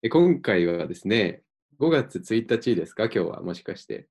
[0.00, 1.42] え今回はですね、
[1.80, 4.06] 5月1日ですか、今日はもしかして。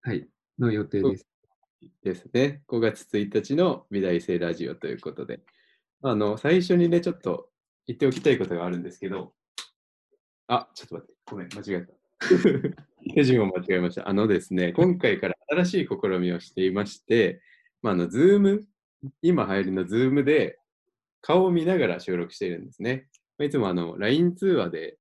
[0.00, 0.26] はい、
[0.58, 1.26] の予定です。
[2.02, 2.62] ですね。
[2.66, 5.40] 5月1日の美大生ラジオということで、
[6.00, 7.50] あの、最初にね、ちょっと
[7.86, 9.34] 言っておきたいことがあるんですけど、
[10.46, 11.94] あ、ちょっと待って、ごめん、間違えた。
[13.14, 14.08] 手順を間違えました。
[14.08, 17.42] あのですね、今回から新しい試みをしていまして、
[17.82, 18.66] まあ、あの、 Zoom、
[19.20, 20.58] 今流行りの Zoom で
[21.20, 23.06] 顔を見ながら収録しているんですね。
[23.44, 24.96] いつもあの、LINE 通話で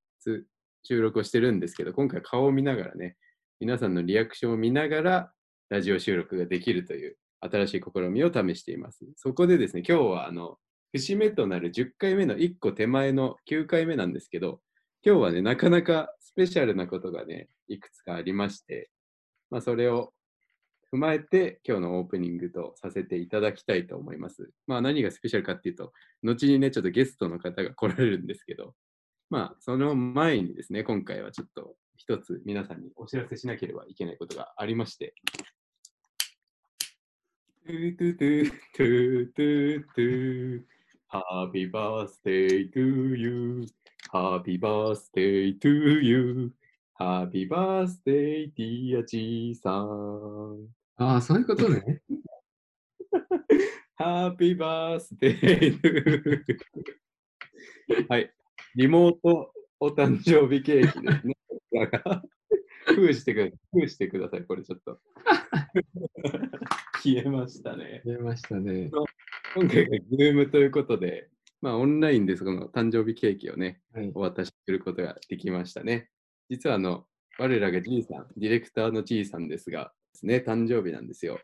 [0.84, 3.18] 収録をしてるんですけど、今回顔を見ながらね、
[3.60, 5.32] 皆さんのリアクションを見ながら
[5.70, 9.06] ラジオ収録ができるという新しい試みを試しています。
[9.16, 10.58] そこでですね、今日はあの、
[10.94, 14.62] 節目となる10回目の1個手前の9回目なんですけど、
[15.04, 18.90] 今日はね、なかなかスペシャルなことがね、いくつかありまして、
[19.50, 20.14] まあ、それを
[20.94, 24.52] 踏まえて今日のオープニングとさせていただきたいと思います。
[24.68, 25.92] まあ何がスペシャルかっていうと、
[26.24, 28.74] 後にね、ちょっとゲストの方が来られるんですけど、
[29.30, 35.14] まあその前にですね、今回はちょっと一つ皆さんにお知らせしなければいけないことがありまして、
[37.66, 40.62] トゥトゥトゥトゥトゥトゥ
[41.10, 43.66] Happy birthday to you.
[44.12, 45.70] Happy birthday to
[46.02, 46.52] you.
[47.00, 52.02] Happy birthday dear じいさんああ、そういうことね。
[54.00, 56.62] Happy birthday to
[58.10, 58.32] はい。
[58.76, 61.36] リモートお誕生日ケーキですね。
[61.72, 62.24] だから
[62.96, 63.60] 封してください。
[63.80, 64.44] 封してください。
[64.44, 65.00] これちょっと。
[67.04, 68.02] 消えましたね。
[68.04, 68.90] 出ましたね。
[69.54, 71.30] 今回が Zoom ということで、
[71.62, 74.12] まあオンラインでその誕生日ケーキをね、はい。
[74.16, 76.10] お渡しすることができましたね。
[76.50, 77.06] 実はあの、
[77.38, 81.40] 我らが G さん、ディレクターの G さんですが、ですね、誕生日なんですよ。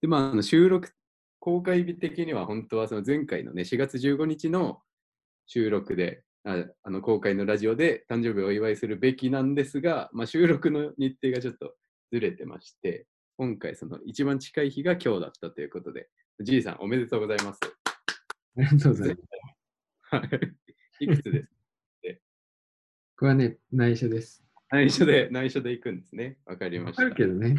[0.00, 0.90] で、まあ、あの収録、
[1.38, 4.80] 公開日的には本当はその前回のね、4月15日の
[5.46, 11.74] 収録で、ああの公開のラジオで誕生日をお祝いするべきなんですが、まあ、収録の日程がちょっと
[12.12, 16.08] ずれてまして、今回その一番近い日が今日だったということで、
[16.40, 17.60] G さんおめでとうございます。
[18.56, 19.20] ありがとうございます。
[20.10, 20.22] は
[21.00, 21.04] い。
[21.04, 21.58] いくつです
[23.16, 24.47] これはね、内緒です。
[24.70, 26.38] 内緒で、内緒で行くんですね。
[26.44, 27.04] わかりました。
[27.04, 27.56] わかるけどね。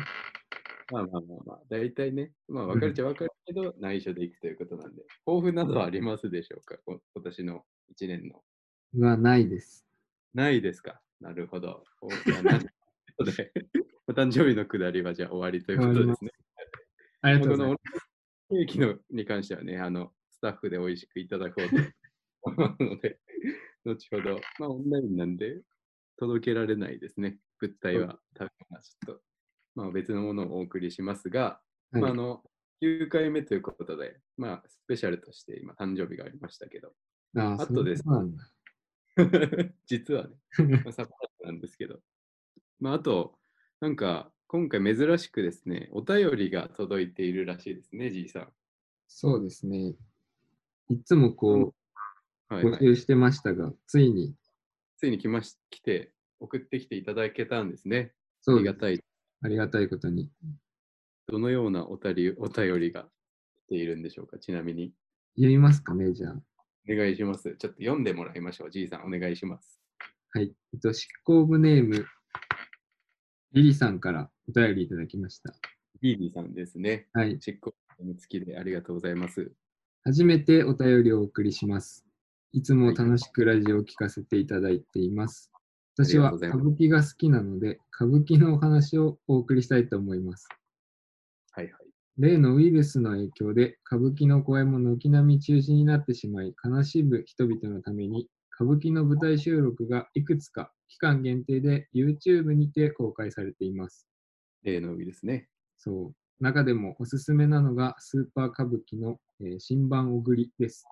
[0.92, 6.78] まあまあまあまあ、大体ね、まあ分かるっちゃ分かるけど、内緒で行くということなんで、抱負などはありますでしょうか？
[6.86, 7.64] こ今年の
[7.96, 8.44] 1年の。
[9.08, 9.86] はないです。
[10.34, 11.02] ないですか？
[11.20, 11.84] なるほど。
[14.08, 16.32] お誕生日のくだりはじゃあ終わりということですね。
[17.22, 18.10] ありがとうございます。
[18.50, 21.76] ケーキのに関してはね、あの、スタッフで美味しくいただこうと
[22.44, 23.20] 思うので、
[23.86, 25.62] 後ほど、まあオンラインなんで
[26.20, 27.40] 届けられないですね。
[27.60, 29.22] 物体は多分まあちょっと、
[29.76, 32.14] まあ別のものをお送りしますが、まあ、あはい。
[32.14, 32.44] の
[32.82, 36.94] 9回目ということで、まあ、スペシャルとして今、誕生日がありましたけど、
[37.36, 38.44] ああ、あとですそうなんだ。
[39.86, 40.36] 実はね、
[40.86, 42.00] まあサプライズなんですけど、
[42.80, 43.38] まあ、あと、
[43.82, 48.54] なんか、今回珍しくですね、お便りが届いているらしいですね、じいさん。
[49.08, 49.96] そうですね。
[50.90, 51.74] いつもこ
[52.50, 52.74] う、はい、はい。
[52.76, 54.34] 募集してましたが、ついに、
[55.00, 56.12] ついに来まし来て、
[56.42, 58.12] 送ってきていただけたんですね。
[58.46, 59.00] ありがたい。
[59.42, 60.30] ありがたいことに。
[61.28, 63.08] どのようなおたりお便りが
[63.66, 64.92] 来ているんでしょうか、ちなみに。
[65.36, 66.36] 読みますかね、じゃあ。
[66.90, 67.56] お願いします。
[67.58, 68.72] ちょっと読んでもらいましょう。
[68.72, 69.80] じいさん、お願いします。
[70.32, 70.54] はい。
[70.74, 72.06] えっと、執行部ネーム、
[73.54, 75.56] リリさんからお便りいただきました。
[76.02, 77.08] ビービーさんですね。
[77.14, 77.38] はい。
[77.40, 79.50] 執行につきでありがとうございます。
[80.04, 82.09] 初めてお便りをお送りします。
[82.52, 85.52] いつも楽しくラジオを聞かせていただいています。
[85.96, 90.48] 私は歌舞伎が好きなので、歌舞伎のお話をお送りしたいと思います。
[91.52, 91.74] はいはい。
[92.18, 104.08] 例のウイルスの影響で歌舞伎の公演も軒並み中止になってしまい、悲しむ人々のために歌舞伎の舞台収録がいくつか期間限定で YouTube にて公開されています。
[104.64, 105.48] 例のウイルスね。
[105.78, 106.44] そう。
[106.44, 110.86] 中でもおすすめなのがスーパー歌舞伎の、えー新版おぐりです。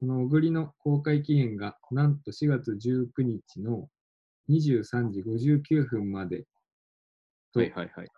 [0.00, 3.88] このおぐりの公開期限がなんと4月19日の
[4.48, 6.44] 23時59分まで
[7.52, 8.08] とはいはいはい。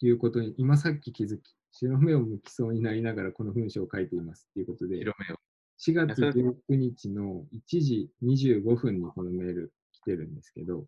[0.00, 5.38] いうことに今さっき気づき、白目を向きそうになりながらこの文章を書いていますということで、色目を。
[5.80, 10.84] 4月いやそれ19日の1時25分にこのメール来てるんですけど、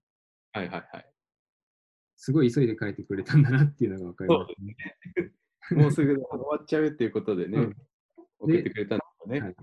[0.53, 1.07] はいはいはい。
[2.17, 5.83] すごい急いで書いてくれたんだなっていうのが分かりますね。
[5.83, 7.77] もうすぐ終わっちゃうっていうことでね、 うん
[8.39, 9.41] 送ってくれたんですよね。
[9.41, 9.57] はい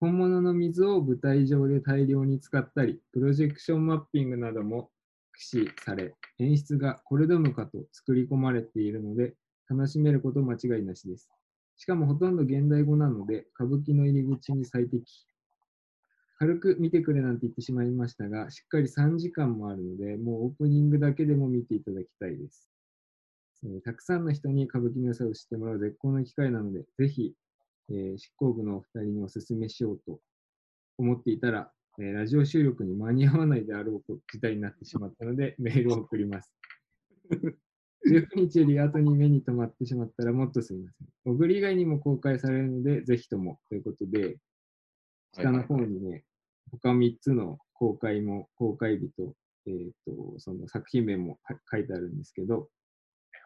[0.00, 4.90] 本物の水を舞台上で大量に使ったり、プロジェクションマッピングなども
[5.32, 9.34] 駆使され、演出がこれでもかと作り込まれているので、
[9.68, 11.28] 楽しめること間違いなしです。
[11.76, 15.26] しかもほとんど現代語なので、歌舞伎の入り口に最適。
[16.38, 22.70] 軽く見てくれなんて言ってしまいましたが、しっかり3時間もあるので、もうオープニングだけでも見ていただきたいです。
[23.64, 27.34] えーたくさんの人に歌舞伎の良さを知ってもらう絶好の機会なので、ぜひ、
[27.90, 30.20] えー執行部のお二人にお勧めしようと
[30.98, 36.52] 思っていたら、えーラジオ収録に間に合わないであろう事態になってしまったので、 メールを送ります。
[38.06, 41.08] 19日より後に目に留まってしまったらもっとすみません。
[41.24, 44.38] 小栗以外にも公開されるので、ぜひともということで、
[45.32, 46.24] 下の方にね、
[46.70, 49.34] 他3つの公開も、公開日と、
[49.66, 52.70] えっ、と、その作品名もは書いてあるんですけど、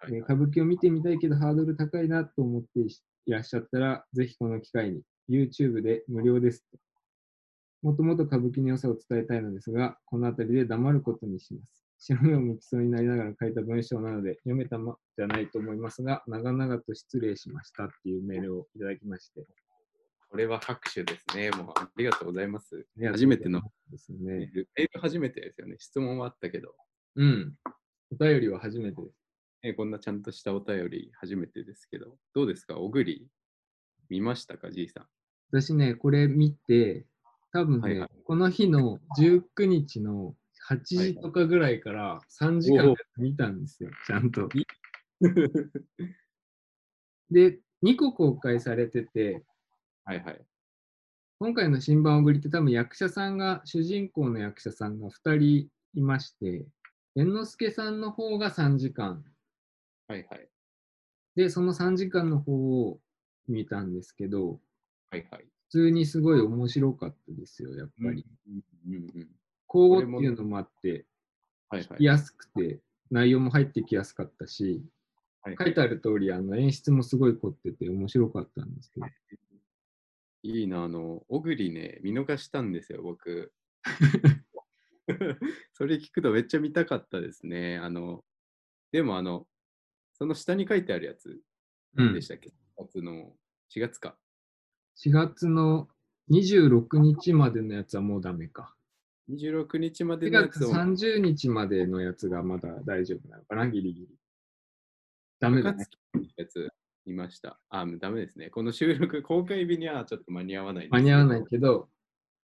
[0.02, 2.80] はいえー歌舞伎を見てみたいけどハードル高いなと思って
[3.26, 6.78] いらっしゃったら、ぜひこの機会に YouTube で無料ですと。
[7.82, 11.84] もともと歌舞伎の良さを伝えたいのですが、この辺りで黙ることにします。
[11.98, 19.46] 白目を向きそうになりながら書いた文章なので、読めたまじゃないと思いますが、長々と失礼しましたっていうメールをいただきまして。
[20.28, 21.50] これは拍手ですね。
[21.50, 22.86] もうありがとうございます。
[22.96, 23.60] ます初めての
[23.90, 24.46] ですね。
[24.52, 24.68] ル。
[24.76, 25.76] メール初めてですよね。
[25.78, 26.74] 質問はあったけど、
[27.16, 27.54] うん。
[28.10, 29.21] お便りは初めてです。
[29.62, 32.78] ね、こんなちゃんとしたお便り初めてですけど、どうですか？
[32.78, 33.28] 小栗
[34.08, 34.70] 見ましたか？
[34.72, 35.06] じいさん。
[35.52, 37.06] 私ね、これ見て、
[37.52, 40.34] 多分ね、はいはいこの日の19日の
[40.68, 44.48] 8時とかぐらいから3時間見たんですよ、ちゃんと。
[47.30, 49.44] で、2個公開されてて、
[50.04, 50.44] はいはい。
[51.40, 56.66] 今回の新版小栗って多分役者さんが、主人公の役者さんが2人いまして、
[57.16, 59.24] 猿之助さんの方が3時間。
[60.12, 60.48] はいはい。
[61.36, 63.00] で、その3時間の方を
[63.48, 64.60] 見たんですけど、
[65.10, 65.44] はいはい。
[65.70, 68.26] 普通にすごい面白かったですよ、やっぱり。
[68.46, 69.24] うんうんう
[70.04, 71.06] っていうのもあって、
[71.70, 71.88] はいはい。
[71.88, 72.80] 聞きやすくて、
[73.10, 74.82] 内容も入ってきやすかったし、
[75.40, 79.06] はい書いてある通り、あの演出もすごい凝ってて面白かったんですけど。
[80.44, 83.52] いいな、あの、小栗ね、見逃したんですよ、僕。
[85.72, 87.78] それ聞くとめっちゃ見たかったですね。
[87.78, 88.22] あの、
[88.92, 89.46] でもあの、
[90.22, 91.36] その下に書いてあるやつ
[91.96, 93.32] うんでしたっけ、4月の
[93.74, 94.14] 4月か。
[95.04, 95.88] 4月の
[96.30, 98.72] 26日までのやつはもうダメか。
[99.32, 100.80] 26日まで4月のやつを、
[101.16, 104.08] 30日までのやつがまだ大丈夫なのかな、ギリギリ。
[105.40, 105.88] ダメだね。
[106.36, 106.68] やつ
[107.04, 107.58] 見ました。
[107.68, 108.48] あ、ダメですね。
[108.50, 111.88] この収録、公開日にはちょっと間に合わない間に合わないけど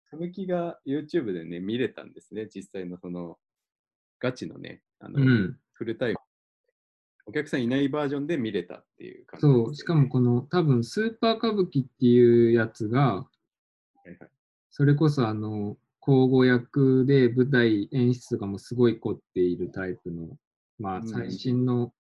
[0.08, 2.48] 歌舞伎が YouTube でね、見れたんですね。
[2.52, 3.38] 実際のその、
[4.18, 5.60] ガチのね、あの、うん。
[5.74, 6.17] フルタイム。
[7.28, 13.28] お客さんいないバージョンで見れたっていう感じそう、しかもこの多分スーパー歌舞伎っていうやつが、は
[14.06, 14.18] いはい。
[14.70, 20.38] それこそあの、交互役で舞台演出とかもすごい凝っているタイプの、
[20.78, 21.08] まあうん。
[21.08, 21.92] 最新の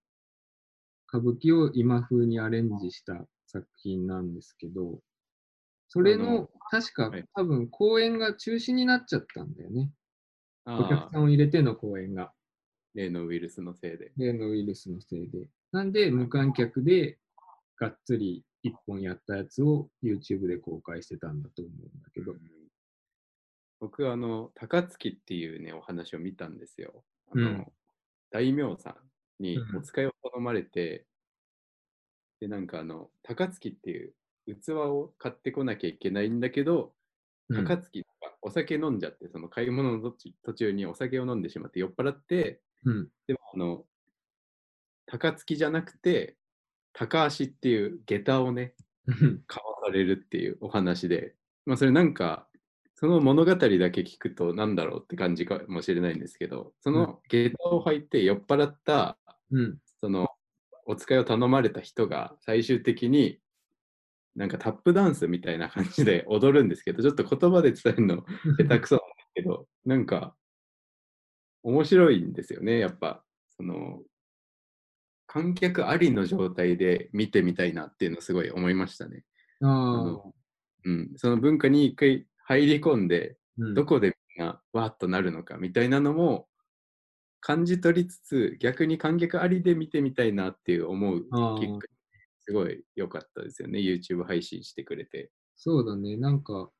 [1.12, 5.00] 歌舞伎を今風にアレンジした作品なんですけど、
[5.88, 7.24] それあのの、確かはい。
[7.34, 9.90] 多分公演が中止になっちゃったんだよね。
[10.64, 12.32] お客さんを入れての公演が。
[12.98, 14.10] 例のウイルスのせいで。
[14.16, 15.48] 例のウイルスのせいで。
[15.70, 17.18] なんで、無観客で
[17.76, 22.34] がっつり一本やったやつを YouTube で公開してたんだと思うんだけど。
[23.78, 27.04] 僕、あの、高槻っていうね、お話を見たんですよ。
[27.32, 27.66] あの、うん
[28.30, 31.06] 大名さんにうんお使いを頼まれて、
[32.40, 34.14] で、なんかあの、高槻っていう
[34.60, 36.94] 器を買ってこなきゃいけないんだけど、
[37.48, 38.06] うん高槻が
[38.42, 40.12] お酒飲んじゃって、その買い物の
[40.44, 43.08] 途中にお酒を飲んでしまって酔っ払って、うん。
[43.26, 43.84] でもあの、
[45.06, 46.36] 高槻じゃなくて、
[46.92, 48.74] 高足っていう下駄をね、
[49.06, 52.46] うん買わされるっていうお話で、まあそれなんか、
[52.94, 59.16] その物語だけ聞くとなんだろうって感じかもしれないんですけど、その下駄を履いて酔っ払った、
[59.50, 59.78] うん。
[60.00, 60.28] その
[60.84, 63.38] お使いを頼まれた人が最終的に
[64.34, 68.24] なんかタップダンスみたいな感じで踊るんですけど、ちょっと言葉で伝えるの
[68.58, 70.34] 下手くそなんですけど、なんか
[71.62, 73.24] 面白いんですよね、やっぱ。
[73.56, 74.02] その
[75.26, 79.24] 観客ありの状態で見てみたいなっていうのをすごい思いましたね。
[79.62, 80.22] あ
[80.84, 86.46] うん、その文化に一回入り込んで、うんどこでみんなわーっとなるのかみたいなのも
[87.40, 91.88] 感じ取りつつ、逆に観客ありで見てみたいなっていう思う結果、
[92.40, 95.30] すごい良かったですよね、YouTube 配信してくれて。
[95.56, 96.16] そうだね。
[96.16, 96.70] なんか、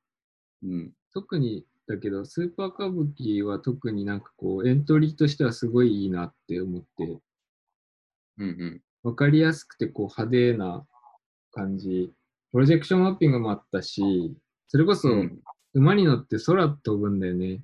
[0.62, 7.18] うん、特にだけど、スーパー歌舞伎は特になんかこう、エントリーとしてはすごいいいなって思って、
[8.38, 8.82] うん、うん。
[9.02, 10.86] わかりやすくてこう派手な
[11.52, 12.12] 感じ。
[12.52, 14.36] プロジェクションマッピングもあったし、
[14.68, 15.38] それこそうん
[15.74, 17.60] 馬に乗って空飛ぶんだよね。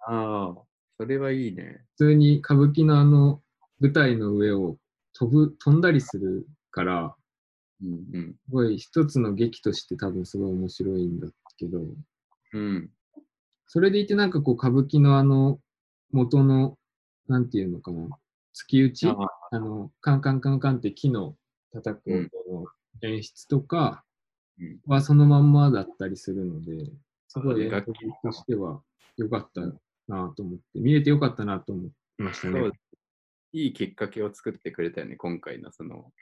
[0.00, 0.62] ああ、
[0.98, 1.84] それはいいね。
[1.96, 3.40] 普通に歌舞伎のあの
[3.80, 4.76] 舞台の上を
[5.12, 7.16] 飛ぶ、飛んだりするから、
[7.82, 8.32] うん、うん。
[8.32, 11.80] すごい一つの劇として多分すごい面白いんだけど、
[12.52, 12.90] うん、
[13.66, 15.58] それでいてなんかこう歌舞伎のあの
[16.12, 16.78] 元の、
[17.28, 18.08] なんていうのかな、
[18.54, 19.08] 突き打ち？
[19.08, 19.16] あ
[19.50, 19.58] あ。
[19.58, 21.36] の、カンカンカンカンって木の
[21.72, 22.66] 叩く音の
[23.02, 24.04] 演出とか
[24.58, 24.80] うん。
[24.86, 26.90] はそのまんまだったりするので、
[27.28, 28.80] すごい演楽奏としては
[29.16, 29.60] 良かった
[30.08, 32.60] なと思って、見れて良かったなと思いましたね。
[32.60, 32.72] そう。
[33.52, 36.12] いいきっかけを作ってくれたよね、今回のその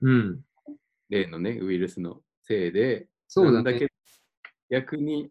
[0.00, 0.40] うん。
[1.08, 3.70] 例のね、ウイルスのせいで、そうだね。
[3.72, 3.90] なんけど
[4.70, 5.28] 逆に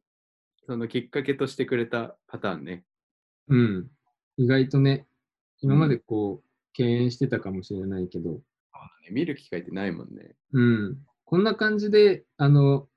[0.70, 2.84] そのきっかけとしてくれたパターンね。
[3.48, 3.88] うん。
[4.38, 5.08] 意外とね、
[5.62, 8.40] 今までこう、敬遠してたかもしれないけど、
[9.10, 10.36] 見る機会ってないもんね。
[10.54, 10.98] うん。
[11.26, 12.88] こんな感じで、あの、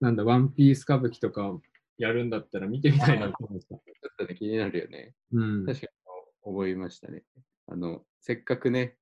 [0.00, 1.52] なんだ、ワンピース歌舞伎とか
[1.98, 3.66] やるんだったら見てみたいなと思った。
[3.66, 3.80] ちょっ
[4.16, 5.12] とね、気になるよね。
[5.30, 5.66] うん。
[5.66, 5.86] 確か
[6.46, 7.24] に覚えましたね。
[7.66, 8.96] あの、せっかくね、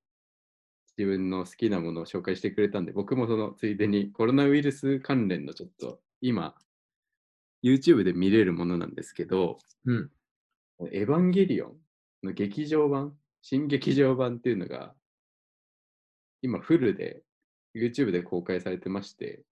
[0.99, 6.57] 自分の好きなものを紹介してくれたんで、僕もそのついでにコロナウイルス関連のちょっと今、
[7.67, 10.11] YouTube で見れるものなんですけど、うん。
[10.93, 11.77] エヴァンゲリオン
[12.23, 14.95] の劇場版、新劇場版っていうのが、
[16.43, 17.23] 今フルで
[17.75, 19.43] YouTube で公開されてまして、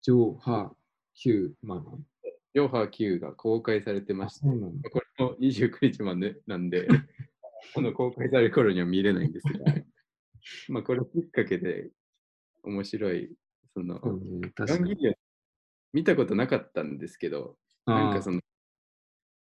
[0.00, 0.74] ジョー・ハー・
[1.12, 2.06] ヒューマン。
[2.54, 4.46] ジョーハー Q が公開されてまして。
[4.46, 6.88] これも29日までなんで、
[7.74, 9.50] この公開される頃には見れないんですが、
[10.68, 11.90] まあこれきっかけで
[12.62, 13.30] 面白い、
[13.74, 14.94] その、そうね、エ確かに。
[14.94, 15.14] ヴァンゲリオン
[15.96, 18.40] 見たことなかったんですけど、なんかその、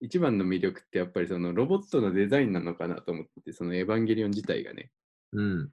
[0.03, 4.91] 一番の魅力ってやっぱりそのロボットのデザインなのかなと思って、そのエヴァンゲリオン自体がね、
[5.33, 5.71] うん。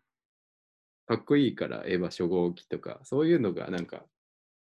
[1.08, 4.06] かっこいいからエヴァ初号機とか、そういうのがなんか、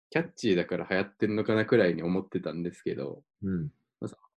[0.09, 3.69] キャッチーだから流行ってるのかなくらいに思ってたんですけど、うん。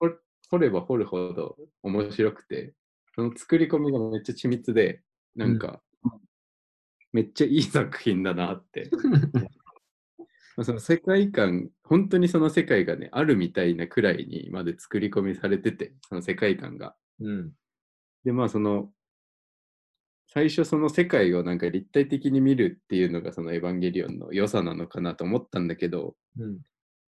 [0.01, 0.19] 掘
[0.49, 2.73] 掘れば掘るほど面白くて、
[3.15, 5.01] その作り込みがめっちゃ緻密で、
[5.37, 5.81] なんか、
[7.13, 8.89] めっちゃいい作品だなって。
[10.57, 16.95] まあその世界観、本当にその世界がね、あるみたいなくらいにまで作り込みされてて、その世界観が。
[17.19, 17.51] うん。
[18.25, 18.91] で、まあその、
[20.27, 26.59] 最初その世界をなんか立体的に見るっていうのがそのエヴァンゲリオンの良さなのかなと思ったんだけど、うん。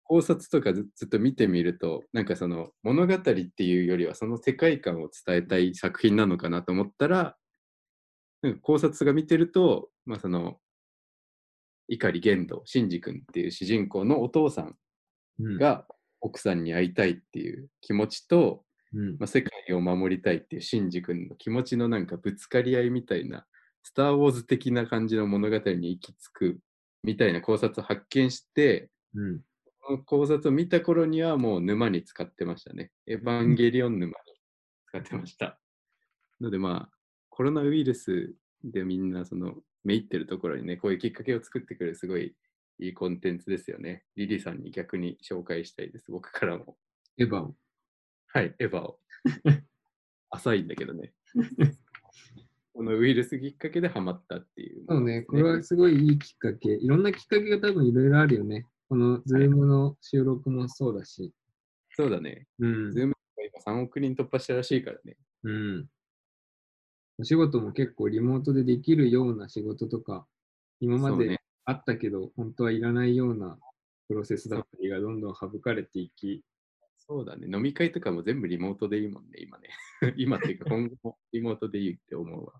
[0.04, 7.36] 考察とかずずっと見てみると、なんかその物語っていうよりはその世界観を伝えたい作品なのかなと思ったら、
[8.42, 10.58] なんか考察が見てると、まあその、
[11.88, 14.76] 碇玄道、シンジ君っていう主人公のお父さん
[15.40, 15.58] うん。
[15.58, 15.86] が
[16.20, 19.10] 奥さんに会いたいっていう気持ちと、うん。
[19.18, 23.46] まあ、世界を守りたいっていうシンジ君の気持ちのなんかぶつかり合いみたいな、
[23.82, 26.58] スター・ウォーズ的な感じの物語に行き着く
[27.02, 29.40] みたいな考察を発見して、うん。
[29.80, 32.90] この考察を見た頃にはもう沼に使ってましたね。
[33.06, 34.14] エヴァンゲリオン沼に
[34.88, 35.58] 使ってました。
[36.40, 36.96] のでまあ、
[37.30, 39.54] コロナウイルスでみんなその
[39.84, 42.34] めいってるところにね、こういうきっかけを作ってくれるすごい
[42.80, 44.04] いいコンテンツですよね。
[44.16, 46.76] リリーさんに逆に紹介したいです、僕からも。
[47.18, 47.56] エヴァを。
[48.28, 49.00] はい、エヴァを。
[50.30, 51.12] 浅いんだけどね。
[52.72, 56.70] このウイルスきっかけでハマったっていう、そうね、これはすごいいいきっかけ。
[56.74, 58.66] いろんなきっかけが多分いろいろあるよね。
[58.88, 61.32] この Zoomの収録もそうだし。
[61.90, 62.46] そうだね。
[62.60, 62.92] うん。
[62.92, 65.16] Zoomが今3億人突破したらしいからね。
[65.42, 65.88] うん。
[67.18, 70.26] お仕事も結構リモートでできるような仕事とか、
[70.80, 73.58] 今まであったけど、本当はいらないような
[74.08, 76.44] プロセスだったりがどんどん省かれていき、
[77.08, 77.46] そうだね。
[77.50, 79.68] 飲み会とかも全部リモートでいいもんね、今ね。
[80.18, 82.52] 今っていうか 今後もリモートでいいって思うわ。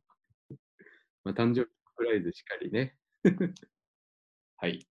[1.22, 2.96] まあ、誕生日サプライズしかりね。
[4.56, 4.88] はい。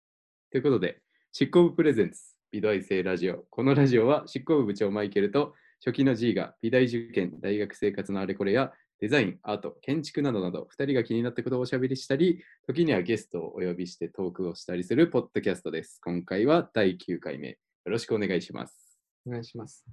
[0.51, 3.47] ということで、執行部プレゼンツ美大生ラジオ。
[3.49, 16.01] このラジオは執行部部長マイケルと初期の G が美大受験、大学生活のあれこれやデザイン、アート、建築などなど2人が気になったことをおしゃべりしたり、時にはゲストをお呼びしてトークをしたりするポッドキャストです。
[16.03, 17.51] 今回は第9回目。
[17.51, 18.99] よろしくお願いします。
[19.27, 19.85] お願いします。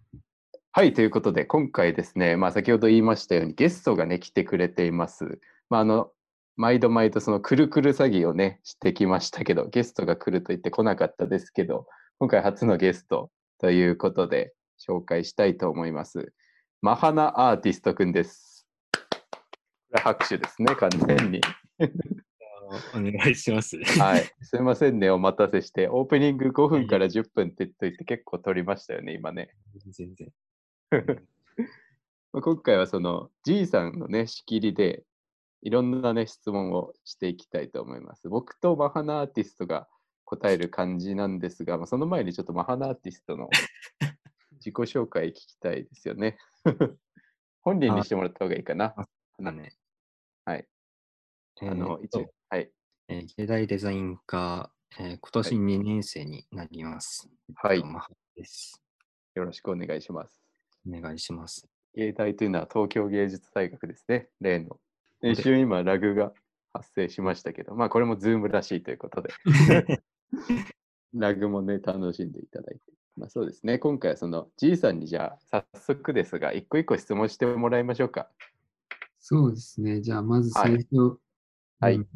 [0.72, 5.40] はい、ということで、今回ですね、まあ、先ほど言いましたように、ゲストがね、来てくれています。
[5.70, 6.12] まあ、あの、
[6.56, 11.88] 毎度毎度、そのくるくる詐欺をね、してきましたけど、ゲストが来ると言ってこなかったですけど、
[12.20, 16.34] 今回初のゲストということで、紹介したいと思います。
[16.82, 18.51] マハナアーティストくんです。
[20.00, 21.42] 拍手ですね、完全に。
[22.94, 23.78] お願いします。
[24.00, 29.54] はい、 すいませんね、お待たせして、オープニング5分から10分って言っといて結構取りましたよね、今ね。
[29.88, 30.32] 全然。
[32.32, 35.04] まあ今回はその G さんのね、仕切りで
[35.62, 38.30] いろんなね、質問をしていきたいと思います。
[38.30, 39.88] 僕とマハナアーティストが
[40.24, 43.50] 答える感じなんですが、まあ、その前にちょっとマハナアーティストの
[44.64, 46.38] 自己紹介聞きたいですよね。
[47.62, 48.96] 本人にしてもらった方がいいかな。
[49.40, 49.76] だね。
[50.46, 50.66] はい。
[51.62, 52.72] えあの、ーっと一応、はい。
[53.08, 57.30] えー芸大デザイン科、えー今年2年生になります。
[57.56, 57.88] はいえっと。
[57.88, 58.82] マハです。
[59.36, 60.42] よろしくお願いします。
[60.88, 61.68] お願いします。
[61.96, 64.78] 芸大というのは東京芸術大学ですね、例の。
[65.22, 66.34] で一瞬今、ラグが
[66.74, 69.30] 発生しましたけど、まあこれもズームらしいということで、
[71.14, 72.82] ラグもね、楽しんでいただいて。
[73.18, 78.32] まあそうですね、今回はその G さんにじゃあ早速ですが、一個一個質問してもらいましょうか。
[79.22, 80.02] そうですね。
[80.02, 81.20] じゃあ、まず最初、
[81.80, 82.08] はいうん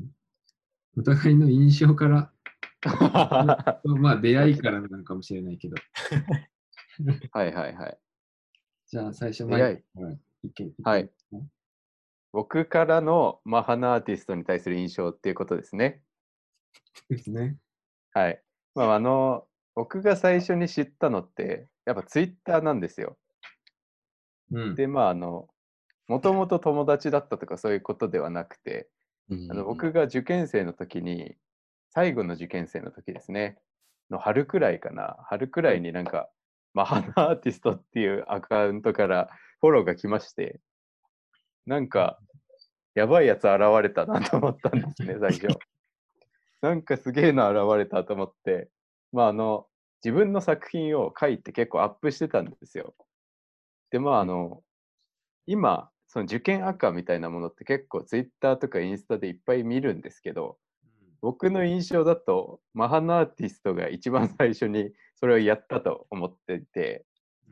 [0.97, 2.31] お互いの印象から、
[3.83, 5.75] まあ、出会いからなのかもしれないけど、
[7.33, 8.00] はいはいはい。
[8.88, 10.12] じゃあ、最初、出会いマイクから
[10.43, 11.12] いけはい。
[12.31, 16.01] 僕からのマハナアーティストに対する印象っていうことですね。
[17.09, 17.57] ですね。
[18.13, 18.41] はい。
[18.74, 23.17] まあ、あの、僕が最初に知ったのって、やっぱツイッターなんですよ。
[24.51, 24.75] うん。
[24.75, 25.50] で、まあ、あの、
[26.07, 28.89] もともと友達だったとかそういうことではなくて、
[29.29, 31.35] うんあの僕が受験生の時に、
[31.89, 33.57] 最後の受験生の時ですね、
[34.12, 36.29] の春くらいかな、春くらいになんか、
[36.74, 39.29] マハナアーティストっていうアカウントから
[39.62, 40.59] フォローが来まして、
[41.65, 42.19] なんか、
[42.93, 45.47] やばいやつ現れたなと思ったんですね、 最初。
[46.62, 48.69] なんかすげえの現れたと思って、
[49.12, 49.67] まああの、
[50.03, 52.95] 自分の作品を書いて結構アップしてたんですよ。
[53.89, 54.63] で、まああの、
[55.47, 60.57] 今、その受験赤みたいなものって結構ツイッターとかインスタでいっぱい見るんですけど、
[61.22, 67.03] 僕の印象だと、マハナアーティストが一番最初にそれをやったと思っていて、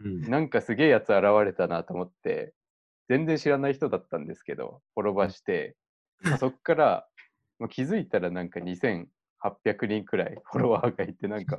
[0.02, 0.22] うん。
[0.22, 2.54] なんかすげえやつ現れたなと思って、
[3.10, 5.76] 全然知らない人だったんですけど、フォロバーして、
[6.22, 7.06] まあそっから、
[7.60, 11.58] もう気づいたらなんか2800人くらいフォロワーがいて、なんか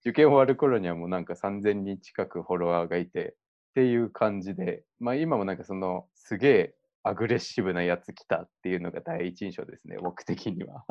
[0.00, 3.36] 受験終わる頃にはもうなんか3000人近くフォロワーがいて
[3.70, 10.84] っていう感じで、まあ今もなんかそのすげえアグレッシブなやつ来たっていうのが第一印象ですね、僕的には。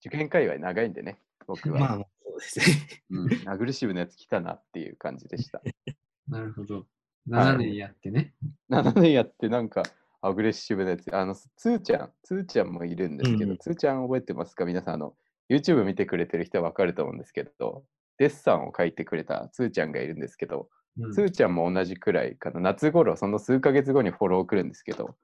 [0.00, 1.80] 受験界隈長いんでね、僕は。
[1.80, 3.02] まあ、そうですね。
[3.10, 5.62] うん、アグレッシブなやつ来たなっていう感じでした。
[6.28, 6.76] なるほど。
[6.76, 6.84] はい
[7.28, 8.34] 7年やってね。
[8.70, 9.82] 7年やってなんか
[10.22, 14.64] アグレッシブなやつ、あの、つーちゃん、つーちゃんもいるんですけど、うんつーちゃん覚えてますか？
[14.64, 15.14] 皆さん、あの、
[15.50, 17.84] YouTube 見てくれてる人はわかると思うんですけど、
[18.18, 25.16] デッサンを書いてくれたつーちゃんがいるんですけど、うんつーちゃんも同じくらいかな、夏頃、その数ヶ月後にフォロー来るんですけど、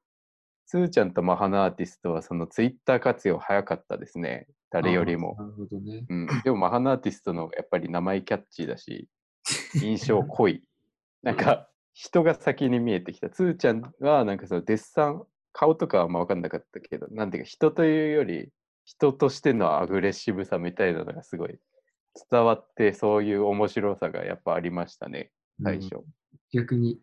[0.66, 5.42] つーちゃんとマハナアーティストはその Twitter 活用早かったですね、誰よりもあ。
[5.42, 6.06] なるほどね。
[6.08, 9.08] うん、でもマハナアーティストのやっぱり名前キャッチーだし、
[9.74, 10.62] 印象濃い。
[11.22, 13.30] なんか人が先に見えてきた。
[13.30, 18.50] つーちゃんはなんかそのデッサン、顔とかはあんま分かんなかったけど、なんていうか人というより
[18.84, 21.58] 人としてのアグレッシブさみたいなのがすごい
[22.30, 25.30] 伝わって、そういう面白さがやっぱありましたね、
[25.62, 26.04] 最初。
[26.52, 27.00] 逆に、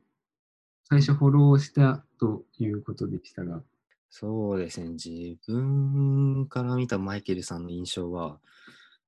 [0.89, 3.63] 最初フォローしたということでしたが、
[4.15, 4.89] そうですね。
[4.89, 8.37] 自分から見たマイケルさんの印象は、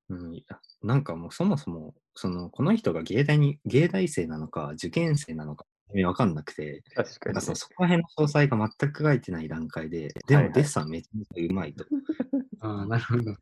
[0.10, 0.44] うん、
[0.82, 5.68] なんかもうそもそも、その、この人が芸大に、芸大生なのか、受験生なのか、
[6.04, 7.56] わかんなくて、確かにその。
[7.56, 11.86] そこら辺の詳細が全く書いてない段階で、ではいはいもデッサンめちゃめちゃうまいと。
[12.62, 13.36] ああ、なるほど。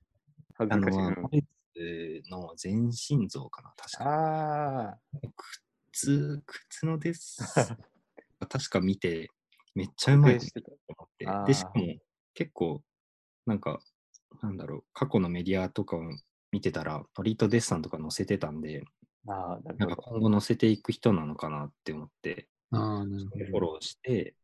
[0.57, 0.87] あの、
[2.29, 4.03] の全身像かな、確か。
[4.03, 4.99] ああ、
[5.93, 7.77] 靴、靴のデッサン、
[8.49, 9.29] 確か見て、
[9.75, 10.45] めっちゃうまいと
[10.87, 11.85] 思ってで、しかも
[12.33, 12.83] 結構、
[13.45, 13.79] なんか、
[14.41, 16.01] なんだろう、過去のメディアとかを
[16.51, 18.83] 見てたら、割とデッサンとか載せてたんで、
[19.27, 19.95] ああ、ななんか。
[19.95, 23.45] 今後載せていく人なのかなって思って、ああ、なるほど。
[23.45, 24.35] フォローして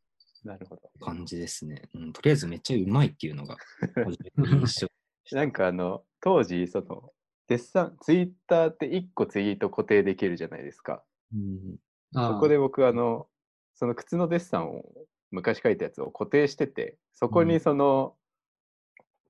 [0.43, 0.89] なるほど。
[1.01, 1.89] 感じですね。
[1.95, 3.57] うん、とりあえずめっちゃうまいっていうのが、
[5.31, 7.11] なんかあの、当時、その、
[7.47, 11.03] デッサン、ツイッターって1個ツイート固定できるじゃないですか。
[11.33, 11.77] うん
[12.13, 13.27] そこで僕、あの、
[13.75, 14.83] その靴のデッサンを
[15.31, 18.15] 昔書いたやつを固定してて、そこにうんその、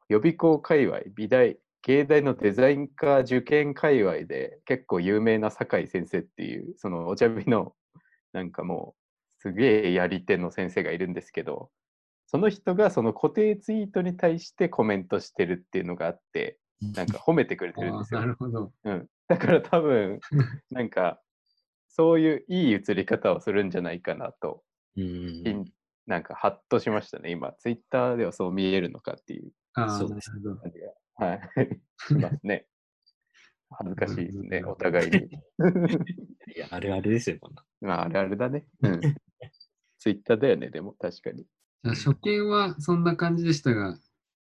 [0.08, 7.76] 予備校界隈、美大、芸大のデザイン科受験界隈で結構有名な酒井先生っていう、そのお茶日の、
[8.34, 11.70] なんかもう、すげえやり手の先生がいるんですけど、
[12.28, 18.28] その人がその固定ツイートに対してコメントしてるっていうのがあって、なんか褒めてくれてるんあですよあな。
[18.28, 18.72] るほど。
[18.84, 20.20] うん、だから多分
[20.72, 21.20] なんか
[21.90, 24.64] そういういい映り方をするんじゃないかなと、
[24.96, 25.66] うん
[26.08, 27.30] なんかハッとしましたね。
[27.30, 29.52] 今ツイッターではそう見えるのかっていう。
[29.74, 30.32] ああ、そうです。
[31.16, 31.42] はい
[32.08, 32.66] しますね。
[33.72, 35.18] 恥ずかしいですねお互いに。
[36.56, 37.64] いや、あるあるですよ、こんな。
[37.82, 39.02] まああれあれだね、 うん、
[40.00, 41.44] ツイッターだよねでも確かに、
[41.84, 44.00] じゃあ初見はそんな感じでしたが、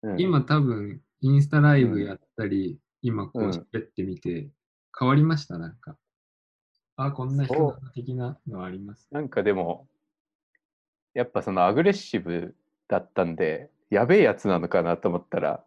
[0.04, 3.50] うん、今多分インスタライブやったり、今こううん。
[3.50, 4.52] 喋ってみて、
[4.98, 5.58] 変わりました？
[5.58, 5.98] なんか。
[6.98, 9.08] あ、こんな人的なのあります。
[9.12, 9.88] なんかでも
[11.14, 12.56] やっぱそのアグレッシブ
[12.88, 15.64] だったんでやべえやつなのかなと思ったら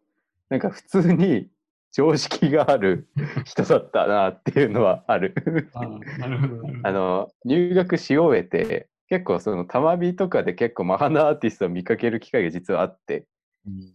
[0.49, 1.49] なんか普通に
[1.93, 3.09] 常識がある
[3.45, 5.35] 人だったなっていうのはある。
[5.75, 5.87] あ
[6.19, 6.63] なるほど。
[6.85, 13.27] あの、入学し終えて、結構その、たまびとかで結構マハナアーティストを見かける機会が実はあって、
[13.67, 13.93] うん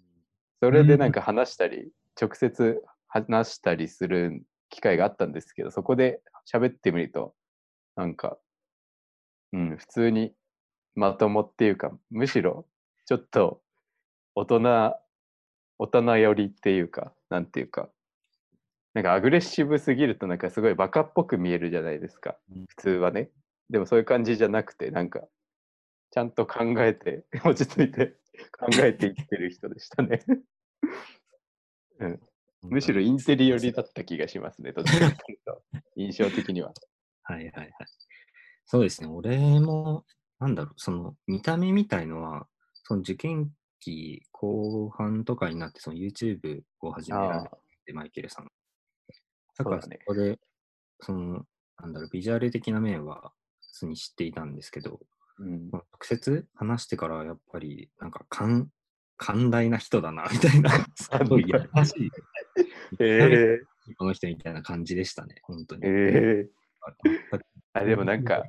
[0.62, 6.22] それでなんか話したり、直接話したりする機会があったんですけど、そこで
[6.52, 7.34] 喋ってみると、
[7.96, 8.38] なんか、
[9.54, 10.34] うん、普通に
[10.96, 12.66] まともっていうか、むしろ
[13.06, 13.62] ちょっと
[14.34, 14.96] 大人、
[15.78, 17.90] 大人寄りっていうか、なんていうか、
[18.94, 22.66] なんかアグレッシブすぎるとなんかすごいバカっぽく見えるじゃないですかうん。
[22.68, 23.30] 普通はね。
[23.70, 25.22] でもそういう感じじゃなくて、なんか、
[26.12, 28.16] ちゃんと考えて、落ち着いて
[28.58, 30.20] 考えていってる人でしたね。
[32.00, 32.22] うん、
[32.70, 35.64] むしろインテリ寄りだった気がしますね、どっちかというと。
[35.96, 36.74] 印象的には。
[37.24, 37.72] はいはいはい。
[38.66, 39.08] そうですね。
[39.08, 40.06] 俺も、
[40.40, 42.48] なんだろう、その見た目みたいのは、
[42.84, 47.50] その受験期後半とかになって、その YouTube を始められ
[47.86, 48.52] て、マイケルさん。
[49.58, 50.40] だからそこで、
[51.02, 51.46] その、
[51.78, 55.00] なんだろう、ビジュアル的な面は普通に知っていたんですけど、
[55.38, 58.72] うん、直接話してからやっぱり、なんか、寛
[59.18, 62.12] 寛大な人だな、みたいな、 すごい優しい、
[63.00, 63.60] え
[63.98, 65.84] この人みたいな感じでしたね、本当に。
[65.84, 67.40] ー、えー、
[67.74, 68.46] あでもなんか、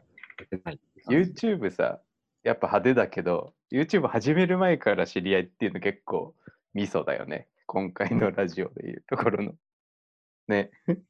[0.65, 2.01] はい、YouTube さ、
[2.43, 6.35] やっぱ派手だけど、YouTube 始める前から知り合いっていうの結構
[6.75, 7.49] ミソだよね。
[7.67, 9.55] 今回のラジオでいうところの。
[10.49, 10.71] ね。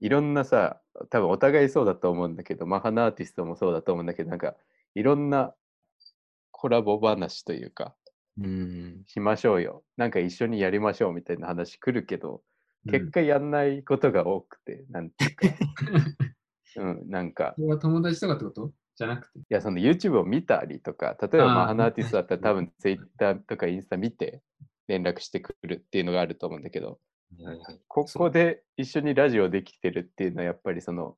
[0.00, 4.54] いろんなさ、多分お互いそうだと思うんだけど、マハナアーティストもそうだと思うんだけど、なんか
[4.94, 5.54] いろんな
[6.50, 7.94] コラボ話というか、
[8.42, 9.02] うん。
[9.06, 9.84] しましょうよ。
[9.96, 12.42] なんか一緒にやりましょうみたいな話来るけど、
[12.90, 15.46] 結果やんないことが多くて、なんていうか、
[16.82, 18.72] うん、なんか、友達とかってこと？
[18.96, 19.38] じゃなくて？
[19.38, 24.42] いや、その YouTube を見たりとか、例えばあーマハナアーティストだったら多分 Twitter とかインスタ見て
[24.88, 26.98] 連絡してくるっていうのがあると思うんだけど、
[27.40, 31.16] はいはいここで一緒にラジオできてるっていうのはやっぱりその、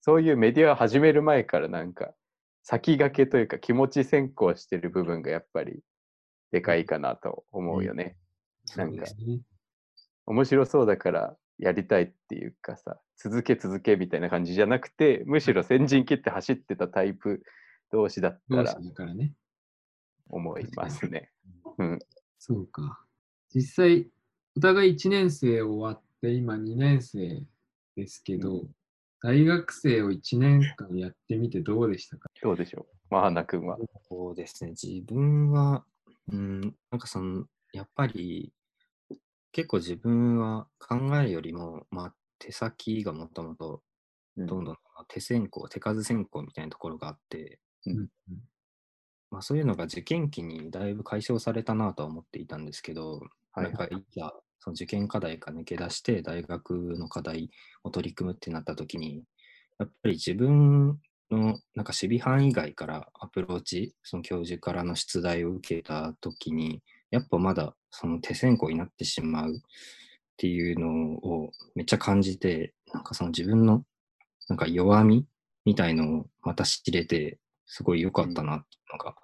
[0.00, 2.14] そういうメディアを始める前からなんか
[2.62, 5.80] 先駆けというか気持ち先行してる部分がやっぱり
[6.52, 8.16] でかいかなと思うよね。
[8.76, 9.40] なんかそうですね。
[10.26, 17.42] 面白そうだからやりたいっていうかさ、続け続けみたいな感じじゃなくて、むしろ先陣切って走ってたタイプ
[17.92, 18.76] 同士だった同ら。
[20.28, 21.30] 思いますね。
[21.78, 21.98] うん。
[22.38, 23.04] そうか。
[23.52, 24.08] 実際、
[24.56, 27.42] お互い1年生終わって、今2年生
[27.96, 28.70] ですけど、う
[29.22, 32.30] 大学生を1年間やってみてどうでしたか？
[32.42, 33.14] どうでしょう？
[33.14, 33.76] マハナ君は。
[34.08, 35.84] そうですね、自分は、
[36.32, 38.52] うん、なんかその、やっぱり、
[39.52, 43.82] 結構自分は考えるよりも、まあ、手先がもともと、
[44.36, 44.46] うん。
[44.46, 44.76] どんどん
[45.08, 48.08] 手先行、手数先行みたいなところがあって、うん
[49.30, 53.20] まあ、そういうのが受験期にだいぶ解消されたなとは思っていたんですけど、
[53.52, 53.64] はい。
[53.64, 57.50] なんかいざその受験課題が抜け出して大学の課題
[57.82, 59.24] を取り組むってなった時に
[59.78, 61.00] やっぱり自分
[61.36, 69.60] のなんか守備範囲外からアプローチその教授からの出題を受けた時にやっぱまだその手先行になってしまうっ
[70.36, 73.84] ていうのをめっちゃ感じてなんかその自分の
[74.48, 75.26] なんか弱み
[75.64, 79.14] みたいのをまた知れてすごい良かったなっていうのが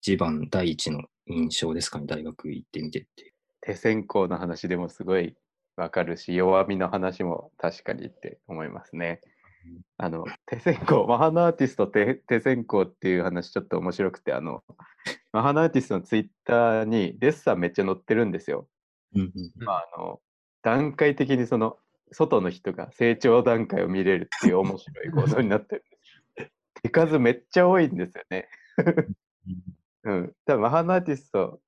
[0.00, 3.32] 一番第一の印象ですかね大学行ってみてっていう。
[3.60, 5.36] 手先行の話でもすごい
[5.76, 9.20] わかるし、弱みの話も確かにって思いますね。
[9.96, 14.64] あの、手先行、 マハナアーティスト手手先行っていう話ちょっと面白くて、あの、
[15.32, 18.68] マハナアーティストのツイッターにデッサンめっちゃ載ってるんですよ。
[19.14, 20.20] うんうんまあ、あの、
[20.62, 21.78] 段階的にその、
[22.12, 26.82] 外の人が成長段階を見れるっていう面白い構造になってるんです。
[26.82, 28.48] 手数めっちゃ多いんですよね。
[30.04, 30.32] うん。
[30.44, 31.60] 多分マハナアーティスト、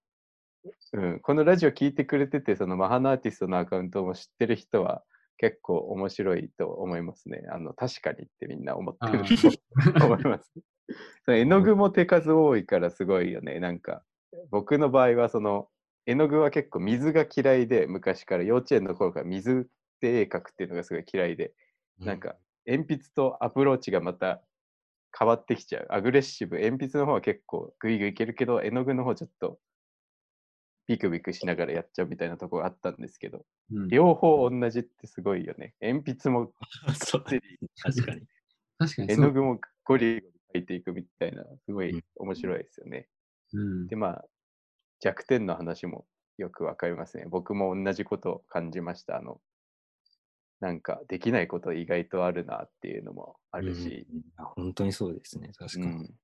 [0.93, 5.03] うん、このラジオ聞いてくれてて、そのマハナアーティストのアカウントも知ってる人は
[5.39, 7.43] 結構面白いと思いますね。
[7.51, 9.25] あの、確かにってみんな思ってる
[9.99, 10.53] と 思います。
[11.25, 13.61] その 絵の具も手数多いからすごいよね。
[13.61, 14.05] なんか、
[14.51, 15.69] 僕の場合はその、
[16.07, 19.69] 絵の具は結構水が嫌いで、昔から幼稚園の頃から水
[20.01, 21.55] で絵描くっていうのがすごい嫌いで、
[21.99, 24.43] なんか、鉛筆とアプローチがまた
[25.19, 25.87] 変わってきちゃう。
[25.91, 26.59] アグレッシブ。
[26.59, 29.59] 鉛筆の方は結構グイグイいけるけど、絵の具の方ちょっと
[30.87, 35.75] ビクビクしながらやっちゃうみたいなところがあったんですけど、うん両方同じってすごいよね。
[35.81, 36.53] 鉛筆も
[37.11, 37.41] 確かに。
[38.79, 39.13] 確かに。
[39.13, 43.09] 絵の具もゴリゴリ描いていくみたいな、すごいうん面白いですよね。
[43.53, 44.25] うんで、まあ、
[45.01, 46.07] 弱点の話も
[46.39, 47.27] よくわかりますね。
[47.29, 49.17] 僕も同じことを感じました。
[49.17, 49.41] あの、
[50.61, 55.87] なんかできないこと意外とあるなっていうのもあるし、うんあ本当にそうですね、確かに。
[55.87, 56.15] うん、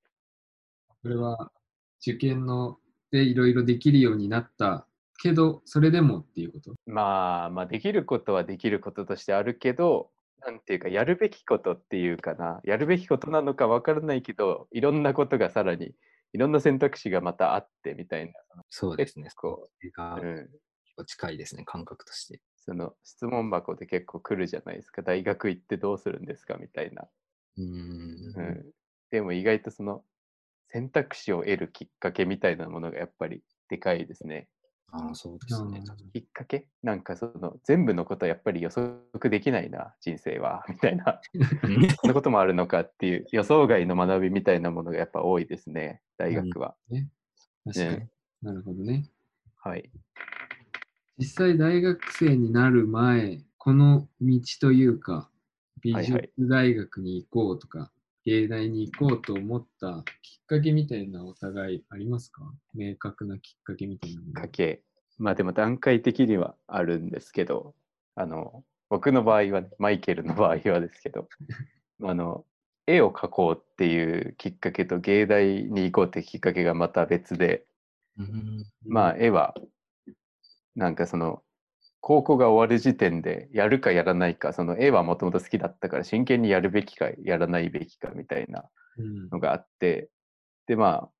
[1.02, 1.52] これは
[2.00, 2.78] 受験の
[3.10, 4.86] でいろいろできるようになった
[5.22, 6.74] けど、それでもっていうこと？
[6.86, 10.10] まあ、まあ、できることはできることとしてあるけど、
[10.46, 15.94] なんていうか、やるべきことっていうかな、やるべきことなのかわからないけど、いろんなことがさらに、
[16.32, 18.32] いろんな選択肢がまたあってみたいな、
[18.70, 19.24] そうですね。
[19.24, 20.48] 結構、それがうん、結
[20.96, 22.40] 構近いですね、感覚として。
[22.56, 27.08] その質問箱で結構来るじゃないですか、大学行ってどうするんですかみたいな。
[27.58, 28.72] うん、
[29.10, 30.04] でも意外とその
[30.72, 34.48] 選択肢を得るきっかけみたいなものがやっぱりでかいですね。
[34.92, 35.82] ああ、そうですね。
[36.12, 36.66] きっかけ？
[36.82, 41.20] なんかその全部のことはやっぱり予測できないな、人生は、 みたいな。
[42.00, 46.74] そんなこともあるのかっていう予想外の学びみたいなものがやっぱ多いですね、大学は。
[47.64, 47.98] 確かに。
[47.98, 48.10] ね
[48.42, 49.04] なるほどね。
[49.56, 49.90] はい。
[51.18, 55.30] 実際大学生になる前、この道というか、
[55.82, 57.92] 美術はいはい大学に行こうとか、
[58.24, 62.42] 芸大に行こうと思ったきっかけみたいなお互いありますか？
[62.74, 64.82] 明確なきっかけみたいなもの家計。
[65.18, 67.74] まあでも段階的にはあるんですけど、
[68.14, 71.28] あの、僕の場合はね、マイケルの場合はですけど、
[72.02, 72.44] あの、
[72.86, 77.64] 絵を描こうっていうきっかけと芸大に行こうってきっかけがまた別で、
[78.18, 78.64] うん。
[78.86, 79.54] まあ絵は、
[80.74, 81.42] なんかその、
[82.00, 88.64] 高校が終わる時点でやるかやらないか、その絵はもともと好きだったから真剣にやるべきかやらないべきかみたいな
[88.98, 89.28] うん。
[89.30, 90.10] のがあって、
[90.66, 91.10] でまあ、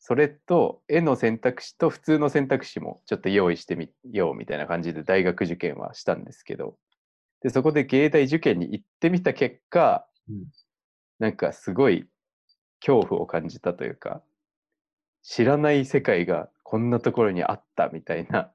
[0.00, 6.76] それと絵の選択肢と普通の選択肢もちょっと用意してみようみたいな感じで大学受験はしたんですけど、
[7.42, 10.44] でそこで芸大受験に行ってみた結果、うん。
[11.18, 12.06] なんかすごい
[12.80, 14.22] 恐怖を感じたというか、
[15.22, 18.52] 知らない世界がこんなところにあったみたいな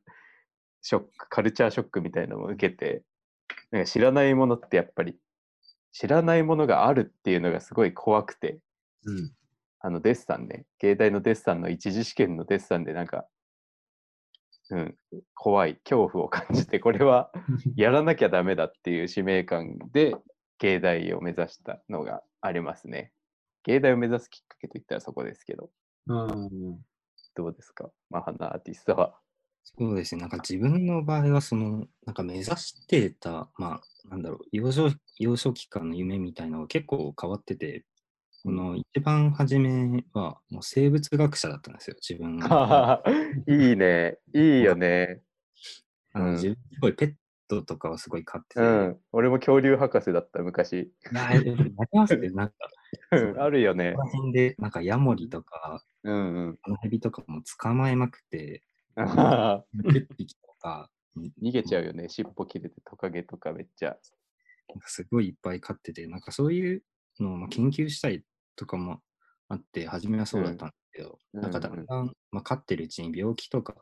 [0.83, 3.01] ショック、カルチャーショックみたいなのを受けて、
[3.71, 5.17] なんか知らないものってやっぱり
[5.91, 8.59] 知らないものがあるっていうのがすごい怖くて、
[9.05, 9.31] うん。
[9.79, 13.25] あのデッサンね、芸大のデッサンの一次試験のデッサンでなんか、
[14.69, 14.95] うん、
[15.35, 17.31] 怖い、恐怖を感じて、これは
[17.75, 20.15] やらなきゃダメだっていう使命感で
[20.59, 23.11] 芸大を目指したのがありますね。
[23.63, 25.69] 芸大を目指すきっかけといったらそこですけど、
[26.09, 26.77] あー
[27.35, 27.89] どうですか？
[28.09, 29.19] マハナアーティストは。
[29.63, 30.21] そうですね。
[30.21, 37.85] なんか自分の場合は、その、なんか目指してた、まあ、なんだろう、幼少幼少期間の夢みたいなのが結構変わってて、
[38.43, 43.01] この一番初めは、もう生物学者だったんですよ、自分が。
[43.47, 45.07] いいね、いいよね。
[45.17, 45.33] うん
[46.13, 47.13] あの自分すごいペッ
[47.47, 50.73] トとかはすごい飼ってて、うん、俺も恐竜博士だった昔。
[50.73, 52.29] いや、やりますね。
[52.29, 52.53] なんか、
[53.11, 54.03] うんあるよねこ。
[54.03, 56.59] の辺で、なんかヤモリとか、うんうん。
[56.61, 58.61] あのヘビとかも捕まえまくって、
[58.95, 60.89] あー10匹とか、
[61.41, 62.09] 逃げちゃうよね。
[62.09, 63.97] 尻尾切れてトカゲとかめっちゃ。
[64.85, 66.83] すごいいっぱい飼ってて、なんかそういう
[67.19, 68.23] のをまあ研究したい
[68.55, 69.01] とかも
[69.49, 73.75] あって、初めはそうだったんですけど、うんなんかだんだん、まあ、飼ってるうちに病気とか、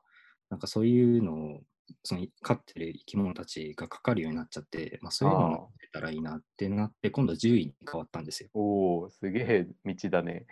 [0.49, 1.61] なんかそういうのを、
[2.03, 8.49] その飼ってる生き物たちがかかるようになっちゃって、まあ、そういうのをやってたらいいなってなって、今度獣医に変わったんですよ。
[8.53, 10.45] おお、すげえ道だね。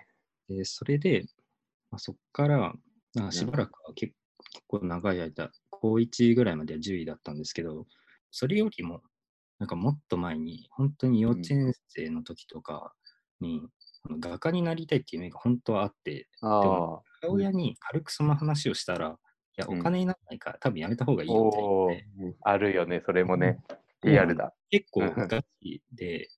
[0.47, 1.25] で、それで、
[1.91, 2.73] まあ、そっから、
[3.31, 4.13] しばらくは結
[4.51, 7.87] 結構長い間、高1ぐらいまでは獣医だったんですけど、
[8.31, 9.01] それよりも、
[9.59, 12.93] なんかもっと前に、本当に幼稚園生の時とか
[13.39, 13.61] に、
[14.03, 19.17] あの画家になりたいっていう夢が本当はあって、ああも、母親に軽くその話をしたら、
[19.57, 19.79] いや、うん。
[19.79, 22.07] お金にならないから、多分やめた方がいいよって言おおって、、
[22.43, 23.59] あるよね、それもね。
[24.03, 24.11] うん。
[24.11, 24.53] リアルだ。
[24.69, 25.27] 結構うん。
[25.27, 26.29] ガチで、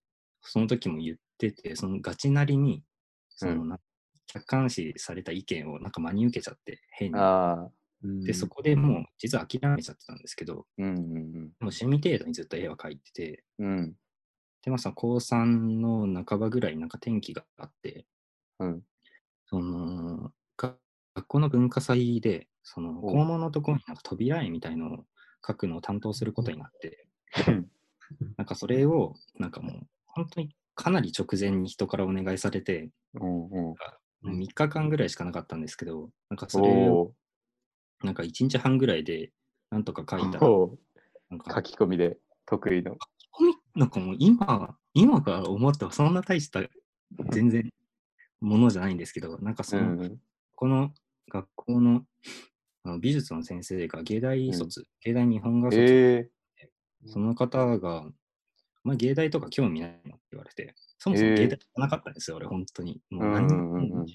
[0.42, 2.84] その時も言ってて、そのガチなりに、
[3.30, 3.70] そのうん。
[3.70, 3.80] な
[4.26, 7.20] 客観視された意見をなんか真に受けちゃって、変に。
[8.04, 10.96] で、そこでもう実は諦めちゃってたんですけど、うんうん
[11.60, 13.68] もう趣味程度にずっと絵は描いてて、うん。
[13.68, 13.96] うん。
[14.64, 18.06] で、まあ高3の半ばぐらいになんか転機があって、
[18.60, 18.82] うん。
[19.46, 20.76] その、が
[21.16, 25.06] 学校の文化祭で、その、お校門のところになんか扉絵みたいのを
[25.44, 27.08] 描くのを担当することになって、
[28.38, 33.76] なんかそれを、なんかもう、本当にかなり直前に人からお願いされて、うんうん。
[34.22, 37.14] もう3日間ぐらいしかなかったんですけど、なんかそおれを、お
[38.04, 39.32] なんか1日半ぐらいで、
[39.70, 40.78] なんとか書いたら、お
[41.30, 42.98] なんか書き込みで得意の。
[43.32, 46.62] コミなんかもう今、今から思ってはそんな大した
[47.30, 47.70] 全然
[48.42, 50.20] ものじゃないんですけど、なんかその、うん
[50.54, 50.92] この
[51.28, 52.04] 学校の
[52.84, 56.30] あの美術の先生が芸大卒、芸大日本画卒、え
[57.08, 58.06] その方が、
[58.84, 63.02] お前芸大とか興味ないのって言われて、そもそもえー芸大じゃなかったんですよ、俺、本当に。
[63.10, 64.06] もううん何うんうんうん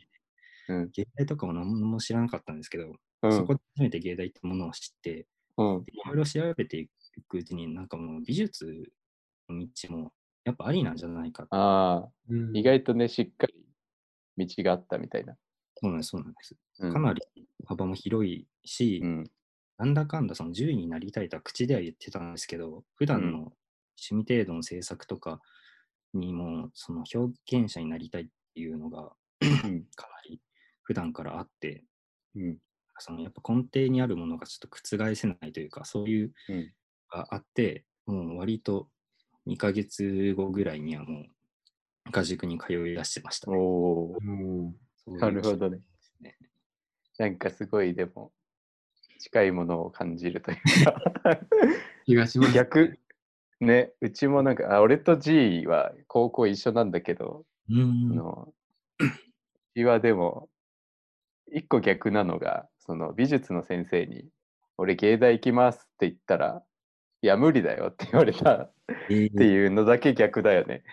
[0.68, 5.26] うん芸大とかも何も知らなかったんですけど、うんそこで初めて芸大ってものを知って、
[5.57, 5.87] うん。
[5.87, 6.88] いろいろ調べてい
[7.29, 8.66] くうちに、なんかもう美術
[9.48, 10.12] の道も
[10.44, 13.55] やっぱありなんじゃないかああ、うん意外とね、しっかり
[14.46, 15.37] 道があったみたいな。
[15.83, 16.57] そうなんです、そうなんです。
[16.81, 17.22] うんかなり
[17.66, 19.31] 幅も広いし、うん。
[19.79, 23.52] なんだかんだその10位になりたいとは口では言ってたんですけど、普段の
[24.11, 25.40] 趣味程度の制作とか
[26.14, 29.87] にも、その表現者になりたいっていうのがうん。
[29.96, 30.40] かなり
[30.87, 31.85] 普段からあって、
[32.37, 32.59] うん。
[32.99, 36.72] そのやっぱ根底にあるものがちょっと覆せないというか、そういううん
[37.11, 38.88] があって、もう割と
[39.46, 41.27] 2ヶ月後ぐらいにはもう
[42.11, 43.57] 画塾に通い出してました、ね。
[43.57, 44.16] おお。
[45.09, 45.81] なるほどね
[46.20, 46.37] ね。
[47.18, 48.33] なんかすごいでも
[49.18, 50.90] 近いものを感じるというか
[51.31, 51.38] う
[52.07, 52.53] 気がします。
[52.53, 52.99] 逆
[53.61, 58.49] ねうちもなんかあ俺と G は高校一緒なんだけど、うんあの
[58.99, 59.05] う
[59.75, 60.49] ちはでも
[61.53, 64.29] 一個逆なのがその美術の先生に
[64.79, 66.63] 「俺芸大行きます」って言ったら
[67.23, 68.73] 「いや無理だよ」って言われたっ
[69.09, 70.85] えーていうのだけ逆だよね。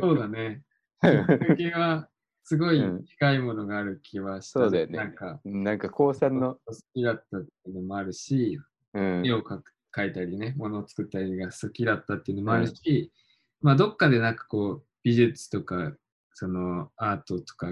[0.00, 0.62] そうだね。
[1.02, 2.08] きっかけは
[2.44, 4.60] すごい近いものがある気はした。
[4.60, 8.58] そうだよねなんか、なんか高3の、好きだったっていうのもあるし、
[8.94, 13.12] うん絵を描く描いたりね、ものを作ったりが好きだったっていうのもあるし、
[13.60, 15.92] まあどっかでなんかこう美術とか
[16.34, 17.68] そのアートとか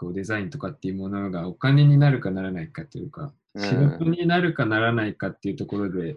[0.00, 6.16] こうデザインとかっていうものがお金になるかならないかというか、うん仕事になるかならないかっていうところで、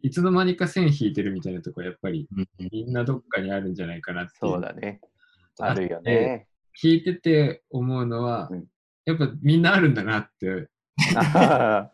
[0.00, 2.26] いつの間にか線引いてるみたいなところやっぱり
[2.58, 5.00] みんなどっかにあるんじゃないかなってそうだね。
[5.60, 6.48] あるよね。
[6.82, 8.64] 聞いてて思うのは、うん
[9.04, 10.68] やっぱみんなあるんだなって、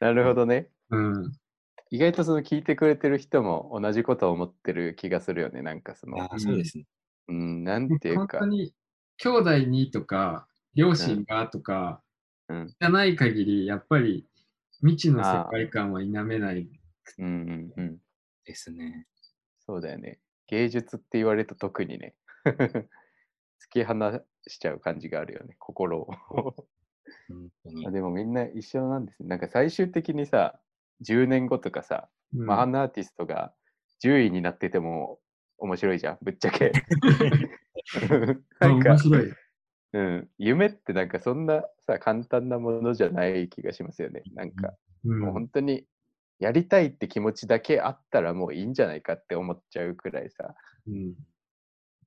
[0.00, 0.68] なるほどね。
[0.88, 1.32] うん、
[1.90, 5.60] 意外とその聞いてくれてる人も同じことを思ってる気がするよね。
[5.60, 6.86] なんかそのそうですね。
[7.28, 8.72] うん、なんていうか本当、に
[9.18, 12.02] 兄弟にとか両親がとか、
[12.48, 14.26] うん、じゃない限りやっぱり
[14.82, 16.68] 未知の世界観は否めない。
[17.18, 17.98] うん、うん、うん。
[18.44, 19.06] ですね。
[19.64, 20.18] そうだよね。
[20.48, 22.86] 芸術って言われると特にね、 突
[23.70, 23.94] き放
[24.48, 26.10] しちゃう感じがあるよね、心を。
[27.28, 27.90] 本当にあ。
[27.92, 29.28] でもみんな一緒なんですね。
[29.28, 30.60] なんか最終的にさ、
[31.06, 33.54] 10年後とかさ、うんまあ、あのアーティストが
[34.02, 35.20] 10位になってても
[35.58, 36.72] 面白いじゃん、ぶっちゃけ。
[38.60, 39.32] なんか面、白い。
[39.94, 44.22] うん、夢ってなんかそんなさ、簡単なものじゃない気がしますよね。
[44.34, 45.20] なんか、うん。
[45.20, 45.86] もう本当に
[46.38, 50.54] やりたいって気持ちだけあったらもういいんじゃないかって思っちゃうくらいさ、
[50.86, 51.14] うん。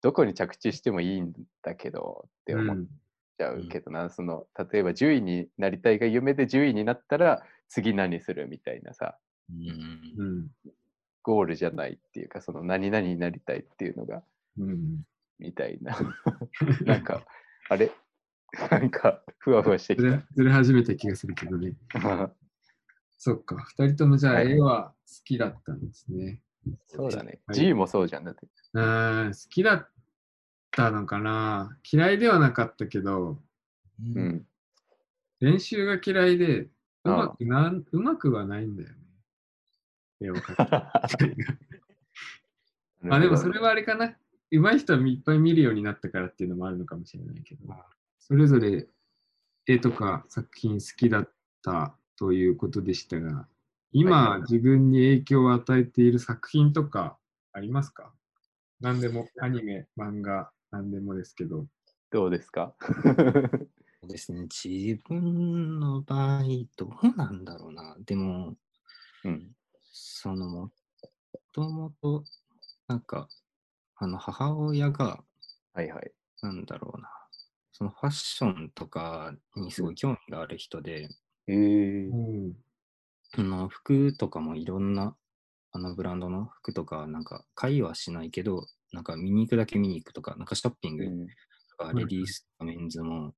[0.01, 2.85] どこに着地してもいいんだけどって思っ
[3.38, 9.17] ちゃうけどな、その例えば10位になりたいが夢で10位になったら次何するみたいなさ。
[9.51, 10.15] うん。
[10.17, 10.47] うん。
[11.21, 14.23] ゴールじゃないっていうかその何々になりたいっていうのが。
[14.57, 15.03] うん
[15.39, 15.98] みたいな。
[16.86, 17.26] なんか
[17.69, 17.91] あれ？
[18.71, 21.74] なんかふわふわしてきずれずれ始めた気がするけどね。
[21.89, 22.34] た
[23.17, 24.52] そっか、二人ともじゃあはい。
[24.52, 26.41] 絵は好きだったんですね。
[26.88, 27.58] そうだね、はい。
[27.58, 28.48] G もそうじゃんだって。
[28.74, 29.89] うん、好きだっ
[30.71, 31.78] たのかな。
[31.91, 33.41] 嫌いではなかったけど、
[34.00, 34.28] ううん。
[34.30, 34.48] ん
[35.39, 36.71] 練習が嫌いで、う
[37.04, 38.95] ああまくなんうまくはないんだよね。
[40.21, 41.36] 絵を描く。
[43.02, 44.17] まあでもそれはあれかな。
[44.51, 47.62] 上手い人はいっぱい見るようになったからっていうのもあるのかもしれないけど、
[48.19, 48.88] それぞれ
[49.67, 51.29] 絵とか作品好きだっ
[51.63, 53.45] たということでしたが、はい
[53.93, 57.17] 今はい自分に影響を与えている作品とか
[57.53, 58.13] ありますか？
[58.81, 61.65] 何でも、アニメ、漫画、何でもですけど。
[62.12, 62.75] どうですか？
[64.01, 64.41] そうですね。
[64.43, 66.43] 自分の場合、
[66.77, 67.95] どうなんだろうな。
[68.05, 68.55] でも、
[69.23, 69.55] うん
[69.93, 70.71] その、も
[71.53, 72.23] ともと、
[72.88, 73.29] なんか、
[73.97, 75.25] あの、母親が、
[75.73, 76.12] はいはい。
[76.41, 77.10] なんだろうな。
[77.73, 81.10] そのファッションとかにすごい興味がある人で、
[81.47, 81.53] え。
[81.53, 82.15] ーう
[82.51, 82.65] ん。
[83.34, 85.15] あの服とかもいろんな
[85.71, 91.34] あのブランドの服とか、なんか買いはしないけど、なんか見に行くだけ見に行くとか、なんかショッピングうん。
[91.71, 93.36] とか、んレディースとかメンズも、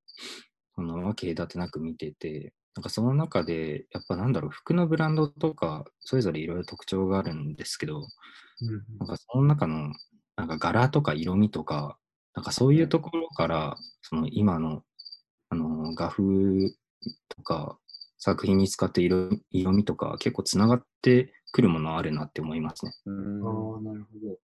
[0.75, 8.07] その分け隔てなく見てて、なんかその中で、やっぱなんだろう、服のブランドとか、それぞれいろいろ特徴があるんですけど、
[8.61, 8.85] うん。
[8.99, 9.93] なんかその中の、
[10.37, 11.97] なんか柄とか色味とか、
[12.35, 14.83] なんかそういうところから、その今の、
[15.49, 16.23] あの、画風
[17.29, 17.77] とか、
[18.19, 22.91] 作品に使っている色色味とか、結構つながってくるものあるなって思いますね。
[23.05, 24.37] うんああ、なるほど。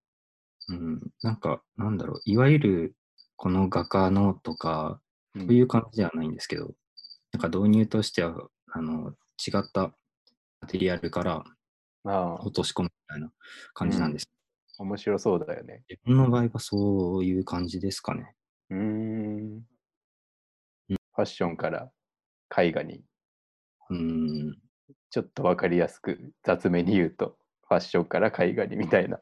[0.69, 1.01] うん。
[1.21, 2.95] なんか、なんだろう、いわゆる、
[3.35, 4.99] この画家のとか、
[5.35, 6.75] うんそういう感じではないんですけど、
[7.31, 9.13] なんか導入としては、あの、
[9.45, 9.91] 違った
[10.61, 11.43] マテリアルから
[12.03, 13.31] 落とし込むみたいな
[13.73, 14.27] 感じなんです。
[14.77, 15.83] 面白そうだよね。
[15.89, 18.35] 自分の場合はそういう感じですかね。
[18.69, 19.61] うーん。
[20.89, 21.91] ファッションから
[22.57, 23.03] 絵画に、
[23.89, 24.57] うん。
[25.09, 29.19] ちょっとわかりやすく雑めに言うと、ファッションから絵画にみたいな。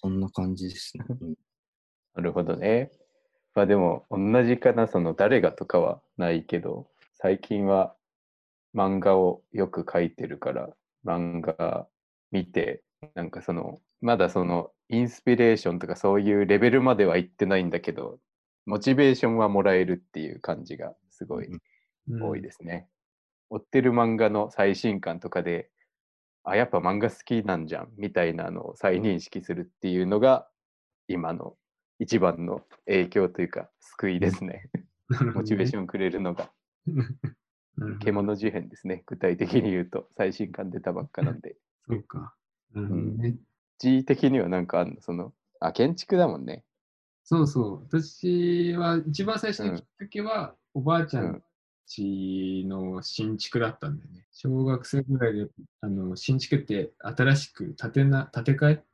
[0.00, 1.04] そんな感じですね。
[1.20, 1.34] うん
[2.14, 2.90] なるほどね。
[3.54, 7.96] まあでも、同じかな、その誰がとかはないけど、最近は
[8.74, 10.70] 漫画をよく描いてるから、
[11.04, 11.88] 漫画
[12.30, 12.82] 見て、
[13.14, 18.18] なんかその、まだその、インスピレーションとかそういうレベルまでは行ってないんだけど、
[18.66, 21.48] モチベーションはもらえるっていう感じがすごい
[22.20, 22.88] 多いですね。
[23.48, 25.70] 追ってる漫画の最新刊とかで、
[26.44, 30.48] あ、やっぱ漫画好きなんじゃんみたいなのを再認識するっていうのが、
[31.06, 31.54] 今の
[31.98, 34.68] 一番の影響というか、救いですね。
[35.34, 36.50] モチベーショョンくれるのが、
[37.78, 39.04] ン獣事変ですね。
[39.06, 41.56] 具体的に言うと、最新刊出たばっかなんで。
[41.88, 42.34] そうか。
[42.72, 43.36] なるほどね。
[43.82, 46.62] G 的にはなんかあんのその、あ、建築だもんね。
[47.24, 47.82] そうそう。
[48.00, 51.42] 私は一番最初のきっかけは、おばあちゃうんん
[51.86, 54.24] ちの新築だったんだよね。
[54.32, 55.48] 小学生ぐらいで、
[55.80, 58.84] あの新築って新しく建てな建て替え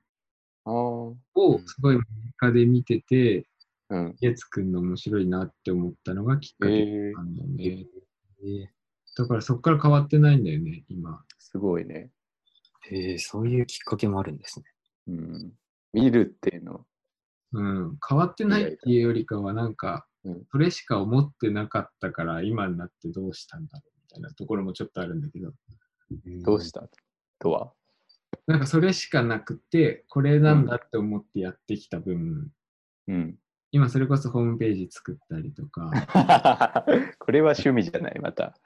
[0.65, 2.03] をうんすごい間
[2.41, 3.47] 近で見てて、
[3.91, 4.17] うん。
[4.21, 7.87] 家作るの面白いなって思ったのがきっかけえーなんだよね。
[8.43, 8.67] えー
[9.17, 11.25] だからそこから変わってないんだよね、今。
[11.41, 12.11] すごいね。
[12.91, 14.67] えーそういうきっかけもあるんですね。
[15.09, 15.53] うん。
[15.93, 16.87] 見るっていうの。
[17.53, 25.53] うん、変わってないっていうよりかは、なんかうん、それしか思ってなかったから、今になってどうしたんだろうみたいなところもちょっとあるんだけど、
[26.45, 26.89] どうした？
[27.39, 27.73] とは？
[28.47, 32.51] なんかそれしかなくて、これなんだって思ってやってきた分、
[33.07, 33.39] うん。
[33.71, 35.91] 今それこそホームページ作ったりとか、
[37.19, 38.59] これは趣味じゃない、また。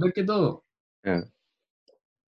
[0.00, 0.62] だけど、
[1.04, 1.32] うん。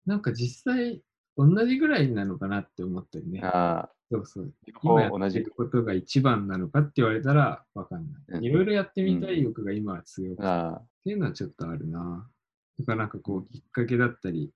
[0.06, 1.02] なんか実際
[1.48, 3.40] 同じぐらいなのかなって思ってるね。
[3.42, 4.52] ああ、そうそう。
[4.66, 8.46] 両今やって方同じることが一番なのかって言われたらわかんなうんい。
[8.46, 12.28] いろいろやってみたい欲が今は強くて、っていうのはちょっとあるな。
[12.78, 14.50] だからなんかこうきっかけだったり、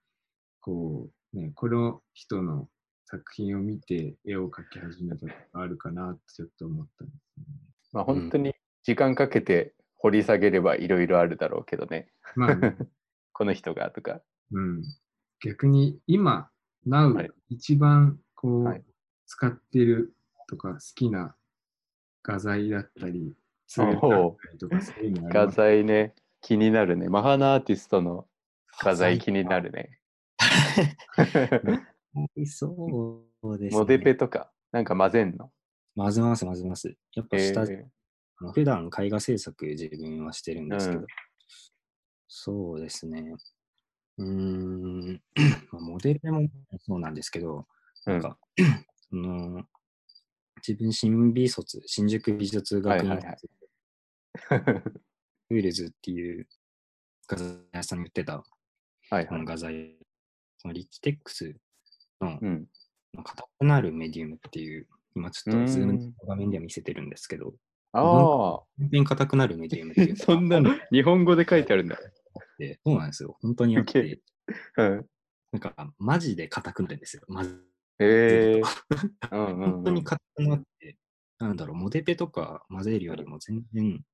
[0.61, 2.69] こうね、この人の
[3.07, 7.55] 作品を見て絵を描き始めたとかあるかなってちょっと思ったんですよね。
[7.93, 12.09] まあ本当に時間かけて掘り下げればいろいろあるだろうけどね。
[12.35, 12.77] まあね、
[13.33, 14.21] この人がとか。
[14.53, 14.83] うん。
[15.41, 16.51] 逆に今、
[16.87, 18.83] は Now い一番こう、はい
[19.27, 20.15] 使ってる
[20.49, 21.35] とか好きな
[22.23, 23.35] 画材だったり、
[23.67, 27.09] ツールだったりとかそういうの画材ね、気になるね。
[27.09, 28.27] マハナアーティストの
[28.81, 29.99] 画材気になるね。
[32.47, 33.79] そうです、ね。
[33.81, 35.51] モデペとか、なんか混ぜんの？
[35.97, 36.95] 混ぜます、混ぜます。
[37.15, 37.89] やっぱ下、え
[38.37, 41.07] あの普段絵画制作自分はしてるんですけど、うん
[42.27, 43.23] そうですね。
[44.19, 45.23] うーん、
[45.73, 46.49] まあモデルも
[46.87, 47.67] そうなんですけど、
[48.07, 48.39] うんなんか、
[49.11, 49.65] その、
[50.67, 53.37] 自分、新美卒、新宿美術学院はいはい
[55.51, 56.47] ウィルズっていう
[57.29, 58.45] 画材屋さんに売ってた
[59.11, 59.45] はいはい。
[59.45, 59.97] 画材、
[60.59, 61.55] そのリキテックス
[62.21, 62.69] のうん。
[63.23, 67.55] 硬くなるメディウムっていう、今ちょっとズームの画面では見せてるんですけど、
[67.93, 71.97] あ全然硬くなるメディウムっていあ、う そんなの日本語で書いてあるんだ。
[72.59, 73.37] で、そうなんですよ。
[73.41, 74.23] 本当にあっすげて、
[74.79, 75.07] うん。
[75.53, 77.23] なんか、マジで硬くなるんですよ。
[77.29, 77.65] まず、
[77.99, 78.63] ええ
[79.33, 80.99] うんうん本当に硬くなって、
[81.39, 84.05] なんだろう、モデペとか混ぜるよりも全然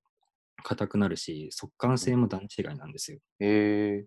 [0.63, 3.19] 硬くなるし、速乾性も段違いなんですよ。
[3.41, 4.07] え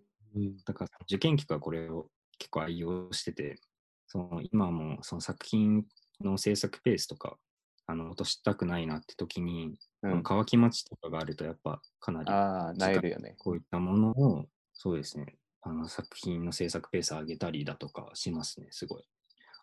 [0.64, 3.60] だから、受験期からこれを結構愛用してて、
[4.06, 5.86] その今もその作品
[6.20, 7.38] の制作ペースとか、
[7.86, 9.78] あの落としたくないなって時に、
[10.10, 10.22] うん。
[10.22, 13.34] 乾き待ちとかがあると、やっぱかなりああ、なえるよね。
[13.38, 19.04] こういったものを、そうですね、あの作品の制作ペース上げたりだとかしますね、すごい。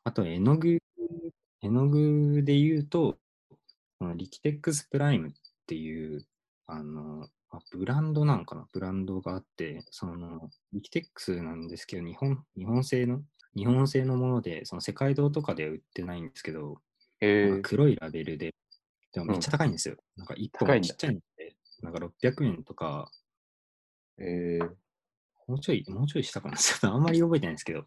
[0.03, 0.79] あと、絵の具、
[1.61, 3.19] 絵の具で言うと、
[3.99, 5.33] このリキテックスプライムっ
[5.67, 6.27] ていう、
[6.67, 8.67] あの、あブランドなのかな？
[8.73, 13.23] ブランドがあって、その、リキテックスなんですけど、日本、日本製の、
[13.55, 16.81] 日本製のもので、その世界堂とかでは売ってないんですけど、
[17.21, 18.55] ええなんか黒いラベルで、
[19.13, 19.95] でもめっちゃ高いんですよ。
[20.15, 23.11] なんか1高いんだ本ちっちゃいので、なんか600円とか、
[24.17, 24.81] ええ
[25.47, 26.55] もうちょい、もうちょいしたかな。
[26.55, 27.83] ちょっとあんまり覚えてないんですけど、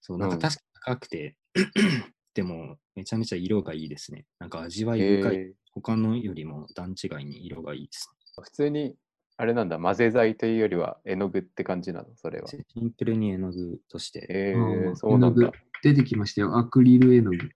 [0.00, 1.36] そう、なんかうん確か高くて、
[2.34, 4.24] でもめちゃめちゃ色がいいですね。
[4.40, 5.36] なんか味わい深い。
[5.36, 8.08] ええ他のよりも段違いに色がいいです
[8.40, 8.94] 普通に、
[9.36, 12.44] あれなんだ、混ぜ剤というよりは絵の具って感じなの、それは。
[12.44, 12.64] ね。
[12.68, 14.26] シンプルに絵の具として。
[14.30, 15.58] ええうんそうなんだ絵の具。
[15.82, 16.56] 出てきましたよ。
[16.56, 17.50] アクリル絵の具。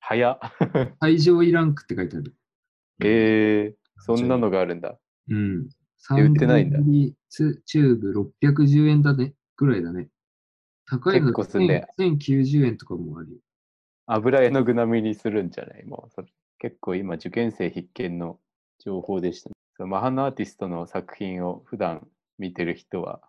[0.00, 0.38] 早っ。
[1.00, 2.34] 最上位ランクって書いてある。
[3.04, 4.98] ええそんなのがあるんだ。
[5.28, 5.68] うん。
[6.10, 9.34] 売ってないんだ300ミリツチューブ610円だね。
[9.56, 10.08] ぐらいだね。
[10.86, 13.38] 高いの結構すんね1000 1090円とかもあるよ。
[14.06, 15.84] 油絵の具並みにするんじゃない？
[15.84, 16.28] もうそれ
[16.58, 18.40] 結構今受験生必見の
[18.84, 19.54] 情報でしたね。
[19.76, 23.20] そのマハンのアーティストの作品を普段見てる人は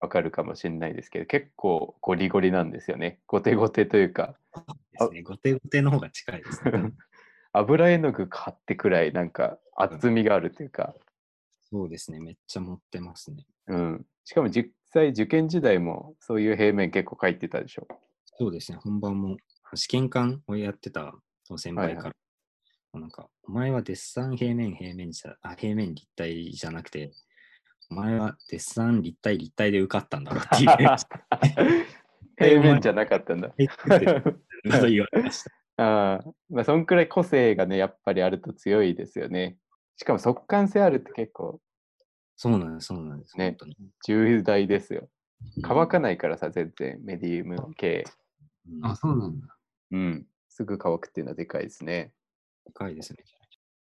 [0.00, 3.20] わかるかもしれないですけど、結構ゴリゴリなんですよね。
[3.26, 4.34] ゴテゴテというか、
[4.92, 5.22] ですね。
[5.22, 6.70] ゴテゴテの方が近いですね。
[7.58, 10.94] 油絵の具買ってくらいなんか厚みがあるというか、
[11.70, 12.20] そうですね。
[12.20, 13.44] めっちゃ持ってますね。
[13.68, 14.06] うん。
[14.24, 17.86] しかも実際受験時代もそういう平面結構書いてたでしょ。
[18.38, 19.36] そうですね、本番も
[19.74, 21.14] 試験官をやってた
[21.56, 22.12] 先輩から、はい
[22.98, 27.12] なんか、お前はデッサン平面平面じゃ、あ、平面立体じゃなくて、
[27.90, 30.70] お前はデッサン立体立体で受かったんだろうっていう
[32.38, 33.48] 平面じゃなかったんだ。
[33.52, 33.98] こと
[34.88, 35.55] 言われました。
[35.78, 39.58] ああ、まあ、そんくらい個性がね、やっぱりあると強いですよね。
[39.96, 41.60] しかも速乾性あるって結構
[42.36, 43.36] そうなんです、そうなんです。
[43.38, 43.56] ね
[44.06, 45.08] 重大ですよ。
[45.62, 48.04] 乾かないからさ、全然メディウム系。
[48.68, 49.56] うんあ、そうなんだ。
[49.92, 50.26] うん。
[50.48, 52.12] すぐ乾くっていうのはでかいですね。
[52.74, 53.18] 高いですね。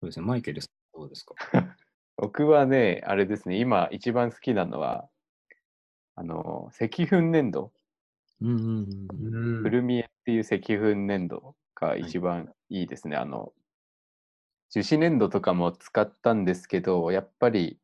[0.00, 1.34] そうですね、マイケルさんどうですか？
[2.16, 5.08] 僕はね、あれですね、今一番好きなのは、
[6.14, 7.72] あの、石粉粘土。
[8.40, 9.56] うんうんうん。
[9.56, 13.16] うんくるみえっていう石粉粘土が一番いいですね。
[13.16, 13.52] あの、
[14.70, 17.78] 樹脂粘土とかも使ったんですけど、やっぱり、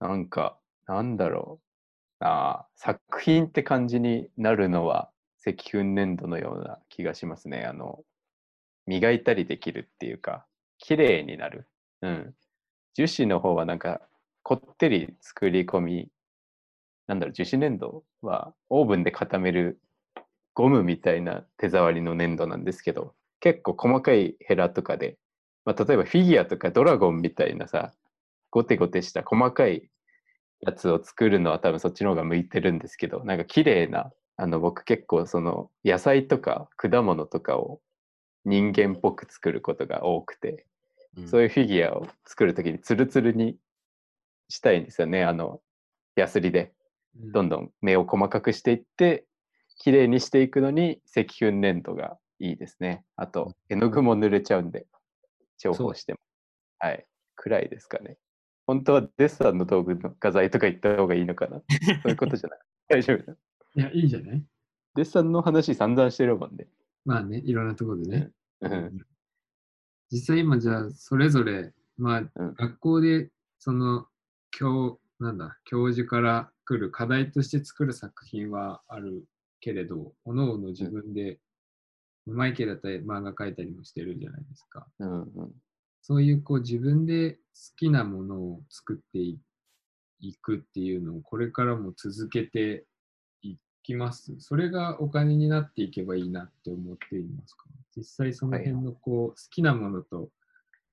[0.00, 2.24] なんか、なんだろう。
[2.24, 5.10] あー作品って感じになるのは
[5.44, 7.64] 石粉粘土のような気がしますね。
[7.64, 8.04] あの、
[8.86, 10.46] 磨いたりできるっていうか、
[10.78, 11.68] 綺麗になる。
[12.02, 12.34] うん。
[12.94, 14.02] 樹脂の方はなんか、
[14.42, 16.08] こってり作り込み、
[17.06, 19.80] なんだろう、樹脂粘土はオーブンで固める
[20.54, 25.18] ゴムみたいな手触りの粘土なんですけど、結構細かいヘラとかで、
[25.64, 27.92] まあ、例えばフィギュアとかドラゴンみたいなさ、
[28.50, 29.88] ゴテゴテした細かい
[30.60, 37.80] やつを作るのは多分そっちの方が向いてるんですけど、なんか綺麗な、あの僕結構その野菜とか果物とかを
[38.44, 40.66] 人間っぽく作ることが多くて、
[41.16, 43.58] うんそういうフィギュアを作るときにツルツルに
[44.48, 45.24] したいんですよね。
[45.24, 45.60] あの、
[46.16, 46.72] ヤスリで。
[47.14, 49.26] どんどん目を細かくしていって、
[49.82, 53.04] 綺麗にしていくのに石粉粘土がいいですね。
[53.16, 54.86] あと、絵の具も濡れちゃうんで、
[55.58, 56.20] 重宝しても。
[56.78, 57.04] はい。
[57.34, 58.16] くらいですかね。
[58.64, 61.62] 本当はデッサンの道具の画材とか言った方がいいのかなそ
[62.04, 62.60] ういうことじゃない。
[62.88, 63.32] 大丈夫だ。
[63.74, 64.44] いや、いいんじゃない？
[64.94, 66.68] デッサンの話散々してるもんね。
[67.04, 68.30] まあね、いろんなところでね。
[68.60, 68.98] うん
[70.12, 74.06] 実際今じゃあ、それぞれ、まあ、うん学校で、その、
[74.50, 79.24] 教、なんだ、教授から来る課題として作る作品はある
[79.62, 81.38] けれど、おのおの自分で、
[82.26, 84.86] マイケルだったり漫画描いたりもしてるじゃないですか。
[84.98, 85.52] うんうん
[86.04, 87.38] そういうこう自分で好
[87.76, 89.38] きなものを作ってい
[90.18, 92.86] いくっていうのをこれからも続けて
[93.42, 94.34] いきます。
[94.40, 97.66] それがお金になっていけばいいなって思っていますか？
[97.96, 100.30] 実際その辺のこう好きなものと、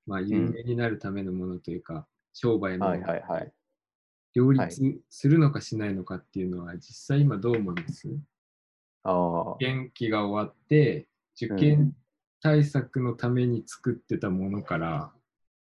[0.06, 3.52] まあ有名になるためのものというか、商売のはいはいはい。
[4.36, 8.08] 両はい立するのかしないのかっていうのは実際今どう思います？
[8.08, 8.16] ああ。
[9.04, 11.94] 元気が終わって受験
[12.42, 15.12] 対策のために作ってたものから、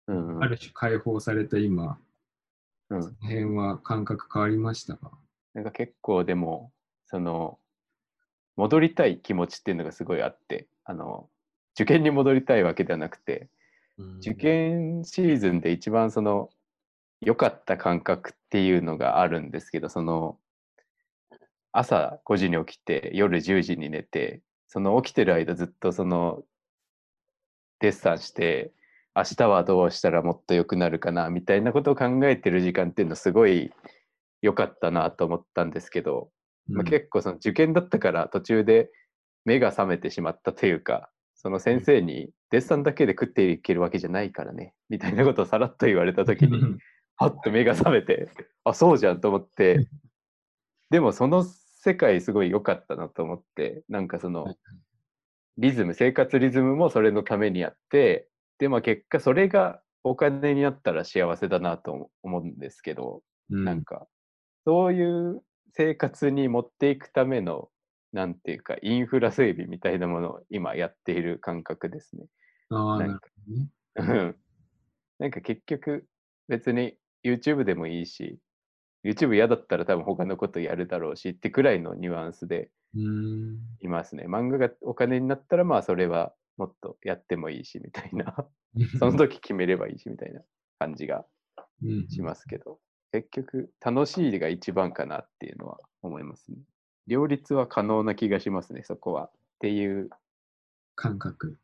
[0.08, 0.44] うんうん。
[0.44, 2.00] ある種解放された今、
[2.90, 3.04] うん。
[3.04, 5.12] その辺は感覚変わりましたか？
[5.54, 6.72] なんか結構でも、
[7.06, 7.60] その、
[8.56, 11.30] 戻りたい気持ちっていうのがすごいあって、あの、
[11.76, 13.50] 受験に戻りたいわけではなくて、
[13.98, 14.18] うん。
[14.18, 16.50] 受験シーズンで一番その、
[17.22, 20.40] 良かった感覚っていうのがあるんですけど、その、
[21.78, 26.44] 朝5時に起きて、夜10時に寝て、その起きてる間ずっとその、
[27.80, 28.74] デッサンして、
[29.16, 33.72] 明日はどうしたらもっと良くなるかな、みたいなことを考えてる時間っていうのすごい
[34.42, 36.32] 良かったなと思ったんですけど、
[36.68, 38.90] まあ、うん結構その受験だったから途中で
[39.46, 46.60] 目が覚めてしまったというか、その先生にデッサンだけで食っていけるわけじゃないからね、みたいなことをさらっと言われた時に、
[47.18, 48.30] はっと目が覚めて、
[48.64, 49.88] あ、そうじゃんと思って、
[50.90, 51.46] でもその
[51.92, 54.56] 世界すごい良かったなと思って、なんかそのはい
[55.58, 58.30] リズム、生活リズムもそれのためにやって、
[58.60, 64.08] で、まあ結果それがお金になったら幸せだなと思うんですけど、うんなんか、
[64.66, 65.42] そういう
[65.74, 67.70] 生活に持っていくための、
[68.14, 72.26] なんていうか、インフラ整備みたいなものを今やっている感覚ですね。
[72.70, 73.70] ななんるかね。
[73.96, 74.36] うん
[75.20, 76.06] なんか結局、
[76.48, 78.38] 別に YouTube でもいいし、
[79.04, 82.70] YouTube 嫌だったら多分他のことやるだろうしってくらいのニュアンスで。
[83.82, 84.26] いますね。
[84.28, 88.48] 漫画がお金になったらまあそれはもっとやってもいいしみたいな。
[89.00, 90.42] その時決めればいいしみたいな
[90.80, 91.26] 感じが
[91.84, 92.80] うんしますけど、
[93.12, 96.58] 結局楽しいが一番かなっていうのは思いますね。
[97.08, 99.26] 両立は可能な気がしますね、そこは。
[99.26, 100.10] っていう
[100.96, 101.58] 感覚。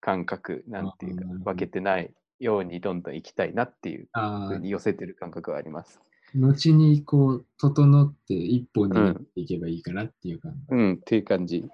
[0.00, 4.08] 感覚、なんていうか分けてないようにどんどん行きたいなっていう
[4.48, 6.00] ふう、に寄せてる感覚はあります。
[6.34, 10.74] 後にこう、整って一歩になっていけばいいかなっていう感じ。
[10.74, 11.68] うん、っていう感じ。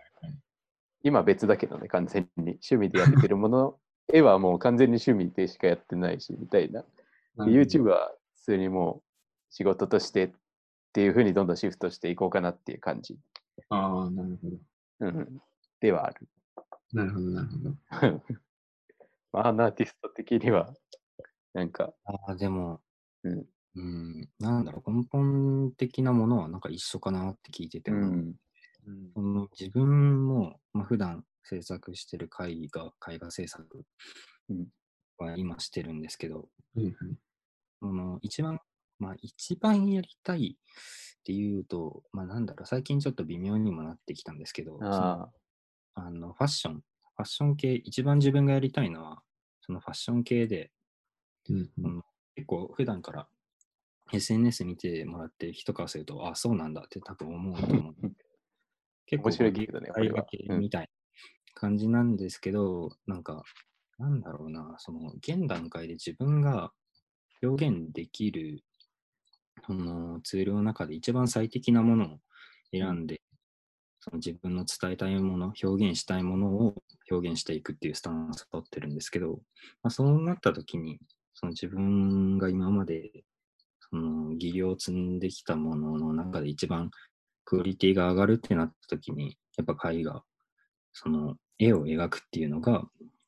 [1.02, 3.78] 今別だけどね、完全に趣味でやってるもの、
[4.12, 6.82] 絵はもう完全に趣味でしかやってないし、みたいな。
[7.36, 9.02] で YouTube は普通にもう
[9.50, 10.30] 仕事としてっ
[10.92, 13.16] ていうふうにどんどんシフトしていこうかなっていう感じ、
[13.68, 14.56] ああ、なるほど。
[15.00, 15.42] うん、
[15.80, 16.28] ではある。
[16.92, 17.74] なるほど、なるほど。
[19.32, 20.74] まあ、アーティスト的には、
[21.52, 22.80] なんか、あーでも、
[23.22, 23.46] うん
[23.78, 28.10] うん、なんだろう、根本的なものはなんか一緒かなって聞いてても、う。
[28.10, 28.34] ん、
[28.86, 29.12] うん。
[29.14, 33.84] その自分も、まあ、普段制作してる絵画、絵画制作
[34.50, 34.66] うん。
[35.18, 36.94] は今してるんですけど、はいはい
[37.80, 38.60] その一番、
[38.98, 45.30] まあ一番やりたいっていうと、まあなんだろう、最近ちょっと微妙にもなってきたんですけど、そのあ
[45.94, 49.22] あのファッション、ファッション系、一番自分がやりたいのは、
[49.60, 50.72] そのファッション系で、
[51.48, 52.02] うんうん。
[52.34, 53.28] 結構普段から
[54.12, 57.94] SNS 見てもらって人からすると、あ、そうなんだって多分思うと思う
[59.06, 60.26] 結構面白いけどね、これは。
[60.58, 60.88] みたいな
[61.54, 63.42] 感じなんですけど、なんか、
[63.98, 66.72] なんだろうな、その現段階で自分が
[67.42, 68.62] 表現できる
[69.66, 72.18] そのツールの中で一番最適なものを
[72.72, 73.20] 選んで、
[74.00, 76.74] その自分の伝えたいもの、表現したいものを
[77.10, 79.40] 表現していくっていうスタンスを取ってるんですけど、
[79.82, 80.98] まあ、そうなった時に、
[81.34, 83.24] その自分が今まで
[83.90, 86.90] その技量を積んできたものの中で一番
[87.44, 90.22] クオリティが上がるってなった時に、やっぱ絵画、
[90.92, 92.84] その絵を描くっていうのが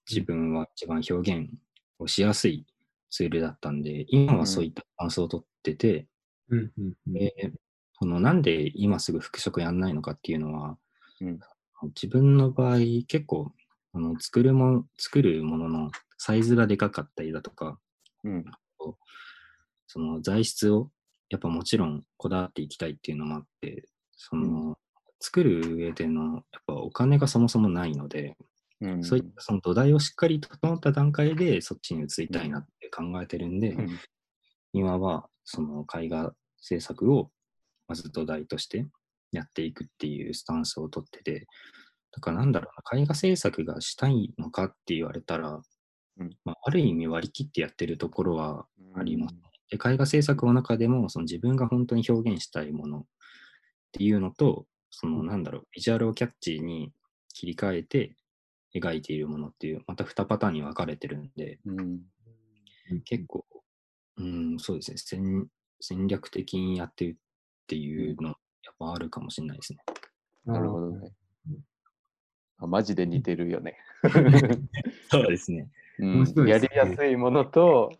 [0.09, 1.51] 自分は一番表現
[1.99, 2.67] をしやすい
[3.11, 6.07] ツールだったんで、今はそういった感想を取ってて、
[6.49, 6.71] うん。
[7.07, 7.53] で
[7.99, 10.77] そのなんで今すぐ復職やんないのかっていうのは、
[11.21, 11.41] うん。
[11.95, 13.53] 自分の場合結構
[13.93, 17.79] あの作るも作るもののサイズがでかかったりだとか、
[18.25, 18.45] うん、
[19.93, 20.88] その材質を
[21.30, 24.78] やっぱもちろんこだわっていきたいっていうのもあって、その、
[25.18, 28.36] 作る上でのやっぱお金がそもそもないので、
[28.80, 33.99] うん、そういったその土台をしっかり整った段階でそっちに移りたいなって考えてるんで、うん。
[34.72, 37.30] 今はその絵画制作を
[37.88, 38.86] まず土台として
[39.32, 41.49] やっていくっていうスタンスをとってて、
[42.12, 45.61] だからなんだろうな、絵画制作がしたいのかって言われたら、
[46.18, 46.30] うん。
[46.45, 49.34] まあ、ある意味割り切ってやってるところはあります。
[49.34, 53.03] で絵画制作の中でもその自分が本当に表現したいものっ
[53.93, 56.93] ていうのと、そのなんだろう、ビジュアルをキャッチーに
[57.33, 58.16] 切り替えて
[58.75, 62.01] 描いているものっていう、また2パターンに分かれてるんで、うん。
[63.05, 63.45] 結構、
[64.16, 65.49] うん、そうですね戦、
[65.81, 67.14] 戦略的にやってるっ
[67.66, 68.35] ていうの、や
[68.73, 69.79] っぱあるかもしれないですね。
[70.45, 71.12] なるほどね。
[72.59, 73.79] あマジで似てるよね。
[75.11, 75.68] そうですね。
[75.99, 77.93] うんやりやすいものと、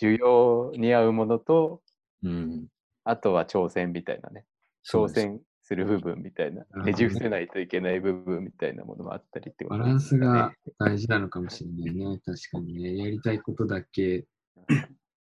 [0.00, 1.82] 需要に合うものと、
[2.22, 2.66] うん。
[3.04, 4.44] あとは挑戦みたいなね。
[4.88, 12.20] 挑戦する部分みたいなねねじ伏せないといけない部分みたいなものもあったりってことバランスがね大事なのかもしれないね。
[12.24, 12.96] 確かにね。
[12.96, 14.26] やりたいことだけ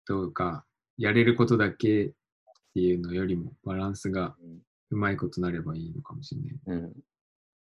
[0.05, 0.65] とか、
[0.97, 2.11] やれることだけっ
[2.73, 4.35] ていうのよりも、バランスが
[4.89, 6.79] うまいことなればいいのかもしれない。
[6.79, 6.85] うん。
[6.85, 6.93] うん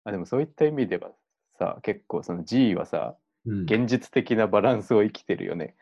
[0.06, 1.12] あでもそういった意味では
[1.58, 5.74] さ、結構その G はさ、うん現実的なバランスを生きてるよね。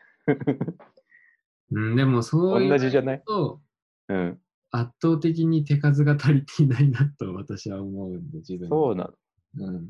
[1.71, 3.23] うん、でもそういう同じじゃない？
[3.25, 3.61] と
[4.09, 4.39] うん。
[4.71, 9.09] 圧倒的に手数が足りていないなと私は思うんで、自分でそうな
[9.55, 9.67] の。
[9.67, 9.89] うん。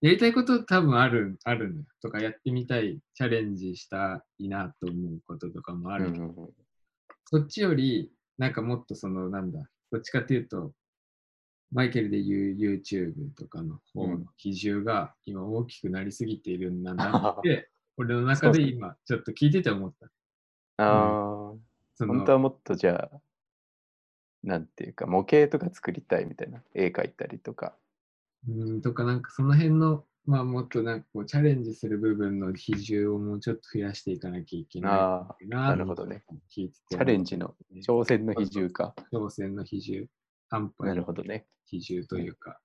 [0.00, 1.84] やりたいこと多分ある、ある。
[2.00, 6.34] とかやってみたい、チャレンジしたいなと思うこととかもあるけど、うん
[7.32, 9.60] そっちより、なんかもっとその、なんだ、
[9.92, 10.72] どっちかっていうと、
[11.70, 17.70] マイケルで言う YouTube とかの方の比重が今大きくなりすぎているんだなって、
[18.00, 20.06] 俺の中で今ちょっと聞いてて思った。
[20.82, 21.54] ああ、
[21.94, 23.20] その本当はもっとじゃあ、
[24.42, 26.62] なんていうか、模型とか作りたいみたいな。
[26.74, 27.76] 絵描いたりとか。
[28.48, 36.24] うんとかなんかその辺の、まあもっとなんかこうチャレンジする部分の比重をもうちょっと増やしていかなきゃいけないななるほどね。
[36.48, 37.54] チャレンジの
[37.86, 38.94] 挑戦の比重か。
[39.12, 40.06] 挑戦の比重、
[40.48, 41.44] 半端ななるほどね。
[41.66, 42.60] 比重というか、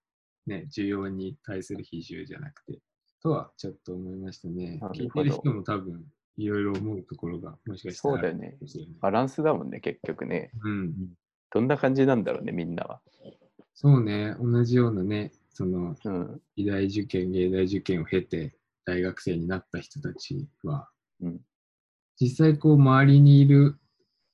[0.48, 2.80] ね、需要に対する比重じゃなくて、
[3.26, 6.04] とはちょっと思いましたね聞いてる人も多分
[6.38, 8.58] いろいろ思うところがもしかしたらそうだよね
[9.02, 10.52] バランスだもんね、結局ね。
[10.64, 10.94] うん、
[11.50, 13.02] どんな感じなんだろうね、みんなは。
[13.74, 16.42] そうね、同じようなね、そのうん。
[16.58, 18.54] 美大受験、芸大受験を経て
[18.86, 20.90] 大学生になった人たちは、
[21.22, 21.40] うん
[22.18, 23.76] 実際こう周りにいる、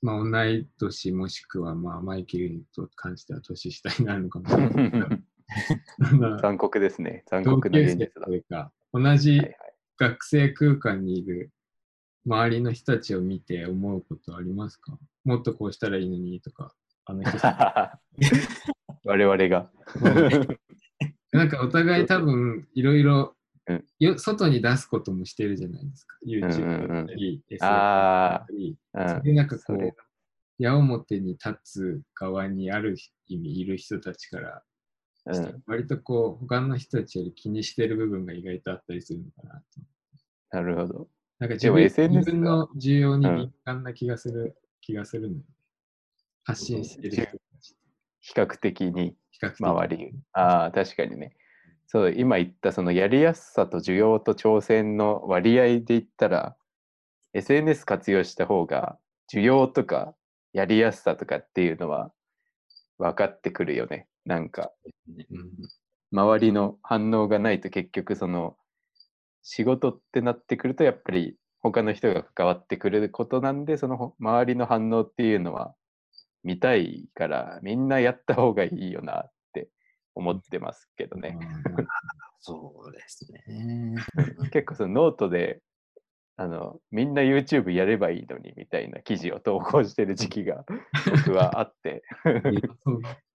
[0.03, 5.23] まあ、同い年もしくはまあマイケルと関しては年下になるのかもしれない
[6.41, 7.23] 残酷ですね。
[7.27, 8.09] 残同酷な現実
[8.49, 8.71] だ。
[8.93, 9.41] 同じ
[9.97, 11.51] 学生空間にいる
[12.25, 14.97] 周りの人たちを見て思うことありますか？
[15.23, 16.73] もっとこうしたらいいのにとか、
[17.05, 17.99] あの人た
[19.05, 19.69] 我々が。
[19.95, 20.57] ち
[21.31, 23.35] なんかお互い多分いろいろ
[24.17, 28.77] 外に出すこともしてるじゃないですか？YouTube だったり、SNS だあったり、
[29.33, 29.95] なんかこ
[30.57, 32.95] 矢面に立つ側にある
[33.27, 34.63] 意味いる人たちから、
[35.25, 35.63] うん。
[35.67, 39.63] 割とこう、他の人たちより気にしてる部分が意外とあったりするのかなと。
[40.51, 41.07] なるほど。
[41.39, 45.43] なんか自分 SNS 自分の需要にうん敏感な気がする、気がするのよ
[46.43, 47.75] 発信してる人たち。
[48.19, 49.15] 比較的に
[49.59, 50.13] 周り。
[50.33, 51.35] ああ、確かにね。
[51.87, 56.55] そう、今言ったそのやりやすさと需要と挑戦の割合で言ったら、
[57.33, 58.97] SNS 活用した方が
[59.33, 60.15] 需要とか
[60.53, 62.11] やりやすさとかっていうのは
[62.97, 64.07] 分かってくるよね。
[64.25, 64.71] なんか
[65.07, 65.51] うん
[66.13, 68.57] 周りの反応がないと結局その
[69.43, 75.73] 仕事ってなってくるとやっぱり他の人が関わってくることなんでそのほ周りの反応っていうのは
[76.43, 79.69] 見たいからみんなやった方がいいよなって
[80.15, 81.37] 思ってますけどね。
[81.39, 81.87] うん
[82.43, 83.95] そうですね。
[84.51, 85.61] 結構そのノートで
[86.37, 90.65] あのみんな YouTube やればいいのにみたいな記事を投稿してる時期が
[91.25, 92.03] 僕はあって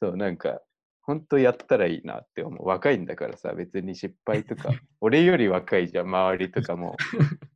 [0.00, 0.60] そうなんか
[1.02, 2.66] 本当やったらいいなって思う。
[2.66, 4.70] 若いんだからさ別に失敗とか
[5.00, 6.96] 俺より若いじゃん周りとかも、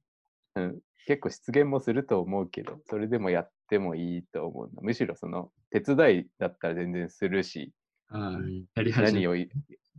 [0.55, 7.73] うん、結構失言もすると思うけどそれでもやってもいいと思うむしろその手伝いだったら全然するし
[8.11, 9.51] 何をい、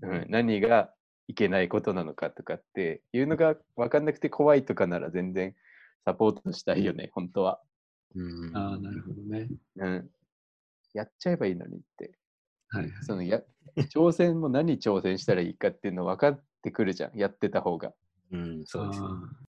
[0.01, 0.93] うん、何が
[1.27, 5.55] いけないことなのかとかっていうのが分かんなくて怖いとかなら全然
[6.05, 7.61] サポートしたいよね本当は、
[8.15, 8.57] うん。
[8.57, 9.47] ああ、なるほどね。
[9.75, 10.09] うん、
[10.93, 12.17] やっちゃえばいいのにって
[12.69, 13.03] はいはい。
[13.03, 13.41] そのや
[13.77, 17.93] 挑戦も何挑戦したらいいかっていうの分かってくるじゃんやってた方が
[18.31, 19.07] うん、そうですね。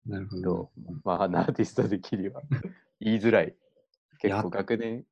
[0.06, 0.72] なるほど
[1.04, 2.42] まあアーティストできりは
[3.00, 3.56] 言いづらい
[4.20, 5.06] 結や構学年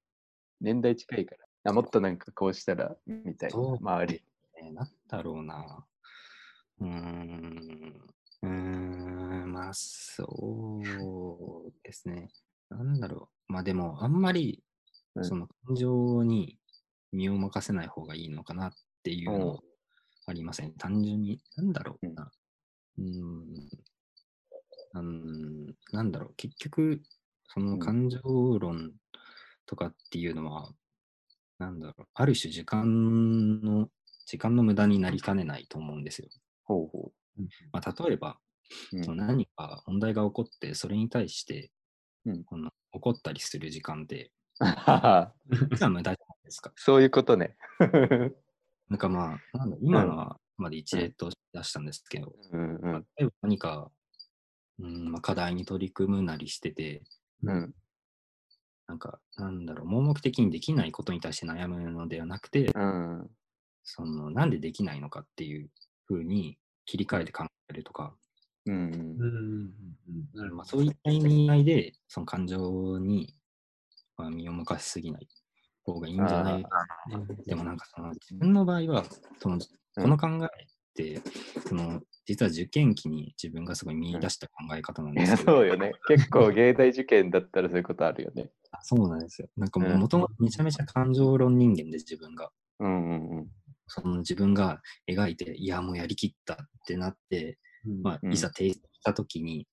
[0.60, 4.24] 年代近いからあもっとなんかこうしたらみたいなそう周り
[4.62, 5.86] えーなんだろうな。
[6.80, 8.02] うーん。
[8.44, 12.30] うーん、まあ、そうですね。
[12.70, 13.54] なんだろう。
[13.54, 14.64] まあでも、あんまり、
[15.16, 16.60] うんその感情に
[17.12, 19.60] 身を任せない方がいいのかなっていうのうんは
[20.28, 20.74] ありません。
[20.74, 22.32] 単純に、なんだろうな。
[22.98, 23.70] うーん。
[24.94, 26.34] うん、なんだろう。
[26.36, 27.02] 結局、
[27.48, 28.20] その感情
[28.60, 28.94] 論
[29.66, 30.72] とかっていうのは、
[31.60, 32.08] なんだろう。
[32.14, 33.90] ある種時間の、
[34.26, 36.28] 時間の無駄になりかねないと思うんですよ。
[36.66, 37.12] ほうほ
[37.72, 38.38] まあ、例えば、
[38.92, 41.72] う、うんその何か問題が起こって、それに対して、
[42.26, 46.72] うんこの怒ったりする時間って、 実は無駄じですか？
[46.76, 47.56] そういうことね。
[48.90, 53.06] なんかまあ、なんだ今のはまで一例と出したんですけど、うんうん。
[53.18, 53.92] 例えば何か、
[54.80, 57.04] うんまあ、課題に取り組むなりしてて、
[57.44, 57.76] うん。
[58.88, 63.30] なんか、なんだろう、盲目的にできないことに対して悩むのではなくて、うん。
[63.84, 65.70] その、なんでできないのかっていう
[66.06, 68.16] ふうに切り替えて考えるとか、
[70.54, 73.34] まあ、そういった意味合いで、その感情に、
[74.16, 75.28] まあ、身を任せすぎない
[75.94, 76.66] 方がいいんじゃない
[77.46, 79.06] でもなんかその自分の場合は、
[79.40, 81.22] そのこの考えって、
[81.68, 85.94] その実は受験期に自分がすごい見出した考え方なんですけど、そうよね。
[86.08, 88.50] 結構芸大受験だったらそういうことあるよね。
[88.72, 89.48] あそうなんですよ。
[89.56, 93.48] なんかもともとめちゃめちゃ感情論人間で自分が、うんうんうん。
[93.88, 99.68] その自分が描いて、いやもうやりきったってなって、うんまあ、うんいざ提出したときに、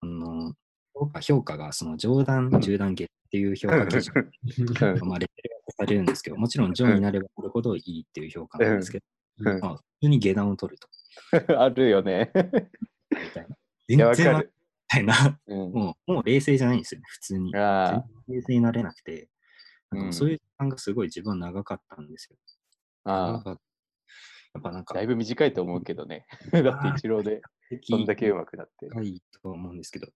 [0.00, 0.54] あの
[0.94, 4.30] 評価評価がその上段、中段下っていう評価基準
[4.98, 9.04] うんまあ、レベルがされるんですけど、もちろん上になればなるほどいいっていう評価なんですけど、
[9.38, 10.88] うんまあ、普通に下段を取ると。
[11.58, 12.30] あるよね。
[12.34, 12.42] み
[13.32, 13.56] たいな。
[13.88, 14.48] いや、わ全然わみ。
[14.86, 15.40] たいな。
[15.46, 17.52] うん、もう、もう冷静じゃないんですよね、普通に。
[17.52, 19.30] 冷静になれなくて、
[19.90, 22.36] なんかそういう時間がすごい自分は長かったんですよ。
[23.04, 26.26] あ、あやっぱなんか、だいぶ短いと思うけどね。
[26.52, 27.40] だって一郎で
[27.82, 28.88] そんだけ上手くなって。
[28.88, 30.08] 高いと思うんですけど、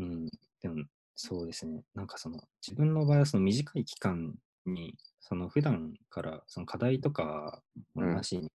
[0.00, 0.26] うん、
[0.60, 0.84] でも、
[1.16, 4.34] そうですね、なんかその、自分の場合はその短い期間
[4.66, 7.62] に、その普段からその課題とか
[7.94, 8.50] もなしに、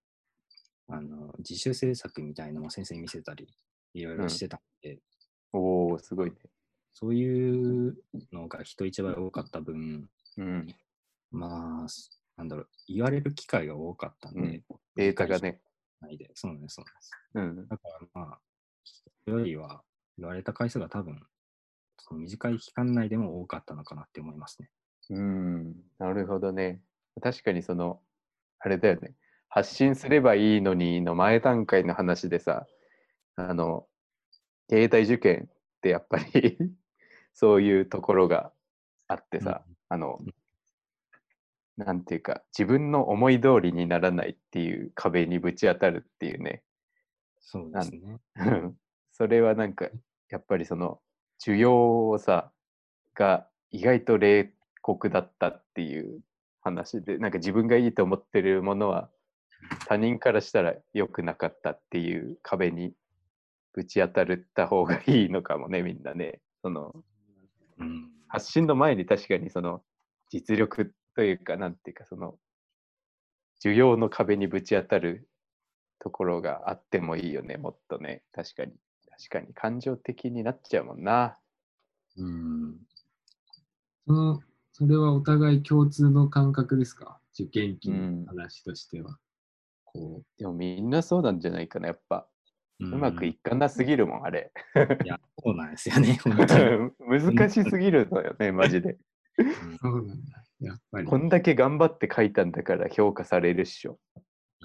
[0.88, 3.47] あの自主制作みたいなのも先生に見せたり、
[3.93, 4.99] いろいろしてたんで、
[5.53, 6.38] おおすごいね。
[6.93, 7.95] そういう
[8.32, 10.76] のが人一倍多かった分、うん。
[11.32, 11.88] まあ、
[12.38, 14.64] なんだろう、言われる機会が多かったんで、うん
[14.95, 15.62] データがね。
[16.01, 17.62] ないで、そうなんです、そうなんです。
[17.62, 17.68] うん。
[17.68, 17.84] だか
[18.14, 18.39] らまあ、
[18.84, 19.82] 人よりは
[20.18, 21.22] 言われた回数が多分、
[22.00, 24.70] その短い期間内でも多かったのかなって思いますね。
[25.12, 25.76] うん。
[25.97, 26.82] なるほどね。
[27.22, 28.02] 確かにその、
[28.60, 29.16] あれだよね。
[29.50, 32.68] 発信すればいいのにの前段階の話でさ、
[33.36, 33.88] あの、
[34.68, 36.58] 芸大受験ってやっぱり
[37.34, 38.54] そういうところが
[39.08, 40.20] あってさ、あの、
[41.78, 46.64] なんていうか、自分の思い通りにならないっていう壁にぶち当たるっていうね。
[47.39, 48.20] そうですね。
[48.36, 48.78] うん
[49.12, 49.89] それはなんか、
[50.30, 51.02] やっぱりその、
[51.44, 52.52] 需要をさ、
[53.16, 56.22] が意外と冷酷だったっていう
[56.62, 59.10] 話で、なんか自分がいいと思ってるものは
[59.88, 62.94] 他人からしたら良くなかったっていう壁に
[63.74, 66.42] ぶち当たった方がいいのかもね、みんなね。
[66.62, 66.94] その
[67.78, 68.10] うん。
[68.28, 69.82] 発信の前に確かにその
[70.30, 72.36] 実力というか、なんていうか、その
[73.64, 75.30] 需要の壁にぶち当たる
[76.00, 78.24] ところがあってもいいよね、もっとね。
[78.32, 78.74] 確かに。
[79.20, 81.38] 確かに感情的になっちゃうもんな。
[82.17, 82.78] うん。
[84.07, 84.39] その、
[84.72, 87.20] それはお互い共通の感覚ですか？
[87.34, 89.17] 受験期うんの話としては。
[89.84, 92.28] こでもみんなそうなんじゃないかな、やっぱ。
[92.80, 94.53] ううまくいかなすぎるもん、あれ。
[95.03, 97.36] いや、そうなんですよね、 本当に。
[97.36, 98.93] 難しすぎるのよね、マジで。
[98.93, 98.97] う、
[99.82, 100.45] そうなんだ。
[100.61, 101.07] やっぱり。
[101.07, 103.99] こんだけ頑張って書いたんだから評価されるっしょ。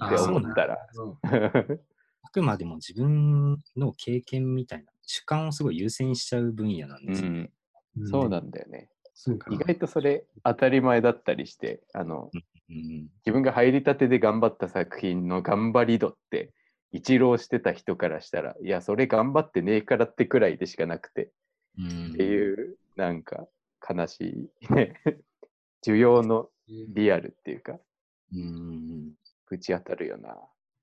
[0.05, 0.77] って思ったら。
[2.35, 7.51] くまでも自分の経験みたいな主観をすごい優先しちゃう分野なんうですよね。
[8.01, 8.89] ん、そうなんだよね。
[9.49, 9.57] 意。
[9.57, 12.41] 外とそれ当たり前だったりして、あの、うん
[13.23, 16.51] 自分が入りたてで頑張った作品の頑張り度って、
[16.91, 21.31] 一浪してた人からしたら、いや、それ頑張ってねえからってくらいでしかなくて、
[21.77, 23.47] うんっていう、なんか
[23.87, 24.93] 悲しいね。
[25.85, 27.79] 需要のリアルっていうか、
[28.33, 29.13] うん
[29.47, 30.35] ぶち当たるよな。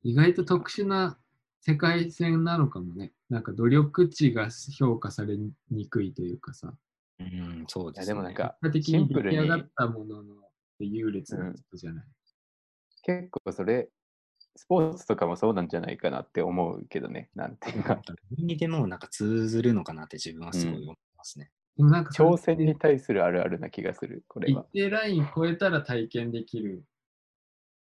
[0.05, 1.19] 意外と特殊な
[1.65, 3.13] 世界線なのかもね。
[3.31, 5.39] なんか努力値が評価され
[5.71, 6.75] にくいというかさ。
[7.21, 8.07] うん、そうですね。
[8.09, 10.35] でもなんか、シンプルに出来上がったものの
[10.81, 12.05] 優劣のことじゃない。
[13.05, 13.89] 結構それ、
[14.57, 18.03] スポーツとかもそうなんじゃないかなって思うけどね、なんていうか、
[18.37, 21.53] 何にでもなんか通ずるのかなって自分はすごい思いますね。
[21.77, 24.65] でもなんか挑戦に対するあるあるな気がする、これ一は。
[24.73, 26.85] 定ライン超えたら体験できる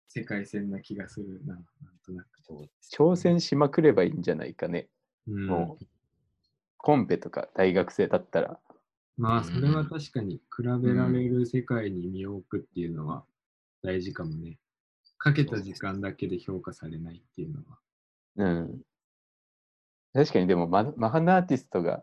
[0.08, 1.64] 世界線な気がするな、なん
[2.06, 2.28] となく。
[2.42, 4.88] そうです挑戦しまくればいいんじゃないかね。
[5.28, 5.84] うんもう、
[6.76, 8.58] コンペとか大学生だったら、
[9.16, 13.24] まあ、それは確かに比べられる世界に身を置くっていうのは
[13.82, 14.58] 大事かもね。
[15.18, 17.78] かけた時間だけで評価されないっていうのは。
[18.36, 18.80] うん。
[20.12, 22.02] 確かにでもマ、マハナアーティストが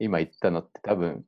[0.00, 1.24] 今言ったのって多分、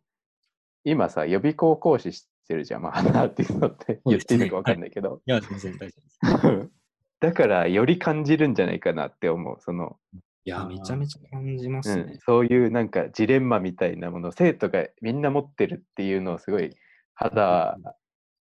[0.85, 5.23] 今さ、予備校講師してるじゃん、マハナアーティストって言っていいのかわかんないけど。
[5.25, 5.95] いや、全然大丈
[6.41, 6.71] 夫です。
[7.23, 9.57] だから、より感じるんじゃないかなって思う。
[9.61, 9.97] その、
[10.45, 12.07] いや、めちゃめちゃ感じますうん。
[12.09, 16.75] ね。、そういうなんかジレンマみたいなものを生徒がみんな持ってるっていうのをすごい
[17.15, 17.77] 肌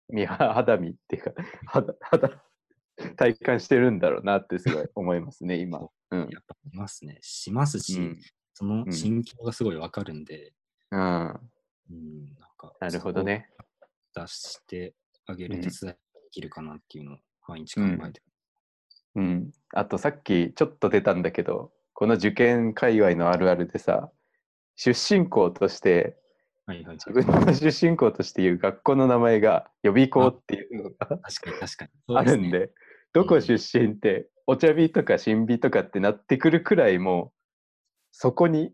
[0.09, 1.31] 身肌身っていうか
[1.65, 2.41] 肌肌
[3.17, 5.79] 体感してるんだろうなってすごい思いますね今。
[6.11, 6.15] う。
[6.15, 6.19] ん。
[6.19, 7.17] やっぱいますね。
[7.21, 8.19] しますし、うん。
[8.53, 8.93] そのうん。
[8.93, 10.53] 心境がすごいわかるんで、
[10.89, 11.41] うん、な
[11.91, 13.49] うん、なんか、るほどね。
[14.15, 14.93] 出して
[15.25, 15.61] あげるうん。
[15.61, 15.97] 手伝いで
[16.31, 17.17] きるかなっていうのを
[17.49, 18.21] 毎日考えて
[19.15, 24.11] うん、あとさっきちょっと出たんだけどこの受験界隈のあるあるでさ
[24.75, 26.17] 出身校として
[26.65, 26.97] はいはい。
[26.97, 31.91] 自分の出身校としていう学校の名前が予備校っていうのが確かに確かに。
[32.15, 32.71] あるんで、
[33.11, 37.37] どこ出身って、お茶火とか新火とかってなってくるくらいもう、
[38.11, 38.73] そこに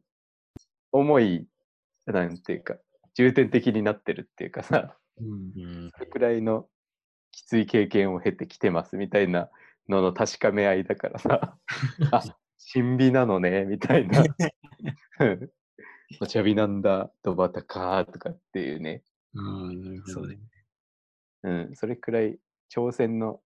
[0.92, 1.48] 重い、
[2.06, 2.78] なんていうか、
[3.16, 6.68] 重点的になってるっていうかさ、うんうん、それくらいの
[7.32, 9.50] きつい経験を経てきてますみたいな
[9.90, 11.58] のの確かめ合いだからさ、
[12.12, 12.24] あ、
[12.58, 14.24] 新火なのね、みたいな。
[15.20, 15.52] う ん
[16.22, 19.04] お茶火なんだ、ドバタかとかっていうね。
[19.36, 20.40] ああ、なるほど、ね。
[21.44, 22.40] うん、それくらい
[22.74, 23.42] 挑戦の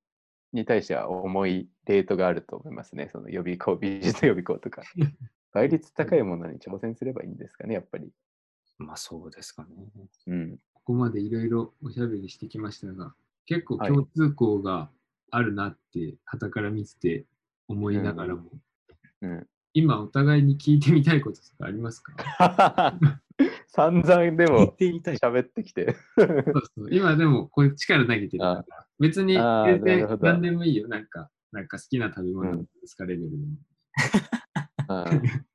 [0.53, 3.09] に対しては重いレートがあると思いますね。
[3.11, 4.83] その予備校、美術予備校とか。
[5.53, 8.11] 倍率高いものに挑戦すればいいんですかね、やっぱり。
[8.79, 9.69] まあそうですかね。
[10.27, 10.57] うん。
[10.73, 13.13] ここまでいろいろおしゃべりしてきましたが、
[13.45, 14.89] 結構はい共通項が
[15.31, 17.25] あるなって、傍から見てて
[17.67, 18.51] 思いながらも、
[19.21, 22.97] うん、今お互いに聞いてみたいこととかありますか？
[23.67, 25.17] 散々で聞いもてみたい。
[25.17, 25.95] 喋ってきて。
[26.17, 26.43] そう
[26.75, 28.65] そう今でもこっちから投げてるから、
[28.99, 30.87] 別に全然何でもいいよ。
[30.87, 33.43] なんか、なんか好きな食べ物ですかレベルでも。
[35.11, 35.45] うん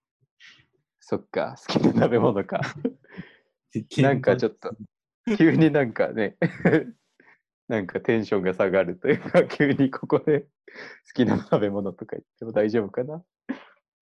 [1.10, 2.60] そっか、好きな食べ物か。
[4.02, 4.76] なんかちょっと、
[5.38, 6.36] 急になんかね、
[7.68, 10.48] なんかテンションが下がるというか、 急にここで 好
[11.14, 13.24] きな食べ物とか言っても大丈夫かな？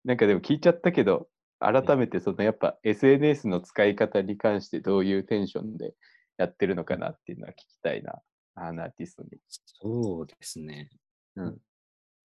[0.05, 5.95] なんかでも聞いちゃったけど、改めてそのやっぱ SNS の使い方に関してどういうテンションで
[6.37, 8.21] やってるのかなっていうのは聞きたいな、
[8.55, 9.31] アーティストに。
[9.49, 10.91] そうですね。
[11.37, 11.61] うん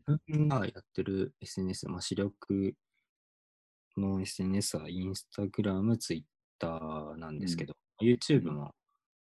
[0.07, 2.73] 自分がやってる SNS、まあ、視力
[3.95, 6.21] の SNS はインスタグラム、ツイッ
[6.57, 8.73] ターなんですけど、YouTube も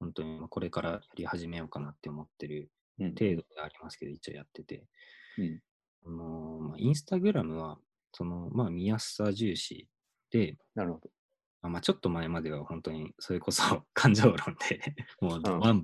[0.04, 3.10] 本当にまあこれからやり始めようかなって思ってるうん。
[3.14, 4.86] 程度でありますけど、一応やってて、
[5.38, 5.60] うん。
[6.06, 7.78] あのまあ、インスタグラムは
[8.12, 9.88] その、まあ、見やすさ重視
[10.32, 11.10] で、なるほど。
[11.62, 14.36] あまあ、ちょっと前までは本当にそれこそ 感情論
[14.70, 15.42] でもううん。
[15.42, 15.84] バンバン、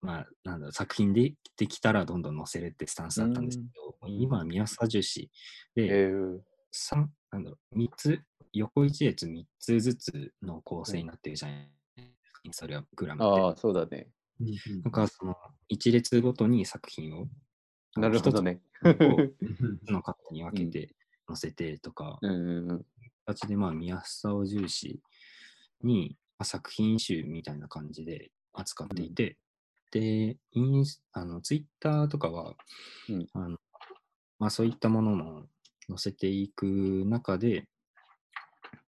[0.00, 5.30] まあ、なんだろう作品でできたらどんどん載せるってスタンスだったんですけど、今は宮沢重視
[5.76, 6.40] えで、ー、
[6.72, 11.70] 三なんだろう、3つ、横一列3つずつの構成になってるじゃない
[12.44, 13.24] インスタグラム。
[13.24, 14.08] ああ、そうだね。
[14.40, 15.36] うんうんなんかその
[15.68, 17.26] 一列ごとに作品を
[17.96, 18.60] なるほどね。
[19.88, 20.94] のカットに分けて
[21.26, 22.86] 載せてとか、うんうんうん。
[23.26, 25.00] 形でまあ見やすさを重視
[25.82, 29.36] に、まあ、作品集みたいな感じで扱っていて、
[29.90, 32.54] で、インスあのツイッターとかは、
[33.08, 33.58] うんあの
[34.38, 35.42] まあ、そういったものも
[35.88, 36.66] 載せていく
[37.06, 37.66] 中で、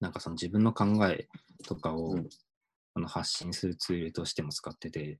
[0.00, 1.28] なんかその自分の考え
[1.66, 2.28] とかを、うん
[2.94, 5.18] あの発信するツールとしても使ってて、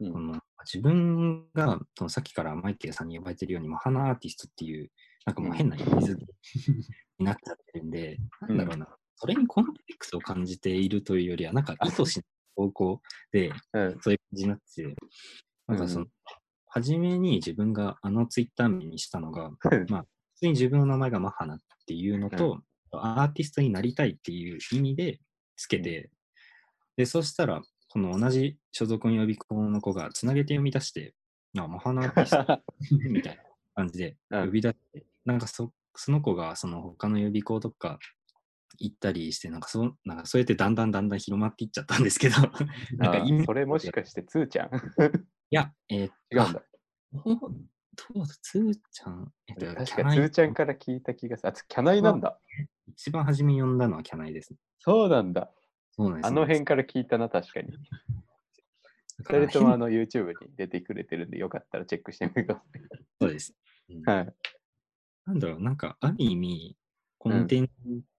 [0.00, 0.12] うん。
[0.12, 4.90] この自分がそのさっきからマイケルさんに呼ばれてるように、マハナアーティストっていう、
[5.26, 6.72] なんかもう変な意味付け
[7.18, 12.24] になっちゃってるんで、なんだろうな、それにコンプレックスを感じているというよりは、なんか意図しない
[12.56, 13.02] 方向
[13.32, 13.98] で、うん。
[14.00, 14.96] そういう感じになってて、
[15.66, 16.10] なんかその、うん
[16.76, 19.86] 初めに自分があのツイッター名にしたのが、うん。
[19.88, 20.02] まあ、
[20.34, 22.58] 普通に自分の名前がマハナっていうのと、
[22.90, 25.20] アーティストになりたいっていう意味で
[25.56, 26.10] つけて、
[26.96, 31.14] で、そしたら、この同じ所属の予備校の子がつなげて読み出して、
[31.58, 32.60] あ、マハナアーティスト
[33.10, 33.42] みたいな
[33.74, 37.98] 感じでうん呼び出して、なんかそその子がその他の予備校とか
[38.78, 44.70] 行ったりして、なんかそうなんかそうやってだんだんだんだん広まっていっちゃったんですけど、なんかあ意味ーそれもしかしてつーちゃん？
[45.50, 46.62] いや、えー、違うんだ。
[47.12, 51.50] どうだ、つーちゃん、えっと、確かつーちゃんから聞いた気がする。
[51.50, 52.40] あ、つキャナイなんだ。
[52.88, 54.58] 一番初め読んだのはキャナイですね。
[54.80, 55.52] そうなんだ。
[55.96, 57.68] そうなんですあの辺から聞いたな、確かに。
[59.18, 62.64] だから二人ともあの YouTube に出てくれてるんで、よかったらチェックしてみてくだ
[63.20, 63.54] そうです。
[63.88, 64.16] うんさい。
[64.16, 64.34] はい。
[65.26, 66.76] なんだろう、なんか、ある意味、
[67.18, 67.70] コンテン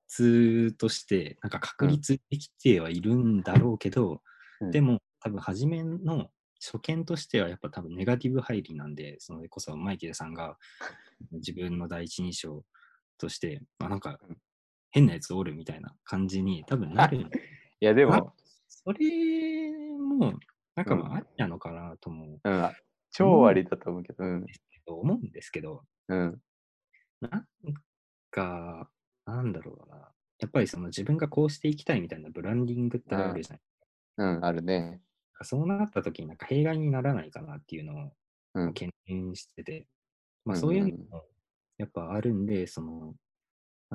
[0.07, 4.21] ツとして、なんか確立できてはいるんだろうけど、
[4.61, 6.31] うんでも、多分、初めの
[6.63, 10.57] 初見としては、やっぱ多分、ネガティブ入りなんで、それこそマイケルさんが
[11.33, 12.63] 自分の第一印象
[13.17, 14.37] として、あ、なんかうん、
[14.91, 17.29] 変なやつおるみたいな感じに多分なる。
[17.81, 18.33] いや、でも、
[18.67, 20.33] それも、
[20.75, 22.71] なんかまうんあ、ありなのかなともうん、
[23.11, 24.45] 超ありだと思うけど、うん。
[24.87, 26.41] 思うんですけど、うん。
[27.21, 27.47] なん
[28.31, 28.89] か、
[29.25, 30.11] なんだろうな。
[30.39, 33.61] やっぱりその自分がこうしていきたいみたいなブランディングってあるじゃない
[34.17, 35.01] うん、あるね。
[35.43, 38.11] そうなった時になんか弊害にならないかなっていうのを
[38.53, 38.67] うん。
[38.69, 39.87] 懸念してて、
[40.45, 41.25] まあうんそういうのうんうんも
[41.77, 43.15] やっぱあるんで、その、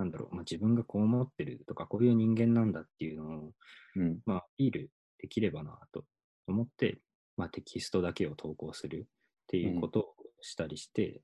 [0.01, 3.53] なんだろう、まあ、自分がこう思ってるとか、こういう人間なんだっていうのを、
[3.97, 4.19] うん。
[4.25, 6.05] まあ、アピールできればなと
[6.47, 6.99] 思って、
[7.37, 11.21] まあ、テキストだけを投稿するっていうことをしたりして、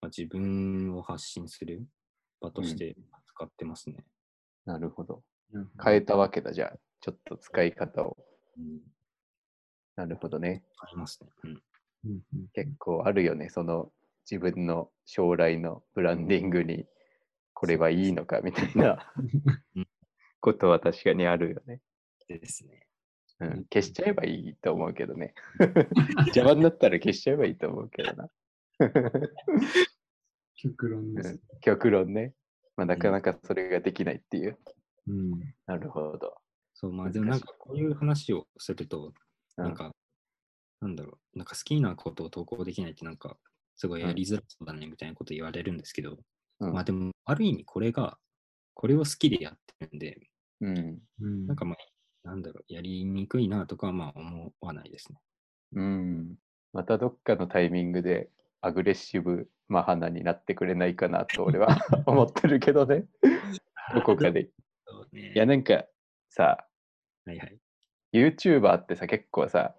[0.00, 1.86] まあ、自分を発信する
[2.40, 3.96] 場として使ってますね。
[4.64, 5.16] なるほど。
[5.52, 6.78] うん変えたわけだ、じゃあ。
[7.00, 8.16] ちょっと使い方を。
[8.56, 8.80] うん、
[9.94, 10.64] なるほどね。
[10.80, 11.28] ありますね。
[11.44, 11.50] うん。
[11.50, 13.50] うんうん結構あるよね。
[13.50, 13.92] その
[14.28, 16.86] 自分の将来のブランディングに
[17.54, 19.12] これはいいのかみたいな
[19.74, 19.88] うん
[20.40, 21.80] ことは確かにあるよね。
[22.28, 22.86] ですね。
[23.40, 25.32] うん、消しちゃえばいいと思うけどね。
[26.26, 28.30] 邪魔になったら消しちゃえばいいと思うけどな。
[30.54, 31.40] 極論ですうん。
[31.60, 32.34] 極論ね。
[32.76, 34.58] まあ、なかなかそれができないっていう。
[35.06, 35.40] うん。
[35.66, 36.36] なるほど。
[36.74, 39.14] そう、まあでもなんかこういう話をすると、うん
[39.56, 39.94] なんか、
[40.80, 43.38] なんだろう、なんか好きなことを投稿できないってなんか、
[43.76, 46.18] すごいやりづらそうだねみたいなこと言われるんですけど、
[46.60, 48.18] うんまあでも、ある意味これが、
[48.74, 50.20] これを好きでやってるんで、
[50.60, 50.98] うん。
[51.20, 55.18] うんなんかまあ、なんだろう、やりにくいなとかはまあ思わないですね。
[55.74, 56.34] うん。
[56.72, 58.30] またどっかのタイミングで
[58.60, 63.06] アグレッシブマハナになってくれないかなと俺は 思ってるけどね。
[63.94, 64.50] どこかで。
[65.12, 65.84] ねいや、なんか
[66.28, 66.66] さ、
[67.24, 67.58] はいはい。
[68.12, 69.74] YouTuber ってさ、結構さ、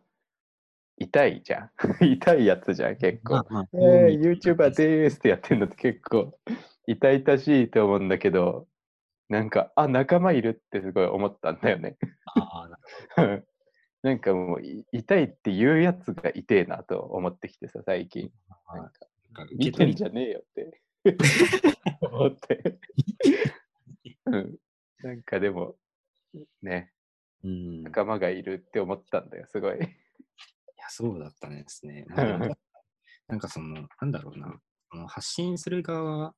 [0.98, 1.72] 痛いじゃん。
[2.06, 3.34] 痛いやつじゃん、結構。
[3.34, 6.38] まあまあえー、YouTuber でーすってやってんのって結構
[6.88, 8.68] 痛々しいと思うんだけど、
[9.28, 11.98] なんか、あ、仲間いるってすごい思ったんだよね。
[12.36, 12.70] あ
[13.16, 13.44] あ、な
[14.04, 18.32] なんかもうい、痛いって言うやつが痛えなと思ってきてさ、最近。
[19.58, 21.18] 見てんじゃねえよって
[22.02, 22.80] 思って。
[24.26, 24.56] うん。
[25.00, 25.76] なんかでも、
[26.62, 26.92] ね、
[27.44, 29.80] 仲間がいるって思ったんだよ、すごい。
[30.86, 32.06] や、そうだったんですね。
[33.28, 34.60] なんかその、なんだろうな、
[35.08, 36.36] 発信する側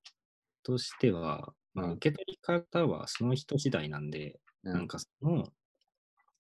[0.64, 5.52] としては、まあ、うん受け取り方はその人次第なんで、なんかその、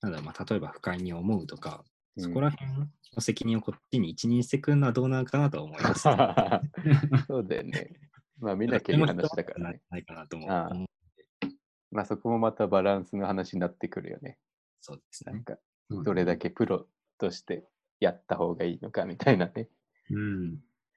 [0.02, 1.84] なんだろう、まあ、例えば不快に思うとか、
[2.18, 2.72] そこら辺
[3.16, 6.02] の責任をこっちに一任してくるのはどうなのかなとは思います。
[7.28, 8.00] そうだよね。
[8.40, 9.82] まあ見なきゃいい話だからね。
[9.90, 10.50] ないかなと思う。
[11.92, 14.38] まあそこもまたバランスの話になってくるよね。
[14.82, 15.34] そうですね。
[15.34, 15.58] なんか、
[15.90, 16.88] どれだけプロ
[17.18, 17.68] として
[18.00, 19.70] やった方がいいのかみたいなね。
[20.10, 20.52] うん。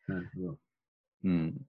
[0.07, 0.59] なるほど。
[1.25, 1.67] うん。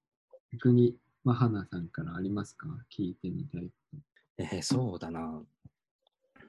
[0.54, 2.68] 逆に、マハナさんからありますか？
[2.92, 3.98] 聞いてみたいこ
[4.38, 5.44] えーそうだな。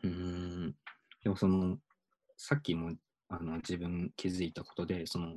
[0.02, 0.74] うーん。
[1.22, 1.78] でもその、
[2.36, 2.96] さっきも
[3.28, 5.36] あの自分気づいたことで、その、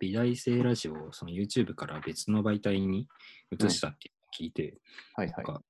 [0.00, 3.06] 美大生ラジオをその YouTube から別の媒体に
[3.50, 4.78] 移したって聞いて、
[5.14, 5.34] はいはい。
[5.36, 5.62] なんか、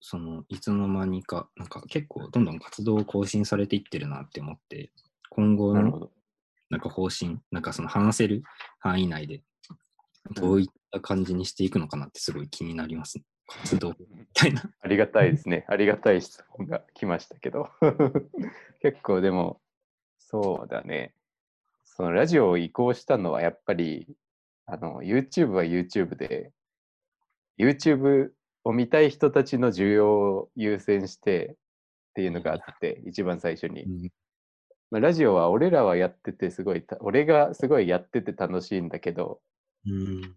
[0.00, 4.90] その、いつの間にか、なんか結構どんどん活動を更新されていってるなって思って、
[5.34, 6.10] 今後の
[6.68, 8.42] なんか方針、なんかその話せる
[8.80, 9.42] 範囲内で、
[10.34, 13.24] どういった感じにしていくのかなってすごい気になりますね。
[13.46, 14.62] 活動みたいな。
[14.80, 15.64] ありがたいですね。
[15.68, 17.70] ありがたい質問が来ましたけど。
[18.82, 19.62] 結構でも、
[20.18, 21.14] そうだね。
[21.84, 24.06] そのラジオを移行したのはやっぱり、
[24.66, 26.52] あの、YouTube は YouTube で、
[27.58, 28.32] YouTube
[28.64, 31.56] を見たい人たちの需要を優先してっ
[32.16, 34.12] ていうのがあって、一番最初に。
[34.92, 39.40] まあ、ラジオは俺らはやっててすごいた、俺がすごいやってて楽しいんだけど、
[39.86, 40.36] うん。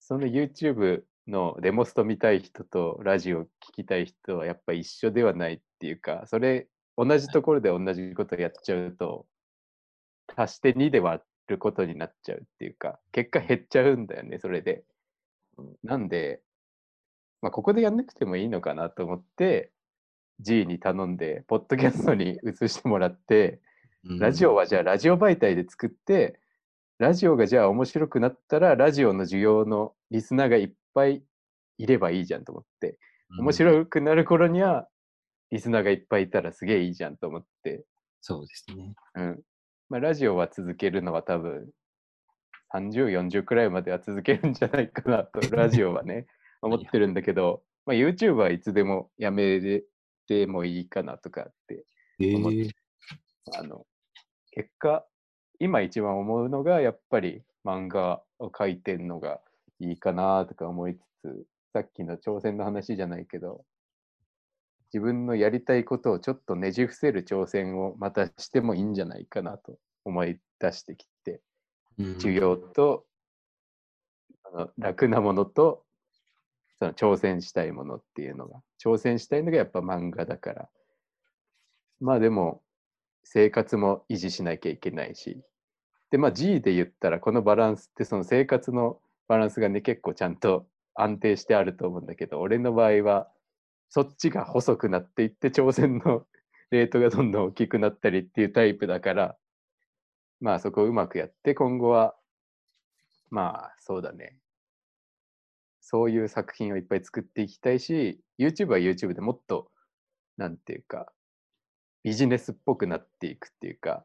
[0.00, 6.66] その YouTube のデモスト見たい人とラジオ聞きたい人はやっぱ一緒ではないっていうか、それ
[6.96, 9.26] 同じところで同じことやっちゃうと、
[10.34, 14.84] 足して2で割ることになっちゃうっていうか、結果減っちゃうんだよね、それで。
[15.84, 16.40] なんで、
[17.42, 19.72] まあ、ここでやんなくてもいいのかなと思って、
[20.40, 23.60] G に頼んで、ポッドキャストに移してもらって、
[24.04, 26.40] ラジオはじゃあラジオ媒体で作って、
[26.98, 31.22] ラジオがじゃあ面白くなったら、ラジオの需要のリスナーがいっぱい
[31.78, 32.98] いればいいじゃんと思って、
[33.38, 33.52] 面い。
[33.52, 34.88] 白くなる頃には、
[35.50, 37.84] リスナーがいっぱいいたらすげえいいじゃんと思って、
[38.20, 38.94] そうですね。
[39.14, 39.42] うん。
[39.88, 41.70] まあ、ラジオは続けるのは多分、
[42.74, 46.26] 30、40くらいまでは続けるんじゃないかなと、 ラジオはね、
[46.60, 49.60] 思ってるんだけど、まあ、YouTube はいつでもやめ
[50.28, 51.84] てもいいかなとかって
[52.20, 52.70] え思っー、
[53.54, 53.86] あの、
[54.50, 55.06] 結果、
[55.58, 59.40] 今一番思うのが、やっぱり漫画を描いてんのが
[59.80, 63.64] いいかなとか思いつつ、さっきの挑戦の話じゃないけど、
[64.92, 71.40] 自分のやりたいことをちょっとねじ伏せる挑戦をまたしてもいいんじゃないかなと思い出してきて、
[72.14, 73.04] 授業と、
[74.44, 75.84] あの楽なものと、
[76.78, 80.68] その挑戦したいものっていうのが、挑戦したいのがやっぱ漫画だから。
[82.00, 82.62] まあでも、
[83.24, 85.42] 生活も維持しなきゃいけないし。
[86.10, 93.28] で、まあ G で言ったら、このバランスってその生活のバランスがね、結構ちゃんと安定してあると思うんだけど、俺の場合は、
[93.90, 96.26] そっちが細くなっていって、挑戦の
[96.70, 99.36] レートがどんどん大きくなったりっていうタイプだから、
[100.40, 102.14] まあそこをうまくやって、今後は、
[103.30, 104.38] まあそうだね。
[105.90, 109.70] そういう作品をいっぱい作っていきたいし、YouTube は YouTube でもっと、
[110.36, 111.10] なんていうか、
[112.04, 114.04] ビジネスっぽくなっていくっていうか、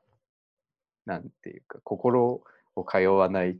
[1.05, 2.45] なんていうか、心を
[2.89, 3.59] 通わない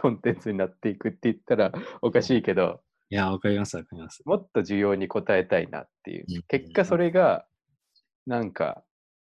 [0.00, 4.22] コンテンツになっていくって言ったらおかしいけど、いや、わかります、わかります。
[4.24, 6.42] もっと需要に応えたいなっていううん。
[6.46, 7.44] 結果それが、
[8.28, 8.84] なんか、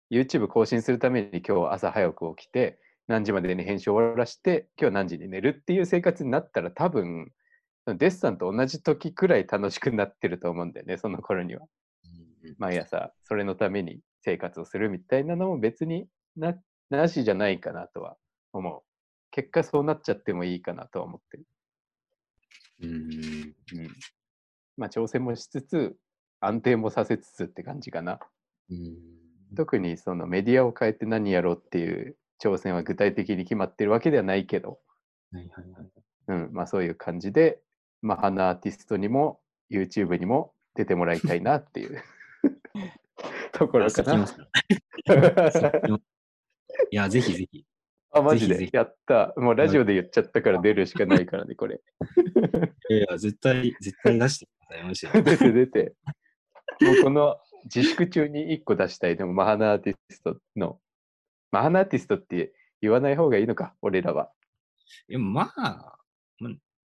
[0.09, 7.31] YouTube 更新するために今日朝早く起きて、何時までに編集を終わらして、今日何時に寝るっていう生活になったら多分、
[7.95, 11.61] デッサンと同じ時くらい楽しくなってると思うんだよね、その頃には。
[11.61, 11.69] うん
[12.57, 16.07] 毎朝それのために生活をするみたいなのも別に
[16.37, 16.55] な
[16.89, 18.17] なしじゃないかなとは
[18.53, 18.81] 思う。
[19.31, 21.45] 結果そうなっちゃってもいいかなとは思ってる。
[22.81, 23.53] うんうん、
[24.77, 25.97] まあ挑戦もしつつ
[26.39, 28.19] 安定もさせつつって感じかな。
[28.69, 29.19] うん
[29.55, 34.79] 特にそのメディアを変えて何やろうっていう挑戦は具体的に決まってるわけではないけど、
[35.31, 35.91] はいはいはい。
[36.27, 37.59] うん、まあそういう感じで、
[38.01, 39.39] まあ花アーティストにも
[39.71, 42.01] YouTube にも出てもらいたいなっていう
[43.51, 44.25] ところかな。
[46.91, 47.65] いや、ぜひぜひ。
[48.11, 48.69] あ、マジで？
[48.71, 49.33] やった。
[49.37, 51.81] もうラジオで言っちゃったから出るしかないからね、これ。
[52.89, 55.23] いやいや、絶対、絶対出してください。
[55.23, 55.95] 出て出て。
[56.81, 59.17] もうこの自粛中に1個出したい。
[59.17, 60.79] でも、マハナアーティストの。
[61.51, 64.31] マハナアーティストって言わない方がいいのか、俺らは。
[65.07, 65.99] いや、まあ、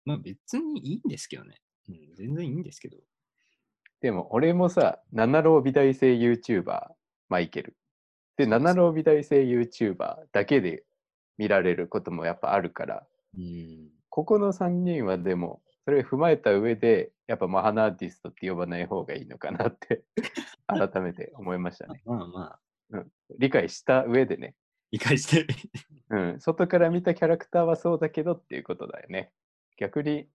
[0.06, 1.62] まあ、まあ、別にいいんですけどね。
[1.90, 2.98] うん、全然いいんですけど。
[4.02, 6.90] でも、俺もさ、七郎美大生 YouTuber、
[7.30, 7.78] マイケル。
[8.38, 10.84] で、七郎美大生 YouTuber だけで
[11.38, 13.08] 見られることもやっぱあるから、
[13.38, 13.90] うん。
[14.10, 20.04] ここの3人はでも、それを踏まえた上で、やっぱマハナアーティストって呼ばない方がいいのかなって、
[20.68, 22.02] 改めて思いましたね。
[22.06, 22.60] まあま
[23.00, 23.04] あ、
[23.38, 24.56] 理解した上でね、
[24.92, 25.48] 理解して。
[26.10, 29.32] うん、外から見たキャラクターはそうだけどっていうことだよね。
[29.84, 30.30] 逆に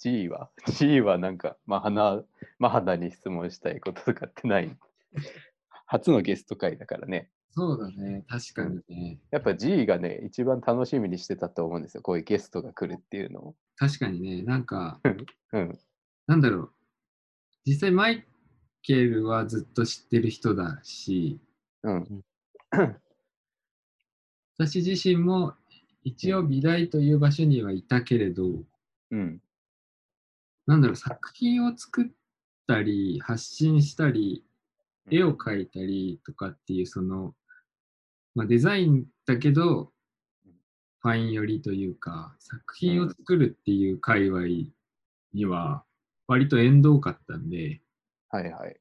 [0.00, 2.24] G は ?G はなんか、マハナ、
[2.58, 4.76] マハナに質問したいこととかってない？
[5.86, 7.30] 初のゲスト会だからね。
[7.52, 9.20] そうだね、確かにね。
[9.30, 12.02] やっぱ G がね、一番楽しみにしてたと思うんですよ。
[12.02, 13.54] こういうゲストが来るっていうのを。
[13.76, 15.00] 確かにね、なんか、
[15.52, 15.78] うん。
[16.26, 16.72] なんだろう。
[17.64, 18.24] 実際マイ
[18.82, 21.38] ケルはずっと知ってる人だし、
[21.84, 22.24] うん。
[24.58, 25.54] 私自身も
[26.02, 28.64] 一応美大という場所にはいたけれど、
[29.10, 29.42] うん。
[30.66, 32.06] なんだろう、作品を作っ
[32.66, 34.44] たり、発信したり、
[35.10, 37.34] 絵を描いたりとかっていう、その、
[38.34, 39.92] まあ、デザインだけど、
[41.00, 44.70] ファイン寄りというか、作品を作るっていう界隈
[45.32, 45.84] には、
[46.26, 47.80] 割と縁遠かったんで、
[48.28, 48.76] はいはい。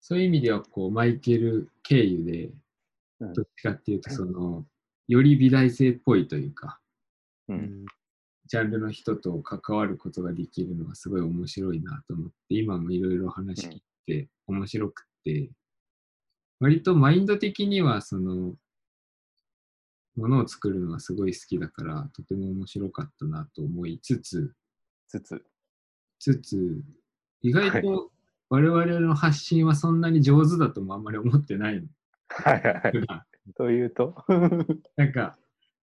[0.00, 2.44] そういう意味では、こう、マイケル経由で、
[3.20, 4.66] うんどっちかっていうと、その、
[5.06, 6.80] より美大生っぽいというか、
[7.48, 7.84] うん。
[8.52, 15.48] ジャンルの人と関わることができるのはすごい面白いなと思って、今もいろいろ話聞いて面白くって、
[16.60, 18.52] 割とマインド的にはその、
[20.16, 24.52] ものを作るのはすごい好きだから、とても面白かったなと思いつつ、
[25.08, 25.42] つつ。
[26.18, 26.82] つつ、
[27.40, 28.10] 意外と
[28.50, 31.88] 我々の発信はそんなに上手だともあんまり思ってないの
[32.28, 33.06] はいはいはい。
[33.06, 33.24] が、
[33.56, 34.14] というと？
[34.98, 35.38] なんか、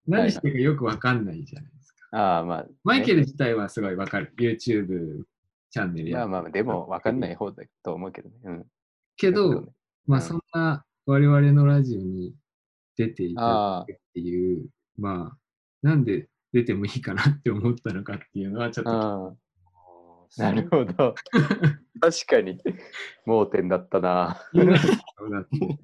[0.05, 1.78] 何してるかよくわかんないじゃない。
[2.11, 4.33] ああ、まあ、ね、マイケル自体はすごいわかる。
[4.37, 5.23] YouTube
[5.69, 8.35] チャンネルやいや、まあ、でも分かんない方だと思うけどね。
[8.43, 8.65] うん。
[9.17, 9.73] けど、
[10.05, 12.33] まあうんそんな我々のラジオに
[12.95, 14.67] 出ていたっていう、
[14.97, 15.37] まあ、
[15.81, 19.33] なんで出てもいいかなって思ったのかっていうのはちょっとあ
[20.37, 21.15] あ、なるほど。
[22.01, 22.61] 確かに、
[23.25, 24.41] 盲点だったな。
[24.51, 24.87] 気になると
[25.17, 25.79] ころだって。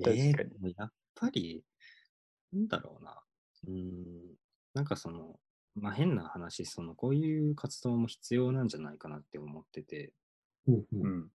[0.10, 1.64] え確ー、やっぱり、
[2.52, 3.22] なんだろうな。
[3.68, 4.36] うーん、
[4.74, 5.38] なんかその、
[5.74, 10.12] まあ、変な話、その、こういう活動も必要なんじゃないかなって思ってて、
[10.66, 11.02] ほうん。
[11.02, 11.30] うん。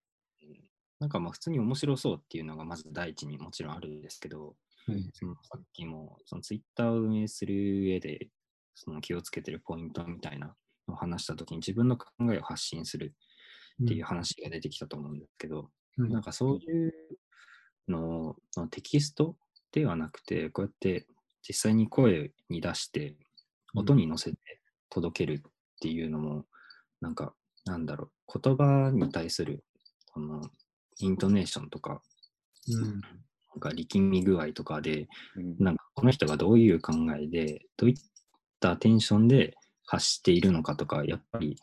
[0.99, 4.55] なんかまあ普通に面白そうっていうのがまず第一にもちろんあるんですけど、
[4.87, 5.09] はい。
[5.13, 8.29] そのさっきもそのツイッターを運営する上で
[8.73, 10.55] その気をつけてるポイントみたいな
[10.87, 13.13] のを話したときに自分の考えを発信する
[13.83, 16.09] っていう話が出てきたと思うんですけど、うん。
[16.09, 16.93] なんかそういう
[17.87, 19.35] ののテキスト
[19.71, 21.05] ではなくて、こうやって
[21.47, 23.15] 実際に声に出して、
[23.75, 24.37] 音に乗せて
[24.89, 26.45] 届けるっていうのも、
[27.01, 27.33] なんか、
[27.65, 29.63] なんだろう、言葉に対する、
[30.13, 30.41] この、
[30.99, 32.01] イントネーションとか、
[32.69, 33.01] うん
[33.55, 37.95] なんか力み具合とかで、うんなんかこの人がどういう考えで、どういっ
[38.59, 41.57] たテンションで発しているのかとか、やっぱり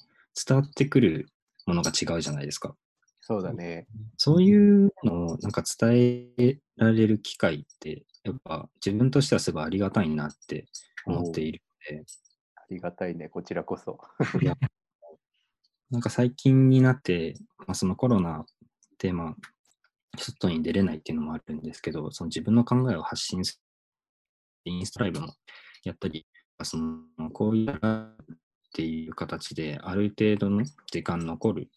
[0.46, 1.28] 伝わってくる
[1.66, 2.74] ものが違うじゃないですか。
[3.20, 3.86] そうだね。
[4.18, 10.66] そういうのをなんか伝えられる機会って、やっぱ自分としてはすごいありがたいなって
[11.06, 11.62] 思っている
[11.92, 12.04] ので、
[12.56, 13.98] ありがたいね、こちらこそ。
[15.90, 18.44] なんか最近になって、まあ、そのコロナ
[18.98, 19.34] で、まあ、
[20.18, 23.60] 外に出れないっていうのもあるんですけど、その自分の考えを発信す
[24.64, 25.34] る、インスタライブも
[25.84, 26.26] やったり、
[26.62, 28.16] そのこういうっ
[28.72, 31.68] ていう形で、ある程度の時間残るっ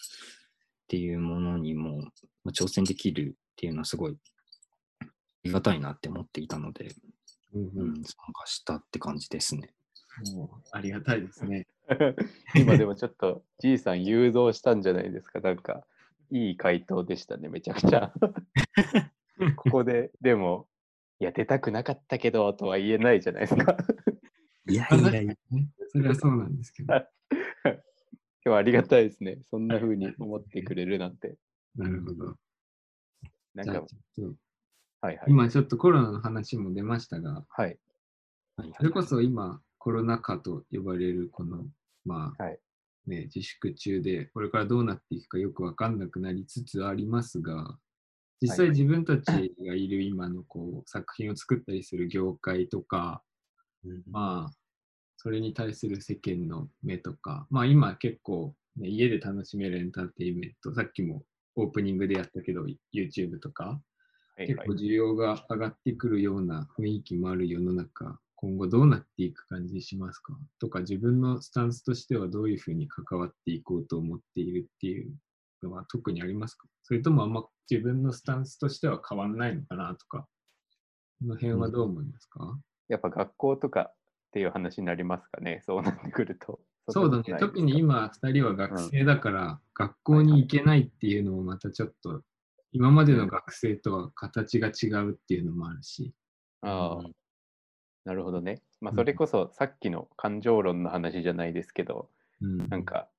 [0.88, 2.02] ていうものにも、
[2.44, 4.18] まあ、挑戦できるっていうのはすごい
[5.02, 5.06] あ
[5.44, 6.96] りがたいなって思っていたので、
[7.54, 9.74] うんううんん、参加したって感じですね。
[10.34, 11.68] もうありがたいですね。
[12.56, 15.40] 今でもちょっと、じいさん誘導したんじゃないですか。
[15.40, 15.86] なんか、
[16.32, 18.12] いい回答でしたね、めちゃくちゃ。
[19.56, 20.68] ここで、でも、
[21.20, 23.78] いや、出たくなかったけど、とは言えないじゃないですか。
[24.70, 25.36] いやいやいや
[25.88, 26.94] それはそうなんですけど。
[27.64, 27.76] 今
[28.44, 29.40] 日はありがたいですね。
[29.46, 31.38] そんな風に思ってくれるなんて。
[31.76, 32.38] なるほど。
[33.54, 34.38] なんかじゃあ、ちょっと
[35.02, 35.26] はいはい。
[35.30, 37.80] 今ちょっとコロナの話も出ましたが、はい。
[38.58, 41.66] はいそれこそ今コロナ禍と呼ばれるこの、
[42.06, 42.60] まあ、はい。
[43.08, 47.78] ね、自粛中でこれからどうなっていくかよくわかんなくなりつつありますが、
[48.42, 48.70] 実際はい。
[48.72, 53.24] 自分たちがいる今のこう作品を作ったりする業界とか、
[53.86, 54.54] うんまあ、
[55.18, 61.24] それに対する世間の目とか、まあ今結構、ね、家で楽しめるエンターテインメント、さっきも
[61.56, 63.82] オープニングでやったけど、YouTube とか、
[64.38, 70.38] 結構需要が上がってくるような雰囲気もある世の中、今後どうなっていく感じしますか？
[70.60, 75.12] とか、自分のスタンスとしてはどういうふうに関わっていこうと思っているっていう
[75.64, 76.68] のは特にありますか？
[76.84, 80.28] それともあんま自分のスタンスとしては変わらないのかなとか、
[81.20, 82.58] この辺はどう思いますか、
[82.88, 83.96] やっぱ学校とかっ
[84.32, 85.64] ていう話になりますかね？
[85.66, 86.60] そうなってくると。
[86.90, 87.38] そうだね。
[87.40, 92.22] 特に今、2人は学生だから、学校に行けないっていうのもまたちょっと、
[92.72, 96.14] 今までの学生とは形が違うっていうのもあるし。
[96.62, 97.14] ああうん、
[98.08, 98.62] なるほどね。
[98.80, 102.10] まあ、うんそれこそさっきの感情論の話じゃないですけど、
[102.42, 103.10] うんなんか、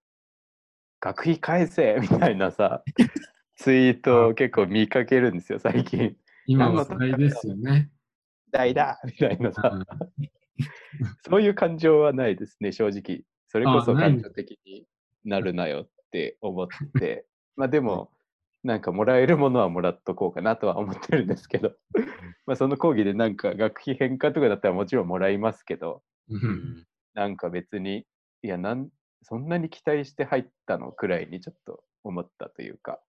[1.01, 2.83] 学費返せみたいなさ、
[3.57, 6.17] ツイートを結構見かけるんですよ、最近。
[6.47, 7.91] 今は世代ですよね。
[8.51, 9.85] 大だみたいなさ、うん
[11.29, 13.25] そういう感情はないですね、正直。
[13.47, 14.87] それこそ感情的に
[15.23, 16.67] なるなよって思っ
[16.99, 18.11] て、まあでも、
[18.65, 21.73] なんかもらえるものはもらっとこうかなとは思ってるんですけど、
[22.47, 28.05] まあその講義でなんか学費返還とかだったらもちろんもらいますけど、うんなんか別に、
[28.43, 28.91] いやなん、
[29.23, 33.01] そんなに期待して入ったのくらいにちょっと思ったというか、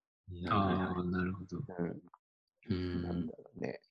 [0.49, 1.57] ああ、なるほど。
[1.77, 2.01] うん、
[2.69, 3.81] うんなんだろうね。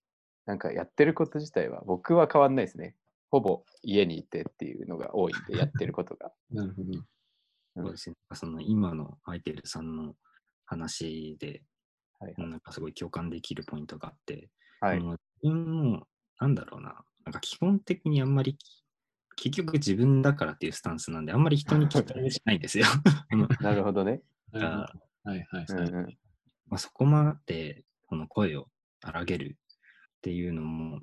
[0.47, 2.97] なんかやってること自体は僕は変わんないですね。
[3.31, 6.33] ほぼ家にいてっていうのが多いんで、やってることが。
[6.51, 6.93] なるほど。
[7.77, 8.17] そうですね。
[8.17, 10.17] なんかその今のマイケルさんの
[10.69, 11.63] 話で、
[12.21, 14.51] はいなんかすごい共感できるポイントがあって、
[14.81, 16.07] はい自分も、
[16.41, 18.59] なんだろうな、なんか基本的にあんまり、
[19.37, 22.87] 結局自分だからっていうスタンスなんで、あんまり人に期待しないんですよ。
[23.33, 24.23] うんなるほどね。
[24.53, 24.91] は
[25.27, 25.67] いはいはい。
[25.69, 26.19] うんうん。
[26.67, 28.69] まあ、そこまでこの声を
[29.01, 29.59] 荒げる
[30.19, 31.01] っていうのも、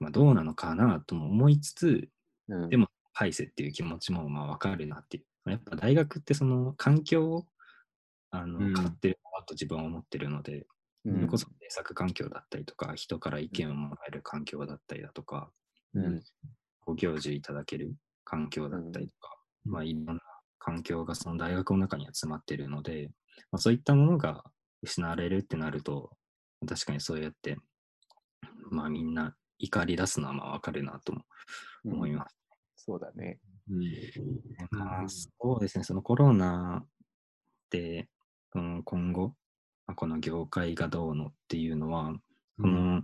[0.00, 2.10] まあ、どうなのかなとも思いつつ、
[2.48, 5.50] うんでも返せっていう気持ちもまあ分かるなっていう。
[5.50, 7.46] やっぱ大学ってその環境を
[8.30, 8.72] あの、うん。
[8.72, 10.66] 買ってるなと自分は思ってるので、
[11.04, 11.14] うん。
[11.14, 15.50] それこそ制作環境だったりとか、人から意見をもらえる環境だったりだとか、
[15.94, 16.22] うん。
[16.84, 17.94] ご教授いただける
[18.24, 19.36] 環境だったりとか、
[19.66, 19.72] うん。
[19.72, 20.20] まあいろんな
[20.58, 23.10] 環境がその大学の中には詰まってるので、
[23.50, 24.44] まあ、そういったものが
[24.82, 26.10] 失われるってなると、
[26.66, 27.56] 確かにそうやって、
[28.70, 31.22] まあみんな怒り出すのはまあわかるなとも
[31.84, 32.36] 思います。
[32.76, 33.38] そうだね。
[33.70, 33.84] うん。
[34.70, 36.84] まあそうですね、そのコロナ
[37.70, 38.08] で、
[38.54, 39.34] うん、今後、
[39.86, 42.14] まあこの業界がどうのっていうのは、
[42.60, 43.02] この、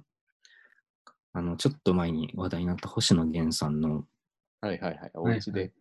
[1.33, 4.05] あの、ちょっと前に話題になった星野源さんの、
[4.61, 5.11] はいはいはい。
[5.15, 5.73] おはい家で、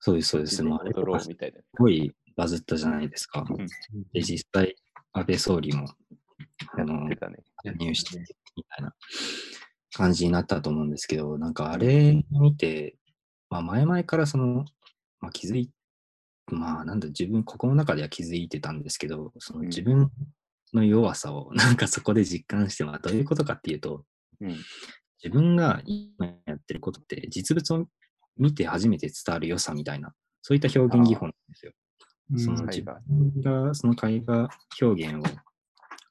[0.00, 1.58] そうです、そうです、あれ踊ろうみたいな。
[1.58, 3.44] すごいバズったじゃないですか。
[4.12, 4.76] で、実際、
[5.12, 5.88] 安倍総理も、
[6.74, 7.16] あやのね。
[7.78, 8.18] 入して
[8.56, 8.94] みたいな
[9.92, 12.96] 感じになったと思うんですけど、なんかあれ見て、
[13.50, 14.64] まあ前々からその、
[15.20, 15.70] まあ気づい
[16.50, 20.10] まあなんだ、自分、ここの中では気づいてたんですけど、そのうん自分
[20.72, 24.04] の弱さを なんかそこで実感して、まあどういうことかっていうと、
[24.40, 24.56] うん。
[25.22, 27.88] 自分が今やってることって実物を
[28.36, 31.72] 見て初めて伝わる良さみたいな、そういった表現技法なんですよ。
[31.72, 34.50] うんその自分がその絵画
[34.82, 35.22] 表現を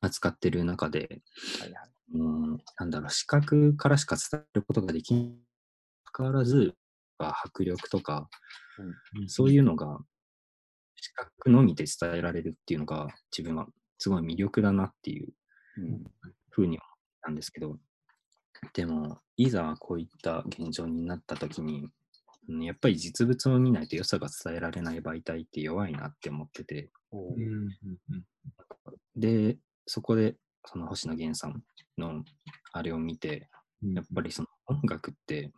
[0.02, 1.22] 扱ってる中で、
[1.62, 1.90] はいはい。
[2.14, 5.38] うん、なんだろう、視覚からしか伝えることができに
[6.06, 6.74] かかわらず、
[7.20, 8.30] まあ迫力とか、
[9.28, 10.00] そういうのが
[10.98, 13.68] 視覚のみで伝えられるっていうのが自分は
[13.98, 15.34] すごい魅力だなっていう
[15.78, 16.04] うん。
[16.50, 16.80] ふうに思っ
[17.22, 17.78] たんですけど、
[18.74, 26.90] でも、いざこういった現状になった時に、うんやっぱり実物を見ないと良さが伝えられない媒体って弱いなって思ってて、
[29.18, 31.62] で、そこでその星野源さん
[31.98, 32.24] の
[32.72, 33.50] あれを見て、
[33.84, 35.52] うんやっぱりその音楽って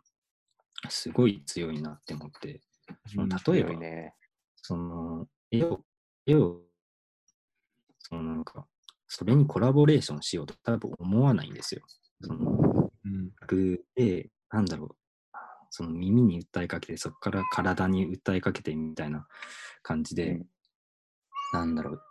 [0.88, 2.60] すごい強いなって思って、
[3.06, 4.14] その例えば、ね。
[4.70, 5.80] その絵を、
[6.26, 6.60] 絵を、
[7.98, 8.68] そのなんか、
[9.08, 11.82] それにコラボレーションしようと多分思わないんですよ。
[12.22, 14.96] そのうん楽で、なんだろう、
[15.70, 19.26] その耳に訴えかけて、そこから体に訴えかけてみたいな
[19.82, 20.46] 感じで、うん
[21.52, 22.02] なんだろう、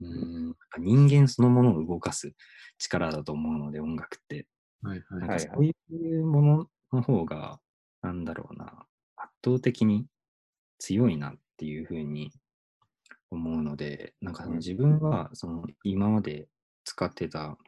[0.00, 2.32] うーん人間そのものを動かす
[2.78, 4.48] 力だと思うので、音楽って。
[4.82, 5.72] はいはいなんはいかそうい
[6.20, 7.60] うものの方が、
[8.02, 8.84] なんだろうな、
[9.14, 10.06] 圧倒的に
[10.80, 12.32] 強いなっていうふうに
[13.30, 14.58] 思うので、なんかそのうん。
[14.60, 16.48] 自分はその今まで
[16.84, 17.58] 使ってた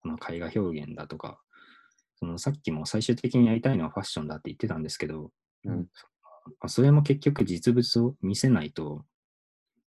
[0.00, 1.38] この絵画表現だとか、
[2.16, 5.30] そのさっきも最終的にやりたいのはファッションだって言ってたんですけど、
[5.64, 5.76] うん。
[5.76, 5.84] ま
[6.62, 9.04] あそれも結局実物を見せないとっ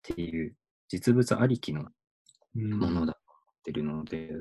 [0.02, 0.56] ていう
[0.90, 1.86] 実物ありきの
[2.56, 2.72] うん。
[2.80, 4.32] ものだと思ってるので、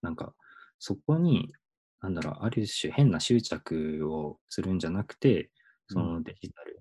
[0.00, 0.32] なんか
[0.78, 1.52] そこに、
[2.00, 5.50] なんだろう、ある種変な執着をするんじゃなくて、
[5.88, 6.73] そのデジタル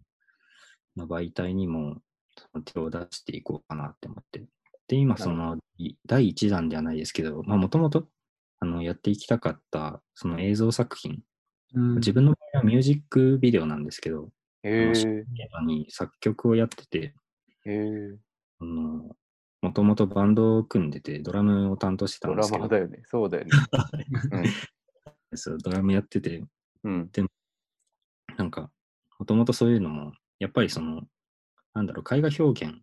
[0.97, 1.97] の媒体にも
[2.65, 4.43] 手を出していこうかなって思って。
[4.87, 8.07] で、今、そのい第一弾ではないですけど、まあ、もともと
[8.59, 11.11] あのやっていきたかったその映像作品、
[11.73, 14.29] うん自分の場合はミュージックビデオなんですけど、
[14.61, 15.25] へえ。
[15.65, 17.13] に作曲をやってて、へ
[17.65, 18.17] え。
[18.59, 19.15] あの
[19.63, 23.01] もともとバンドを組んでて、ドラムを担当してたドんですけどラマー、だよね。
[23.05, 23.51] そうだよね。
[25.35, 26.43] そうドラムやってて、
[26.83, 27.09] うん。
[28.37, 28.69] なんか、
[29.17, 31.03] もともとそういうのも、やっぱりその、
[31.73, 32.81] なんだろう、絵画表現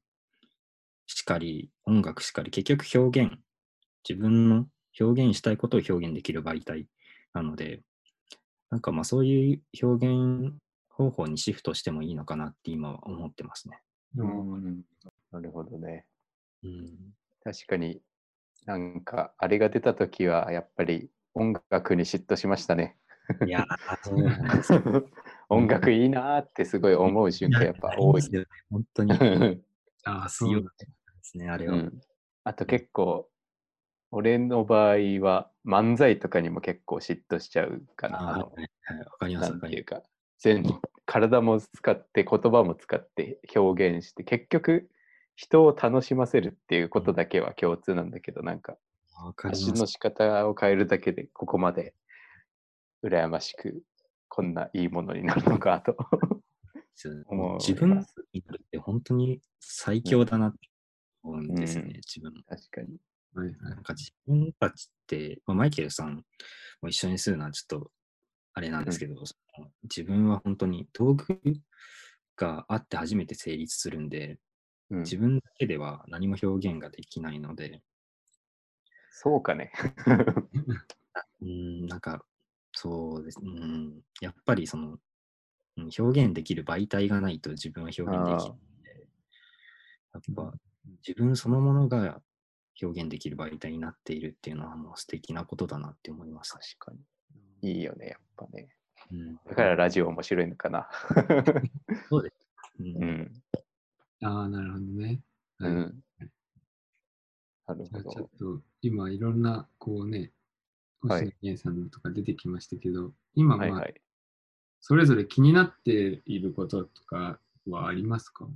[1.07, 3.39] しかり、音楽しかり、結局表現、
[4.09, 4.67] 自分の
[4.99, 6.87] 表現したいことを表現できる媒体
[7.33, 7.83] なので、
[8.71, 10.55] なんかまあそういう表現
[10.89, 13.83] 方法にシフトしてもいいのかなって今は思ってますね。
[14.17, 14.83] うん。
[15.33, 16.07] なるほどね。
[16.63, 17.15] うん。
[17.43, 18.03] 確かに
[18.67, 22.97] なんかあれが出た時はやっぱり音楽に嫉妬しましたね。
[23.47, 23.65] いやー、
[24.03, 24.83] そうなんですよ。
[25.51, 28.23] 音楽いいなーってすごい思う瞬間やっぱ多い。
[28.31, 29.13] ね本当に。
[30.05, 30.71] ああ、そうなんだ。
[30.79, 30.87] で
[31.23, 31.75] すね、あれは。
[31.75, 32.01] うん、
[32.45, 33.29] あと結構
[34.13, 38.31] 俺の場合は漫才とかにも結構嫉妬しちゃうかな。
[38.31, 40.03] あのあーはいはいわかりまなす、わかりんていうか
[40.39, 40.65] 全
[41.07, 44.89] 体も使って言葉も使って表現して結局
[45.37, 48.77] 人を楽しませるっていうことだけは共通なんだけどなんか
[49.15, 49.25] ます。
[49.27, 49.87] わかり発信の。
[49.87, 51.95] 仕方を変えるだけでここまで
[53.05, 53.83] 羨ましく
[54.31, 55.97] こんないいものになるのかと
[57.59, 58.05] 自分っ
[58.71, 60.59] て本当に最強だなって
[61.23, 62.33] 思うんですよね、うん自分。
[62.49, 62.99] 確かに。
[63.35, 66.25] なんか自分たちって、まあ、マイケルさん
[66.83, 67.91] も一緒にするのはちょっと
[68.55, 71.41] あれなんですけど、その自分は本当に道具
[72.37, 74.39] があって初めて成立するんで、
[74.91, 77.83] うん、自分だけでは何も表現ができないので、
[79.11, 79.73] そうかね。
[81.43, 82.25] うん、なんか、
[82.73, 84.99] そうです、うん、やっぱりその、うん
[85.99, 89.09] 表現できる媒体がないと自分は表現できないので、
[90.13, 90.53] やっぱ
[91.07, 92.21] 自分そのものが
[92.83, 96.53] 表現できる媒体になっているっていうのはもう素敵なことだなって思います。
[96.53, 96.93] 確か
[97.63, 97.71] に。
[97.73, 98.69] いいよね、やっぱね。
[99.11, 100.89] うん、だからラジオ面白いのかな。
[102.11, 102.37] そうです。
[102.81, 103.43] ううんん。
[104.23, 105.23] ああ、なるほどね。
[105.59, 106.05] はいうん。
[106.19, 106.33] なる
[107.67, 108.57] ほじゃあちょっど。
[108.59, 110.33] と今いろんなこうね、はい
[111.03, 113.95] 星野源さんとか出てきましたけど、今まあ、はいはい。
[114.81, 118.47] それぞれ気になっていることとかはありますか？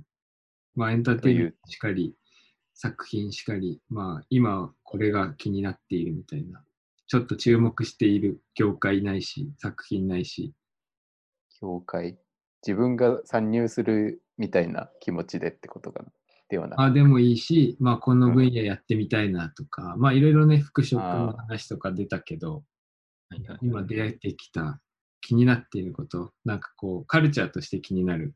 [0.75, 2.15] まあエンターテインメントしかり、
[2.73, 6.63] 作品しかり、まあ今これが気になっているみたいな、
[7.07, 10.53] ちょっと注目している業界ないし、作品ないし、
[11.59, 12.17] 教会。
[12.65, 16.09] 自分が参入するみたいな気持ちでってことかな。
[16.49, 16.75] ではな。
[16.77, 22.63] くあでもいいし、まあこの分野やってみたいなとか、まあいろいろね、服飾の話とか出たけど、
[23.61, 24.81] 今出会ってきた
[25.21, 28.35] 気になっていること、なんかこう、カルチャーとして気になる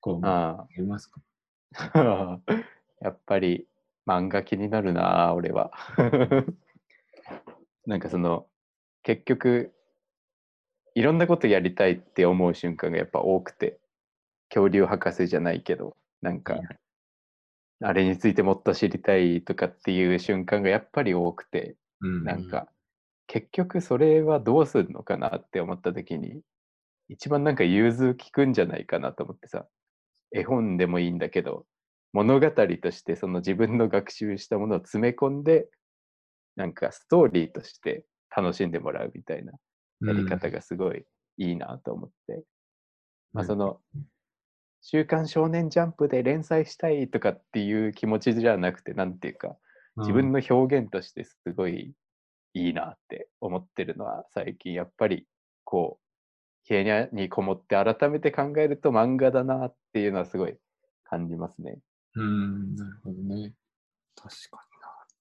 [0.00, 1.20] 項目あありますか？
[1.94, 2.40] あ。
[3.00, 3.66] やっぱり
[4.06, 5.72] 漫画気になるな、俺は。
[7.86, 8.48] なんかその、
[9.02, 9.74] 結局、
[10.94, 13.80] いろんなことやりたいって思う瞬間がやっぱ多くて、
[14.50, 16.66] 恐竜博士じゃないけど、なんか
[17.84, 22.68] あれについてもっと知りたいとかっていう瞬間がやっぱり多くて、うんなんか、
[23.26, 26.42] 結局それはどうするのかなって思った時に、
[27.08, 29.66] 一番なんか融通きくんじゃないかなと思ってさ、
[30.32, 31.66] 絵本でもいいんだけど、
[32.12, 35.68] 物語としてその自分の学習したものを詰め込んで、
[36.56, 38.04] なんかストーリーとして
[38.34, 39.52] 楽しんでもらうみたいな
[40.06, 41.04] やり方がすごい
[41.38, 42.42] いいなと思って。
[43.32, 43.80] まあその、
[44.82, 49.56] 週刊少年ジャンプで連載したいとかっていう気持ちじゃなくて、なんていうか、
[49.96, 51.94] 自分の表現としてすごい
[52.54, 55.26] いいなって思ってるのは最近やっぱり
[55.64, 60.56] こう部屋にこもって改めて考えると漫画だなっていうのはすごい
[61.04, 61.78] 感じますね。
[62.14, 63.54] うん、なるほどね。
[64.16, 64.60] 確か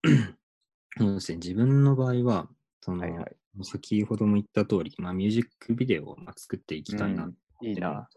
[0.05, 1.19] にな。
[1.19, 2.49] そう自分の場合は、
[2.81, 3.35] その、はいはい。
[3.63, 7.35] 先ほども言った通り、まあ、ミュージックビデオをまあ作っていきたいなうん
[7.67, 8.09] いいな。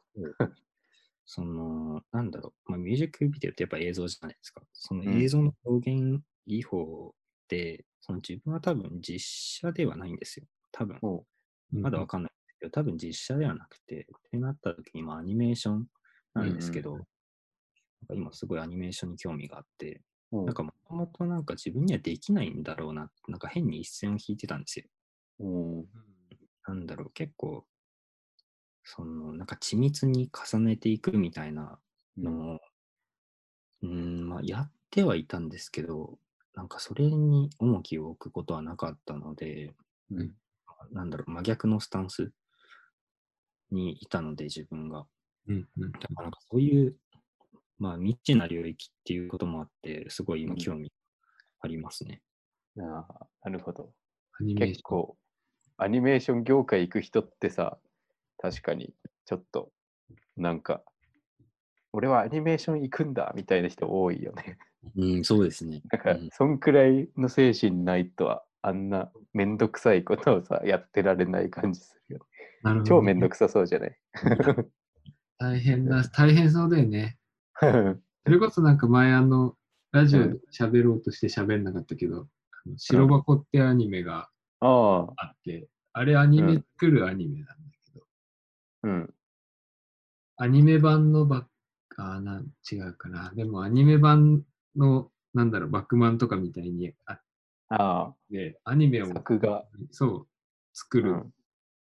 [1.27, 4.63] その、なんだろう、まあ、ミュージックビデオってやっぱ映像じゃないですか。
[4.73, 7.09] そのうん映像の表現技法
[7.45, 10.47] って、その自分は多分実写ではないんですよ。
[10.73, 11.27] 多分、も
[11.73, 15.89] まだわかんないんですけど、多分実写ではなくて、ってなった時にまあアニメーション
[16.35, 17.05] なんですけど、うん
[18.03, 20.03] なんか今すごいアニメーションに興味があって、
[20.45, 24.87] なんかもともとなんか自分にはできないんだろうな、なんか変に一線を引いてたんですよ。
[25.39, 25.49] う、う
[25.81, 25.89] ん
[26.67, 27.67] なんだろう、結構、
[28.85, 31.78] その、なんか緻密に重ねていくみたいな
[32.19, 32.61] のを、
[33.82, 36.19] うん、まあ、やってはいたんですけど、
[36.55, 39.73] なんかそれに重きを置くことはなかったので、
[40.11, 40.32] うん
[40.93, 42.31] なんだろう、真逆のスタンス
[43.70, 45.06] にいたので、自分が。
[45.48, 46.97] うんうんだからなんかそういう、
[47.78, 50.93] まあ、未知な領域っていうこともあって、すごい今うん興味
[51.61, 52.20] ありますね。
[52.78, 53.93] ああなるほど。
[54.59, 55.16] 結構
[55.77, 57.78] アニメーション業界行く人ってさ、
[58.39, 58.94] 確かに
[59.24, 59.70] ちょっと
[60.36, 60.82] なんか、
[61.93, 64.59] 俺はアニメーション行くんだみたいな人多いよね。
[64.97, 65.82] うん、そうですね。
[65.90, 72.27] なんかうん、そんくらいの精神ないとは、あんなめんどくさいことをさ、やってられない感じするよ。
[72.62, 72.98] なるほどね。
[72.98, 73.98] 超めんどくさそうじゃない？
[75.39, 77.19] 大変だ、大変そうだよね。
[77.61, 79.56] それこそなんか前あの、
[79.93, 82.28] ラジオで喋ろうとして喋んなかったけど、
[82.66, 84.31] あの白箱ってアニメが
[84.61, 87.55] ああ、あって、あれアニメ作るアニメなんだ
[88.85, 89.15] うん。
[90.36, 91.44] アニメ版のバッ
[91.89, 93.32] ク、あーなん違うかな。
[93.35, 94.44] でもアニメ版
[94.77, 97.20] の、なんだろう、バックマンとかみたいにあっ
[97.69, 99.65] あて、アニメあ、を作画。
[99.90, 100.27] そう、
[100.73, 101.12] 作る。
[101.12, 101.35] うん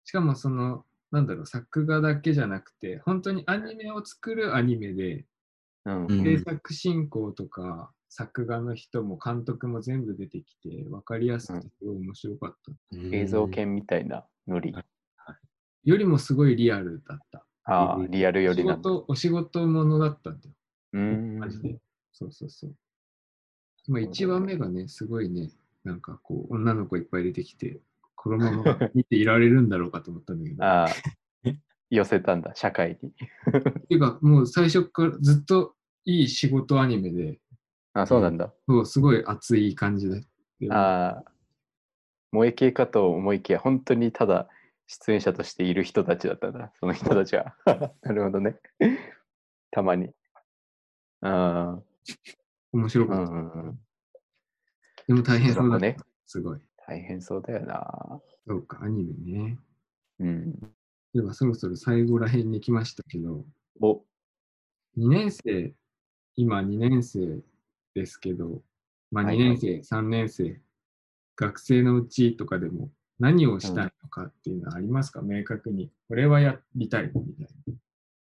[0.08, 5.26] しかもその、なんだろう、作画だけじゃなくて、本当にアニメを作るアニメで、
[5.86, 12.56] うんうん制作進行とか、作画の人も監督も全部出てきて、分かりやすくてすごい面白かっ
[12.92, 12.98] た。
[13.12, 14.76] 映像系みたいなノリ。
[15.86, 17.46] よりもすごいリアルだった。
[17.64, 20.56] ああ、リアルよりなお仕事ものだったんだよ。
[20.94, 21.78] うーんマジで。
[22.12, 22.76] そうそうそう。
[23.88, 25.52] まあ、1話目がね、すごいね、
[25.84, 27.80] なんかこう、女の子いっぱい出てきて、
[28.16, 30.64] このまま見ていられるんだろうかと思ったんだけど。
[30.64, 30.90] っ ああ、
[31.92, 33.12] 寄せたんだ、社会に。
[33.88, 37.40] ていうか、もう最初からずっといい仕事アニメで、
[37.94, 38.52] あそうなんだ。
[38.68, 40.24] そうすごい熱い感じで。
[40.72, 41.32] ああ、
[42.32, 44.50] 萌え系かと思いきや、本当にただ
[44.88, 47.56] 出演者としている人たちだったんだ、その人たちは。
[48.04, 48.60] なるほどね。
[49.72, 50.10] たまに。
[51.22, 51.86] ああ、う
[52.74, 53.32] 面白かった。
[53.32, 53.80] んうんうん。
[55.08, 55.80] でも大変そうだ。
[55.80, 55.98] ね。
[56.26, 56.60] すごい。
[56.88, 58.22] 大変そうだよな。
[58.48, 59.60] そうか、アニメね。
[60.20, 60.76] うん。
[61.14, 63.46] では、そろそろ最後ら辺に来ましたけど、
[63.82, 64.04] お、
[64.98, 65.74] 2年生、
[66.36, 67.42] 今2年生
[67.96, 68.62] ですけど、
[69.12, 70.62] まあ2はいはい年生、3年生、
[71.36, 72.90] 学生のうちとかでも
[73.20, 75.92] 何をしたいのかっていうのはありますか、明確に。
[76.08, 77.48] これはやりたいみたい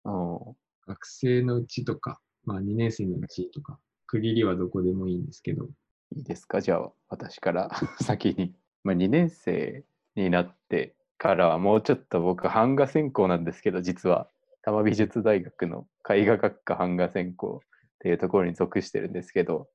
[0.04, 0.10] な。
[0.12, 0.56] お
[0.86, 5.64] 学生のうちとか、まあ2年生のうちとか、区切りはどこでもいいんですけど、
[6.14, 6.60] いいですか？
[6.60, 7.70] じゃあ、私から
[8.02, 8.54] 先に。
[8.82, 9.84] まあ、2年生
[10.14, 14.28] になってからはもうちょっと僕、版画専攻なんですけど、実は、
[14.62, 17.68] 多摩美術大学の絵画学科版画専攻っ
[18.00, 19.68] ていうところに属してるんですけど、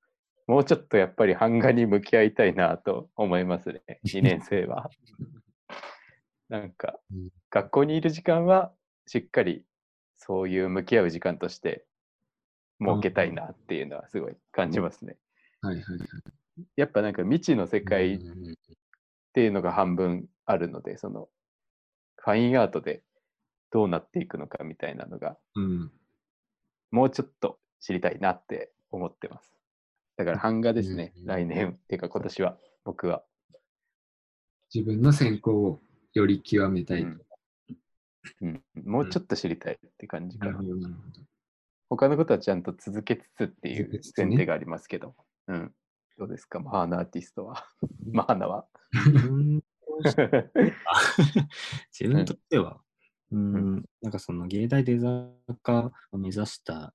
[0.50, 4.90] もうちょっとやっぱり版画に向き合いたいなと思いますね、 2年生は。
[6.50, 8.74] なんかうん、学校にいる時間は
[9.06, 9.64] しっかり
[10.18, 11.86] そういう向き合う時間として
[12.80, 15.20] 設けたいなっていうのはすごい感じますね。
[15.62, 16.10] はいはいはい。
[16.76, 18.56] やっぱなんか未知の世界っうん
[19.34, 21.30] ていうのが半分あるので、その
[22.18, 23.04] ファインアートで
[23.70, 25.92] どうなっていくのかみたいなのがうん。
[26.90, 29.59] もうちょっと知りたいなって思ってます。
[30.20, 33.24] だから版画ですね、うん来年っていうか今年は僕は。
[34.74, 35.80] 自分の専攻を
[36.14, 37.04] より極めたい。
[37.04, 37.22] うん
[38.41, 40.60] うん、もうちょっと知りたいって感じかな。
[41.90, 45.16] 他のことはちゃんと続けつつっていう前提がありますけど。
[45.48, 45.74] うん。
[46.18, 47.66] どうですか、マーナアーティストは。
[48.12, 48.68] マーナは。
[48.91, 49.64] 自分
[50.04, 50.52] として
[51.98, 52.82] 自分としては、
[53.32, 55.30] うん、なんかその芸大デザ
[55.64, 56.94] 科を目指した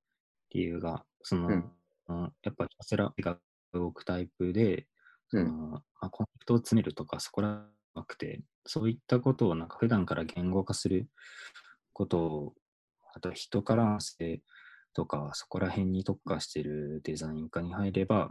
[0.50, 1.72] 理由が、その、うん
[2.08, 3.38] うんやっぱひたすら絵が
[3.72, 4.86] 動くタイプで、
[5.28, 5.46] そうん。
[5.46, 11.08] のまあ、コンセプトを詰めるとか、そこらなくて、そういったことをなんか普段から言語化する
[11.92, 12.54] ことを、
[13.14, 14.42] あと人からの性
[14.92, 18.28] とか、そこら辺に特化しているデザイン科に入れば、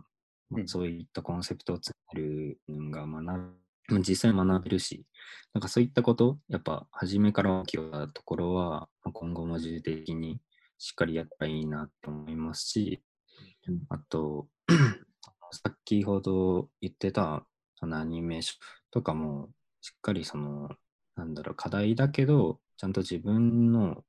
[0.49, 0.67] まあうん。
[0.67, 3.53] そういったコンセプトを詰めるのが学
[3.99, 5.05] 実際学べるし、
[5.53, 10.39] なんかそういったこと、やっぱ初めから大きなところは、まあ今後も重点的に
[10.77, 13.12] しっかりやったらいいなと思いますし、うん
[13.89, 14.47] あと、
[15.51, 17.45] 先ほど言ってた
[17.75, 18.57] そのアニメーション
[18.91, 19.49] とかも、
[19.81, 20.69] しっかりその、
[21.15, 24.03] なんだろう、課題だけど、ちゃんと自分の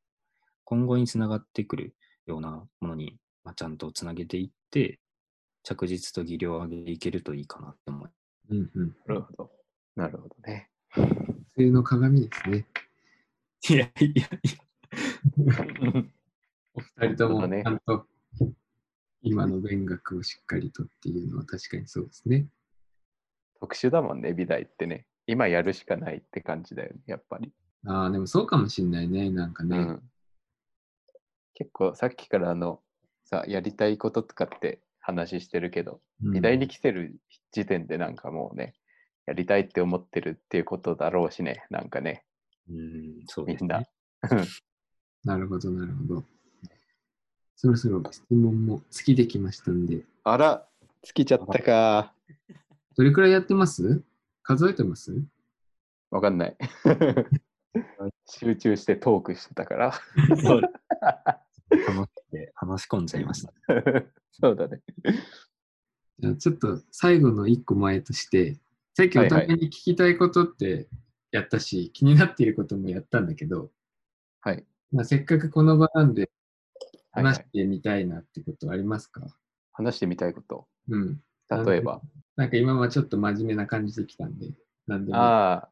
[0.65, 1.95] 今後につながってくる
[2.27, 5.01] ようなものに、まあ、ちゃんとつなげていって、
[5.65, 8.11] 着実と技量を上げていけるといいかなって思い
[8.51, 8.97] うんうん。
[9.07, 9.51] なるほど。
[9.97, 10.71] なるほどね。
[10.91, 11.03] 普
[11.57, 12.67] 通の鏡ですね。
[13.71, 14.31] いやいやい
[16.75, 18.07] お二人ともちゃんと
[19.25, 22.47] 今の勉学をしっかりとっていうのは確かにそうですね。
[23.61, 25.07] 特殊だもんね、美大ってね。
[25.27, 27.53] 今やるしかないって感じだよね、やっぱり。
[27.87, 29.31] ああ、でもそうかもしんないね。
[29.31, 29.79] なんかね。
[29.79, 30.03] うん、
[31.55, 32.81] 結構さっきからあの
[33.25, 37.17] さやりたいこととかって話してるけど、うん美大に来てる
[37.53, 38.75] 時点でなんかもうね
[39.27, 42.25] やりたいって思ってるっていうことだろうしねなんかね
[42.71, 44.45] うん、そうみんなですね。
[45.25, 46.25] なるほど、なるほど。
[47.57, 50.67] そろそろ質問も尽きてきましたんで、あら
[51.03, 52.13] 尽きちゃったか。
[52.97, 54.03] どれくらいやってます？
[54.43, 55.15] 数えてます？
[56.11, 56.57] わかんない。
[58.27, 59.93] 集中してトークしてたから。
[60.43, 60.61] そう。
[61.71, 63.53] 楽しくて話し込んじゃいました。
[64.33, 64.81] そうだね。
[66.21, 68.59] じゃあちょっと最後の一個前として、
[68.95, 70.89] さっきお互いに聞きたいことって
[71.33, 73.73] やったし、気になっていることもやったんだけど、
[74.41, 74.65] はい。
[74.93, 76.34] まあ、せっかくこの場なんではい、は
[77.15, 79.23] 話しい、てみたいなってことありますか、
[79.73, 80.67] 話してみたいこと。
[80.89, 81.21] うん。
[81.67, 82.01] 例えば。
[82.37, 84.51] なんか今はちょっと真面目な感じできたんで、
[84.87, 85.19] なんでも。
[85.19, 85.71] ああ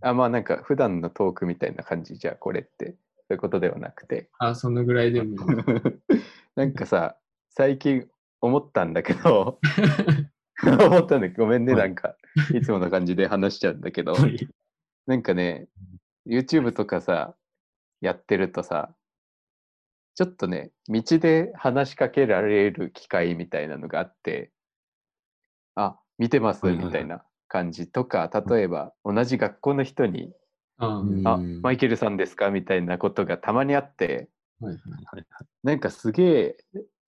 [0.00, 2.96] あまあなんか普段のトークみたいな感じじゃあこれって。
[3.26, 4.28] そういうことではなくて。
[4.38, 5.36] あ、そのぐらいでもいい。
[6.56, 7.16] なんかさ、
[7.48, 8.06] 最近
[8.40, 9.58] 思ったんだけど、
[10.62, 11.88] 思ったんだけど、ごめんね、はい。
[11.88, 12.16] なんか、
[12.52, 14.14] いつもの感じで話しちゃうんだけど、
[15.06, 15.68] なんかね、
[16.26, 17.34] YouTube とかさ、
[18.02, 18.94] やってるとさ、
[20.14, 24.52] ちょっとね、道で話しかけられる機会みたいなのがあって、
[25.74, 30.32] あ、見てますみたいな感じとか、例えば同じ学校の人に、
[31.24, 34.28] あ、マイケルさんですかみたいなことがたまにあって、
[34.60, 34.92] はいはい。
[34.92, 35.26] はいはい
[35.62, 36.56] なんかすげえ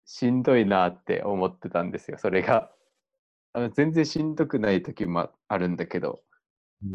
[0.05, 2.71] しんどいなって思ってたんですよ、それが。
[3.53, 6.23] あの全然しんどくない時もあるんだけど、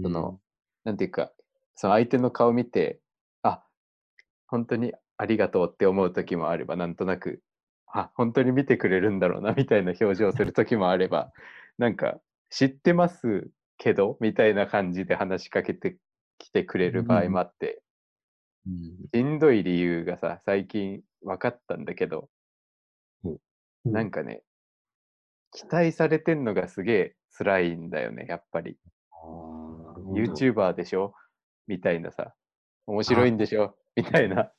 [0.02, 0.40] その、
[0.84, 1.32] なんていうか、
[1.76, 3.00] その相手の顔見て、
[3.42, 3.64] あ、
[4.46, 7.42] 本当にありがとうって思う時もあれば、なんとなく、
[7.86, 11.32] あ、本当に見てくれるんだろうな、みたいな表情をする時もあれば、
[11.78, 12.20] なんか、
[12.50, 15.98] 知ってますけど、みたいな感じで話しかけて
[16.38, 17.82] きてくれる場合もあって、
[18.66, 22.28] うんしんどい理由がさ、最近分かったんだけど、
[23.84, 24.42] なんかね、
[25.52, 28.76] 期待されてんのがすげえ辛いんだよね、やっぱり。
[30.12, 31.14] YouTuber でしょ？
[31.66, 32.34] みたいなさ、
[32.86, 33.74] 面白いんでしょ？
[33.96, 34.52] みたいな、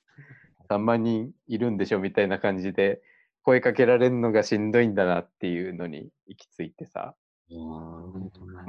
[0.70, 3.02] 3万人いるんでしょみたいな感じで、
[3.44, 7.16] 声かけられるのがしんどいんだなっていうのに行き着いてさ、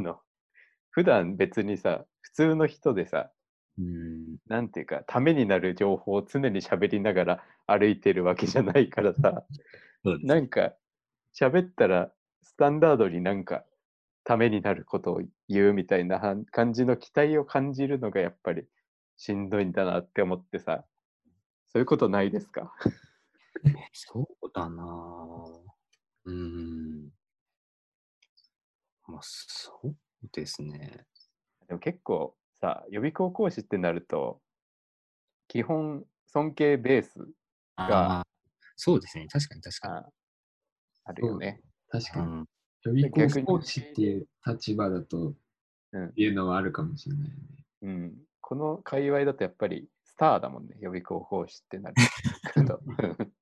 [0.03, 0.21] の、
[0.91, 3.31] 普段別にさ、普通の人でさ、
[3.79, 4.37] うん。
[4.49, 9.45] なんていうか、ためになる情報を常に喋りながら歩いてるわけじゃないからさ、
[10.25, 10.75] なんか、
[11.39, 12.13] 喋ったら、
[12.43, 13.65] スタンダードになんか、
[14.25, 16.21] ためになることを言うみたいな
[16.51, 18.67] 感じの期待を感じるのがやっぱり
[19.17, 20.85] しんどいんだなって思ってさ、
[21.73, 22.73] そういうことないですか？
[23.93, 25.61] そうだなぁ
[26.25, 27.11] うーん。
[29.07, 29.97] まあ、そう
[30.33, 31.07] ですね。
[31.69, 34.41] でも結構さ、予備校講師ってなると、
[35.49, 37.29] 基本尊敬ベース
[37.77, 38.25] が
[38.77, 39.27] そうですね。
[39.29, 39.95] 確かに確かに。
[39.95, 40.09] あ
[41.05, 41.61] あるよね。
[41.89, 42.27] 確かに。
[42.27, 42.49] うん、
[42.83, 45.35] 予備校コーチっていう立場だと、
[46.17, 47.67] いうのはあるかもしれないよね。
[47.83, 48.19] うん。
[48.41, 51.95] この界隈だとやっぱりスターだもんね、予備校講師ってなる。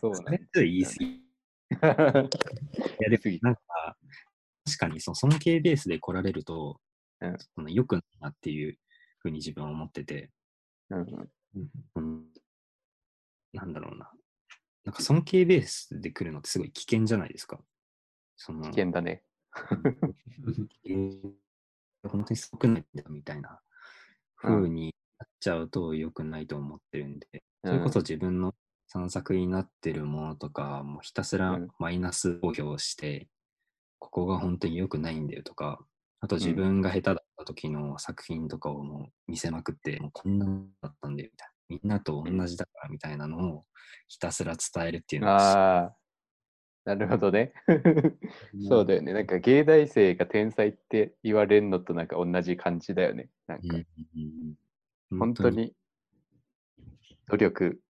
[0.00, 1.06] そうなんそれって言い過ぎ。
[1.06, 1.20] い
[1.70, 3.62] や、でもなんか、
[4.64, 6.80] 確かにその尊敬ベースで来られると、
[7.20, 7.38] うん。
[7.38, 8.78] その良くなっていう
[9.20, 10.32] ふうに自分は思ってて、
[10.88, 11.70] うんうん。
[11.94, 12.26] うん、
[13.52, 14.10] なんだろうな。
[14.82, 17.62] なんか尊敬ベースで来るのってすごい危険じゃないですか。
[18.36, 19.22] その危険だね。
[20.84, 21.32] えー
[22.02, 23.60] 本当にすごくないんだみたいな。
[24.36, 28.54] 風になっちゃうと良くないと思ってるんで、それこそ自分の
[28.86, 33.28] 散策になってるものとか、もうひたすらうんマイナス公表して、
[33.98, 35.78] ここが本当に良くないんだよとか、
[36.20, 41.54] あとん自分が下手だった時の作品とかをもう見せまくって、もうこんなのだったんだよみたいな。
[41.70, 43.64] みんなと同じだからみたいなのを
[44.08, 45.96] ひたすら伝えるっていうのがああ、
[46.84, 47.52] なるほどね。
[48.68, 49.12] そうだよね。
[49.12, 53.30] なんか芸大生が天才って言われるのとなんか同じ感じだよね。
[53.46, 54.18] なんかうんうんう
[54.50, 54.54] ん
[55.18, 55.72] 本当に
[57.28, 57.80] 努力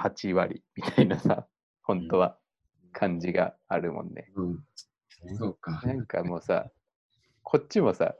[0.00, 1.46] 8割みたいなさ、
[1.82, 2.38] 本当は
[2.92, 4.30] 感じがあるもんね。
[4.36, 4.58] うん、
[5.36, 5.80] そうか。
[5.84, 6.70] なんかもうさ、
[7.42, 8.14] こっちもさ、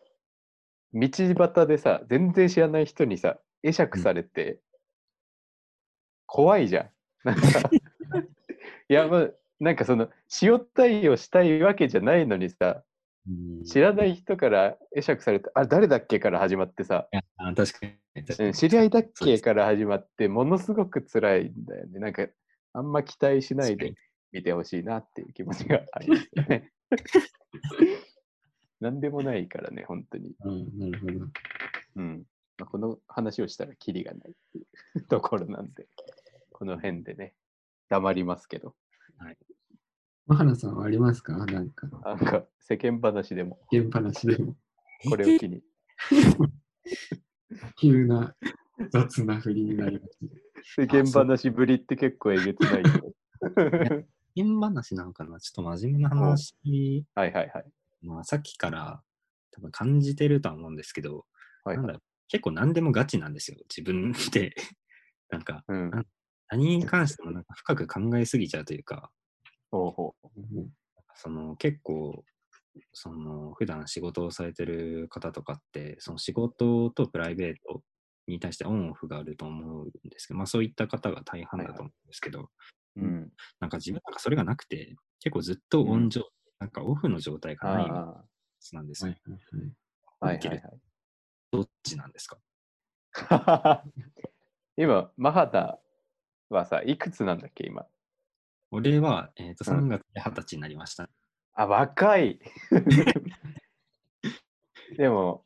[0.93, 4.61] 道端でさ、全然知らない人にさ、会釈されて、
[6.27, 6.91] 怖いじゃん。
[7.25, 7.43] なんか、
[8.89, 10.09] いや、まあ、なんかその、
[10.43, 12.94] 塩対応したいわけじゃないのにさ、うん
[13.65, 18.49] 知らない人から会釈されて、あ、誰だっけから始まってさ、確かに確かに。
[18.49, 21.99] うん知り合いだっけから始まって、ものすごく辛いんだよね。
[21.99, 22.27] なんか、
[22.73, 23.95] あんま期待しないで
[24.31, 26.73] 見てほしいなっていう気持ちがありますよね。
[28.81, 30.35] なんでもないからね、本当に。
[30.45, 31.13] うん、なるほど。
[31.97, 32.27] うん。
[32.59, 34.63] まあ、この話をしたらキリがないってい
[34.97, 35.89] うところなんで、
[36.53, 37.35] この辺でね、
[37.89, 38.75] 黙りますけど、
[40.27, 41.37] マハナさんはありますか？
[41.37, 44.57] なんか、なんか世間話でも現話でも、
[45.09, 45.63] これを機に、
[47.81, 48.35] 急な
[48.91, 50.19] 雑な振りになりまし
[50.77, 50.83] た。
[50.83, 53.13] 世間話ぶりって結構えげつないよ。
[54.35, 55.39] 変話なのかな？
[55.41, 56.55] ちょっと真面目な話、
[57.15, 57.65] はいはいはい。
[58.03, 59.03] まあ、さっきから
[59.53, 61.27] 多分感じてるとは思うんですけど、
[61.65, 63.59] はいなんだ結構何でもガチなんですよ。
[63.69, 64.55] 自分で。
[65.31, 65.91] なんか、うん。
[66.49, 69.11] 何に関してもなんか深く考えすぎちゃうというか、
[69.75, 70.71] ほうほうん
[71.17, 72.25] その結構、
[72.93, 77.83] その普段仕事をされてる方とかって、その仕事とプライベート
[78.27, 82.51] に対してオンオフがあると思うんですけど、まあそういった方が大半だと思うんですけど、
[82.97, 83.01] う。
[83.03, 83.33] うん。
[83.61, 86.29] なんか自分なんかそれがなくて、結構ずっとオン状、
[86.61, 87.85] なんかオフの状態がない
[88.73, 89.13] なんですよ。
[89.13, 89.73] はいはいはい。
[90.21, 90.81] あ、はいはいはい。
[91.53, 92.39] どっちなんですか？
[94.77, 95.81] 今、マハタ
[96.51, 97.87] はさ、いくつなんだっけ、今？
[98.77, 101.09] 俺は、えー、とうん3月で20歳になりました。
[101.53, 102.41] あ、若い
[104.99, 105.45] でも、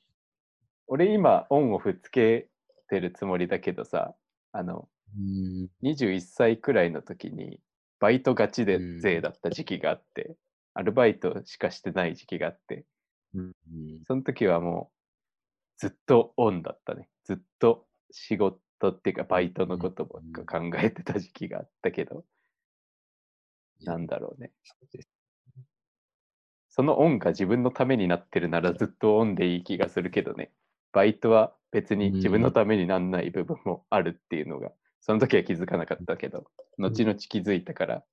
[0.86, 2.48] 俺今、オンオフつけ
[2.88, 4.16] てるつもりだけどさ、
[4.52, 5.68] あの、うん。
[5.82, 7.60] 21歳くらいの時に、
[8.00, 10.34] バイトガチでうん税だった時期があって、
[10.72, 12.86] アルバイトしかしてない時期があって、
[13.34, 13.52] うん
[14.06, 14.94] その時はもう、
[15.76, 17.10] ずっとオンだったね。
[17.24, 18.58] ずっと仕事
[18.90, 22.24] っていうか、バイトのことばっか考えてた時期があったけど、
[23.84, 24.52] なんだろうね。
[26.68, 30.52] そのオンが自分のためになってるならずっとオンでいい気がするけどね。
[30.92, 36.44] バイトは別に自分のためになんない部分もあるっていうのが、その時は気づかなかったけど、
[36.78, 38.04] 後々気づいたから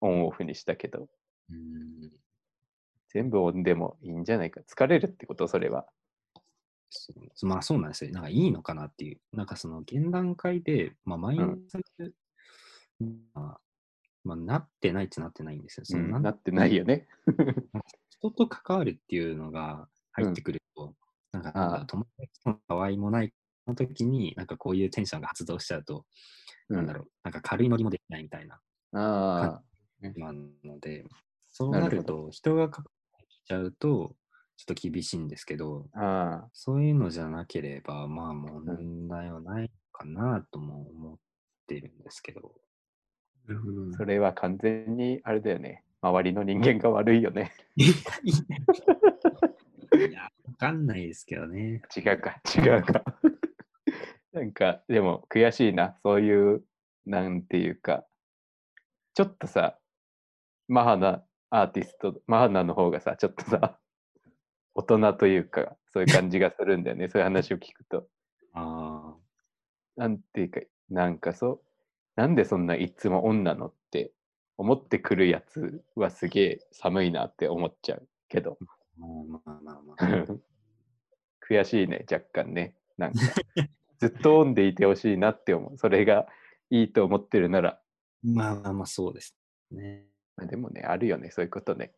[0.00, 1.08] オンオフにしたけど、
[1.50, 2.10] うん
[3.10, 4.60] 全部オンでもいいんじゃないか。
[4.68, 5.86] 疲れるってことそれは。
[7.42, 8.12] まあそうなんですよ。
[8.12, 9.20] なんかいいのかなっていう。
[9.32, 12.12] なんかその現段階で、まあマイナス、
[13.34, 13.60] まあ、
[14.24, 15.86] まあなってないってなってないんですよ。
[15.86, 16.16] そのなん。
[16.16, 17.06] うんなってないよね。
[18.10, 20.94] 人と関わるっていうのが入ってくると、
[21.32, 21.42] なん。
[21.42, 23.32] かなんか友達との場合もない
[23.66, 26.04] の時に、なんかこういうテンションが発動しちゃうと、
[26.68, 28.60] なんだろう、なんか軽いノリもできないみたいな、
[28.92, 29.62] ああ、
[30.00, 31.04] なので、
[31.50, 34.16] そうなると人が関わってきちゃうと、
[34.56, 41.18] ちょっと厳しいんですけど、ああ、そういうのじゃなければ、まあ問題はないかなとも思っ
[41.66, 42.54] てるんですけど。
[43.48, 43.96] なるほど。
[43.96, 45.82] それは完全にあれだよね。
[46.02, 47.52] 周りの人間が悪いよね。
[47.76, 47.82] い
[50.12, 51.82] や、わかんないですけどね。
[51.96, 53.02] 違うか、違うか。
[54.32, 55.96] なんか、でも悔しいな。
[56.02, 56.62] そういう、
[57.06, 58.04] なんていうか、
[59.14, 59.78] ちょっとさ、
[60.68, 63.78] マハナアーティスト、マハナの方がさ、ちょっとさ、
[64.74, 67.08] 大人というか、そういう感じがするんだよね。
[67.10, 68.06] そういう話を聞くと。
[68.52, 69.16] あ
[69.96, 70.60] なんていうか、
[70.90, 71.62] なんかそう、
[72.18, 74.10] なんでそんないつも女のって
[74.56, 78.58] 思ってくるやつはすげえ寒いなって思っちゃうけど。
[78.60, 80.26] あ、まあまあまあまあ。
[81.48, 82.74] 悔しいね、若干ね。
[82.96, 83.20] なんか、
[83.98, 85.78] ずっとオンでいてほしいなって思う。
[85.78, 86.26] それが
[86.70, 87.80] いいと思ってるなら。
[88.24, 89.36] まあまあまあ、そうです
[89.70, 90.04] ね。
[90.36, 91.92] まあでもね、あるよね、そういうことね。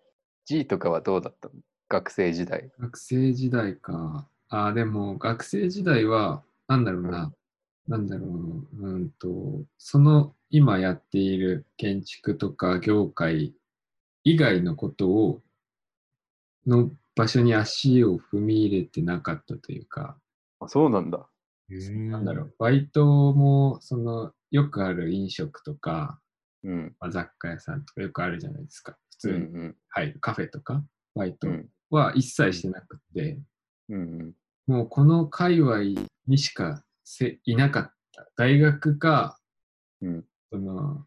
[0.45, 1.55] G とかはどうだったの？
[1.89, 2.71] 学生時代。
[2.79, 4.29] 学生時代か。
[4.51, 7.33] ああ、でも学生時代は、なんだろうな。
[7.87, 13.55] なんだろう、うんと、その今やっている建築とか業界
[14.25, 15.43] 以外のことを、
[16.67, 20.17] の場所に足を踏み入れてなかったというか、
[20.61, 21.29] あ、そうなんだ。
[21.69, 26.21] なんだろう、バイトも、その、よくある飲食とか、
[26.65, 26.97] うん。
[27.01, 28.97] まあ雑貨屋さんとかよくあるじゃないですか。
[29.23, 30.85] 普うん通に入るカフェとか、
[31.15, 31.69] バイトうん。
[31.91, 33.39] は一切してなくて、
[33.89, 34.01] うん。
[34.01, 34.35] うん。
[34.67, 38.31] もうこの界隈にしかせいなかった。
[38.37, 39.41] 大学か、
[40.01, 40.25] うん。
[40.53, 41.05] その、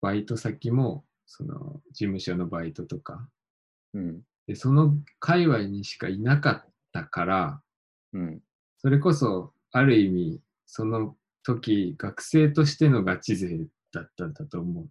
[0.00, 3.28] バイト先も、その、事務所のバイトとか、
[3.92, 4.22] うん。
[4.46, 7.62] で、その界隈にしかいなかったから、
[8.14, 8.40] うん。
[8.78, 14.88] それこそ、ある意味、その時、学生としてのガチ勢だったんだと思う。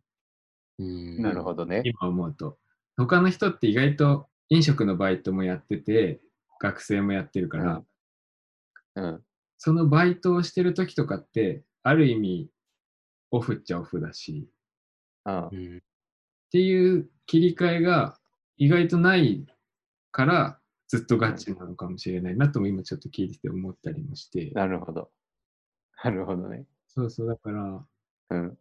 [0.78, 1.82] うんなるほどね。
[1.84, 2.60] 今思うと。
[2.98, 6.22] 他の人って意外と飲食のバイトもやってて、
[6.62, 7.84] 学生もやってるから、
[8.96, 9.24] うん。
[9.60, 12.50] そのバイトをしてる時とかって、ある意味、
[13.30, 14.50] オフっちゃオフだし、
[15.26, 15.80] あうんっ
[16.52, 18.18] ていう切り替えが
[18.58, 19.46] 意外とない
[20.12, 25.12] から、ずっとガチなのかもしれないなとも今ちょっと聞いてて思ったりもして、なるほど。
[26.04, 26.66] なるほどね。
[26.88, 27.86] そうそう、だから、
[28.30, 28.58] うん。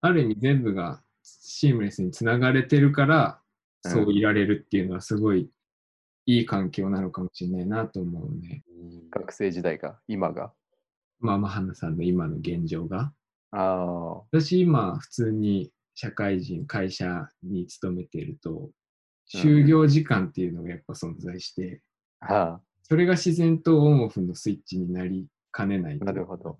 [0.00, 3.40] ある意味全部がシームレスにつながれてるから、
[3.84, 5.48] うんそういられるっていうのはすごい
[6.28, 8.62] いい環境なのかもしれないなと思うね。
[9.10, 10.52] 学生時代が、今が。
[11.20, 13.14] まあ、まあ、花さんの今の現状が。
[13.50, 14.14] ああ。
[14.30, 18.68] 私今普通に社会人、会社に勤めていると、
[19.34, 21.80] 就業時間っていうのがやっぱ存在して、
[22.20, 26.58] あそれが自然とオンオフのスイッチになりかねないなるほど。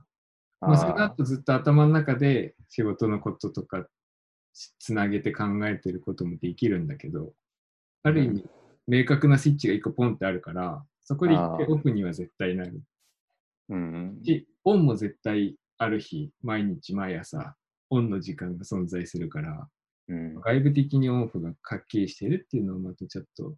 [0.63, 3.87] まあ、そのあ後ずっと頭の中で仕事のこととか
[4.55, 7.35] つつなげて考えてることもできるんだけど、
[8.03, 8.47] ある意味、
[8.89, 12.83] 明確なスイッチが一個ポンってあるから、そこで一回オフには絶対なる
[13.69, 14.21] うん。
[14.25, 17.55] し、オンも絶対ある日、毎日毎朝、
[17.91, 19.69] オンの時間が存在するから、
[20.09, 20.35] うん。
[20.41, 23.55] 外部的にオンオフがはっきりしてるっていうのをまたちょっと、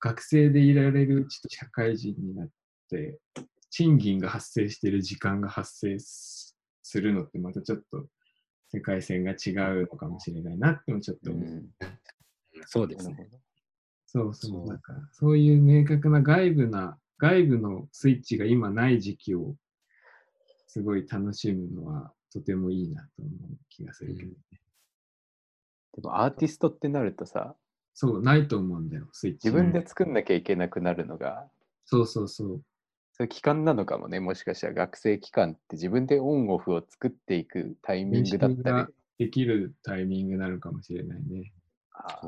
[0.00, 2.48] 学生でいられるちょっと社会人になっ
[2.90, 3.18] て、
[3.70, 8.06] 賃金が発生してる時間が発生すするのってまたちょっと
[8.70, 11.42] 世界線が違うのかもしれないなってもちょっと思う。
[11.42, 11.68] うん。
[12.66, 13.28] そうですね。
[14.10, 14.66] そうそう。
[14.66, 19.54] なんかそういう明確な外部な外部のスイッチが今ない時期を
[20.66, 24.34] すごい楽しむのはとてもいいなと思う気がするけどね。
[25.94, 27.54] でもアーティストってなるとさ、
[27.92, 29.48] そう、ないと思うんだよ、スイッチ。
[29.48, 31.48] 自分で作んなきゃいけなくなるのが、
[31.84, 32.62] そうそうそう。
[33.12, 38.86] そういう期間なのかもね、もしかしたら学生期間って自分でオンオフを作っていくタイミングだった
[39.18, 39.26] り。
[39.26, 41.52] できるタイミングなのかもしれないね。
[41.92, 42.26] ああ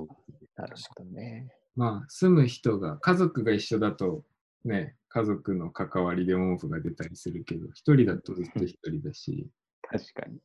[0.57, 1.55] なるほどね。
[1.77, 4.25] まあ、住む人が、家族が一緒だと、
[4.65, 9.49] ね、家族の関わりでオンオフが出たりするけど、一人だとずっと一人だし、
[9.83, 10.39] 確かに。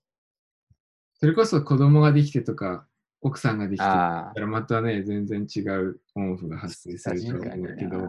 [1.14, 2.88] それこそ子供ができてとか、
[3.22, 8.08] 奥さんができてたらまたね、全然違うオンオフが発生すると思うんだけど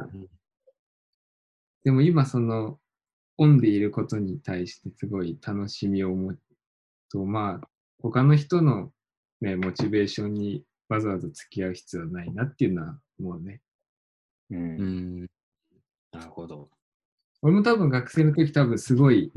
[1.85, 2.79] でも今その、
[3.39, 6.39] オンでいることに対してすごい楽しみを持つ
[7.11, 7.69] と、まあ、
[8.01, 8.93] 他の人の
[9.41, 13.61] ね、モチベーションにわざわざ付き合う必要はないなっていうのはもうね、
[14.51, 14.57] う。
[14.57, 15.27] うんん。
[16.13, 16.71] なるほど。
[17.43, 19.33] 俺も多分学生の時多分すごい、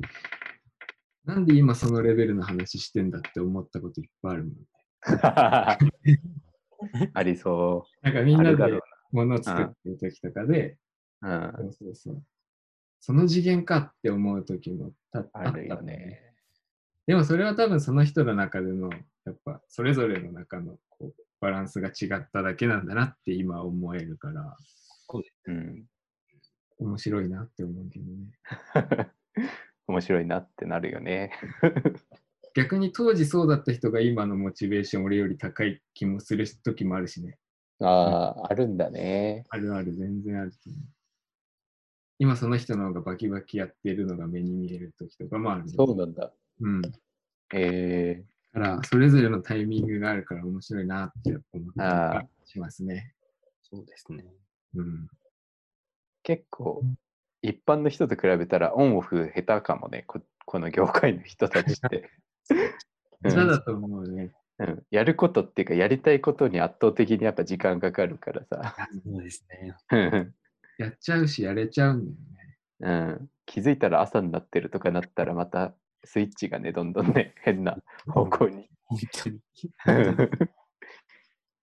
[1.26, 4.58] なんで今そのレベルの話してんだって思ったこといっぱいあるもんね。
[7.14, 8.80] ありそなんかみんなで
[9.12, 10.78] 物を作ってる時とかで、
[11.22, 11.28] う。
[11.28, 11.54] うん。
[11.58, 12.24] そうそうそう。
[13.02, 16.34] その次元かって思う時もたあるよね。
[17.08, 18.90] でもそれは多分その人の中での、
[19.26, 20.78] やっぱそれぞれの中の
[21.42, 24.58] バランスが違っただけなんだなって今思えるから、
[25.48, 25.86] うん。
[26.80, 29.12] 面白いなって思うけどね。
[29.88, 31.32] 面白いなってなるよね。
[32.56, 37.38] 逆に当時そうだった人が今のモチベーション俺より高い気もする時もあるしね。
[37.80, 39.46] ああ、あるんだね。
[39.50, 40.82] あるある、全然あると思う。
[42.20, 45.70] 今その人の方がバキバキやってるのが目に見える時とかもある。
[45.70, 46.34] そうなんだ。
[46.60, 46.82] うん。
[46.82, 46.90] だ
[47.54, 48.24] え
[48.54, 53.14] から、それぞれのタイミングがあるから面白いなって思ったりしますね。
[53.62, 54.26] そうですね。
[54.76, 55.08] うん。
[56.24, 56.84] 結構、
[57.42, 62.10] 一般の人と比べたらオンオフ下手かもね、ここの業界の人たちって。
[63.24, 64.32] うん下だと思うね。
[64.60, 68.76] うん、やることっていうか、やりたいことに圧倒的にやっぱ時間かかるからさ。
[69.04, 69.76] そうですね。
[69.92, 70.34] うん
[70.78, 72.16] やっちゃうし、やれちゃうん
[72.80, 73.18] だよね。
[73.20, 75.74] うん、気づいたら朝になってるとかなったらまた
[76.04, 77.78] スイッチがね、どんどんね、変な
[78.08, 78.68] 方向に。
[78.86, 79.40] 本当に。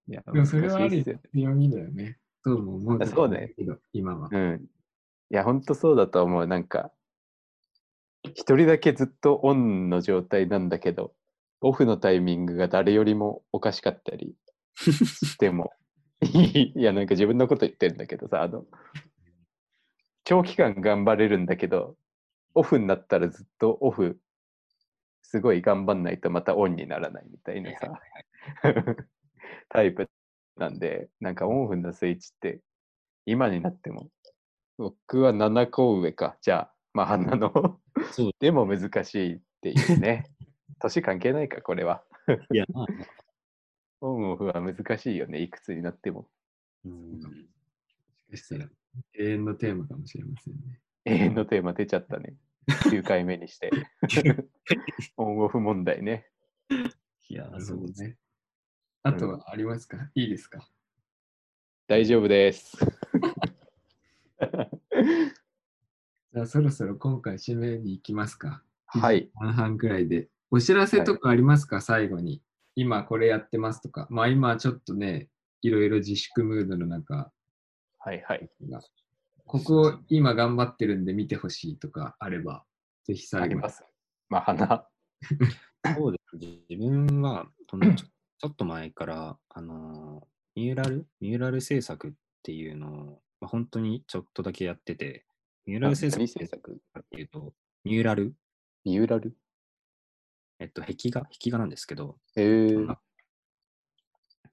[0.08, 2.18] いやでもそれはある難しいっすよね強みだよね。
[2.44, 3.52] とも思うあそうね
[3.92, 4.28] 今は。
[4.30, 4.68] うん。
[5.30, 6.46] いや、ほんとそうだと思う。
[6.46, 6.92] なんか、
[8.22, 11.12] 一人だけずっとオンの状態なんだけど、
[11.60, 14.36] オフのタイミングが誰よりもおかしかったり
[14.76, 15.72] しても、
[16.22, 18.64] いや、なんか自分のこと言ってるんだけどさ、あの、
[20.24, 21.96] 長期間頑張れるんだけど、
[22.54, 24.18] オフになったらずっとオフ、
[25.28, 28.00] すごい頑張んないとまたオンにならないみたいなさ、
[29.68, 30.08] タイプ
[30.56, 32.60] なんで、なんかオンオフのスイッチって、
[33.26, 34.08] 今になっても、
[34.78, 36.38] 僕は7個上か。
[36.42, 37.80] じゃあ、まあ、花の。
[38.38, 40.30] でも難しいっていうね。
[40.78, 42.04] 年関係ないか、これは。
[42.52, 42.86] いや、まあ、
[44.02, 46.28] オンオフは難しいよね、いくつになっても。
[46.84, 47.12] うん。
[47.14, 48.70] もしかしたら
[49.14, 50.80] 永遠のテーマかもしれませんね。
[51.04, 52.36] 永遠のテーマ出ちゃったね。
[52.68, 53.70] 9回目にして。
[55.16, 56.28] オンオフ問題ね。
[57.28, 58.16] いやそうね。
[59.02, 60.68] あとはありますか、いいですか？
[61.86, 62.76] 大丈夫です。
[66.32, 68.62] じゃあそろそろ今回締めに行きますか。
[68.86, 69.30] はい。
[69.34, 70.28] 半々くらいで。
[70.50, 72.42] お知らせとかありますか、最後に。
[72.74, 74.06] 今これやってますとか。
[74.10, 75.28] まあ今ちょっとね、
[75.62, 77.32] いろいろ自粛ムードの中
[77.98, 78.50] はいはい。
[78.68, 78.80] が、
[79.46, 82.64] ここ今頑張ってるんで見てほしいとかあれば、
[83.04, 83.68] ぜひ最後にありま。
[83.70, 83.84] す。
[84.28, 84.88] まあ、花。
[85.96, 86.36] そうです。
[86.68, 90.26] 自分はそのちょ、ちょっと前から、あのー
[90.56, 92.10] ミューラルミューラル制作っ
[92.42, 95.26] ていうのを、まあ、本当にちょっとだけやってて、
[95.66, 96.80] ミューラル制作何って制作？
[96.98, 97.52] っていうと、
[97.84, 98.34] ミューラル、
[98.86, 99.36] ミューラル？
[100.58, 102.98] えっと、壁画、壁画なんですけど、えー、ま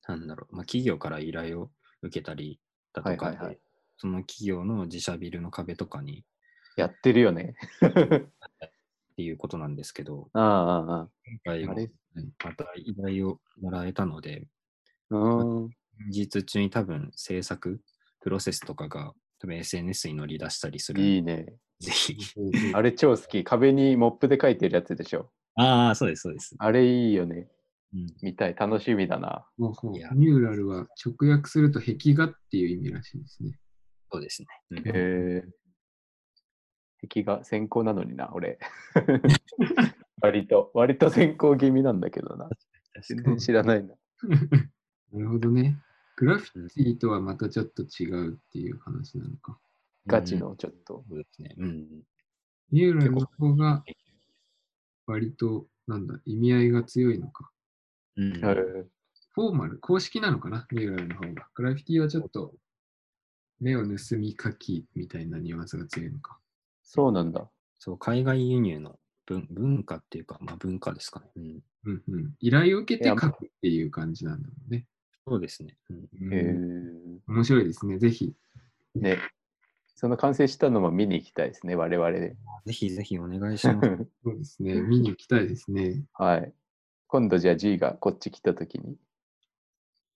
[0.09, 1.71] なんだろう、まあ、企業から依頼を
[2.01, 2.59] 受けたり
[2.93, 3.59] だとかで、はいはいはい。
[3.95, 6.25] その企業の自社ビルの壁とかに
[6.75, 7.55] やってるよね。
[9.13, 11.09] っていうことなんですけど、ああ、ああ、
[11.45, 11.75] 今回も
[12.43, 14.47] また依頼をもらえたので、
[15.11, 15.69] うん。
[16.11, 17.79] 近日中に多分制作、
[18.21, 21.01] プロセスとかが多分 SNS に乗り出したりする。
[21.03, 21.45] いいね。
[21.79, 22.17] ぜひ。
[22.73, 23.43] あれ超好き。
[23.43, 25.31] 壁にモップで書いてるやつでしょ？
[25.55, 26.55] ああ、そうです、そうです。
[26.57, 27.47] あれいいよね。
[27.93, 28.55] うん、見たい。
[28.55, 29.47] 楽しみだな。
[29.59, 33.59] ほうほういやミューラルは直訳すると壁画っていう意味らしいですね。
[34.11, 34.47] そうですね。
[34.71, 35.43] うんへえ。
[37.07, 38.59] 壁が先行なのにな、俺。
[40.21, 42.49] 割と、割と先行気味なんだけどな。
[43.01, 43.95] 全然知らないな。
[45.11, 45.77] なるほどね。
[46.15, 49.59] グラフィティとはまたちょっと違うっていう話なのか。
[50.07, 51.03] ガチのちょっと。
[51.07, 51.55] そうですね。
[51.57, 52.03] うん。
[52.71, 53.83] ニューラルの方が
[55.05, 57.51] 割と、なんだ、意味合いが強いのか。
[58.15, 58.41] うん。
[58.43, 58.55] はい
[59.35, 61.47] フォーマル、公式なのかな、ニューラルの方が。
[61.55, 62.53] グラフィティはちょっと
[63.59, 66.37] 目を盗み書きみたいなニュアンスが強いのか。
[66.83, 67.49] そうなんだ。
[67.79, 71.31] そう、海外輸入の文文化っていうか、まあ文化ですかね。
[71.35, 71.63] うん。
[71.85, 72.33] うんうん。
[72.39, 74.85] 依頼を受けて書くっていう感じなんだもんね。
[75.25, 75.77] そうですね。
[75.89, 76.09] うん。
[76.21, 77.21] うんへえ。
[77.27, 77.97] 面白いですね。
[77.97, 78.33] ぜひ。
[78.95, 79.17] ね。
[79.95, 82.35] その完成したのも見に行きたいですね、我々で。
[82.65, 84.07] ぜひぜひお願いします。
[84.23, 84.81] そうですね。
[84.81, 86.03] 見に行きたいですね。
[86.13, 86.53] はい。
[87.07, 88.97] 今度じゃあ G がこっち来たときに。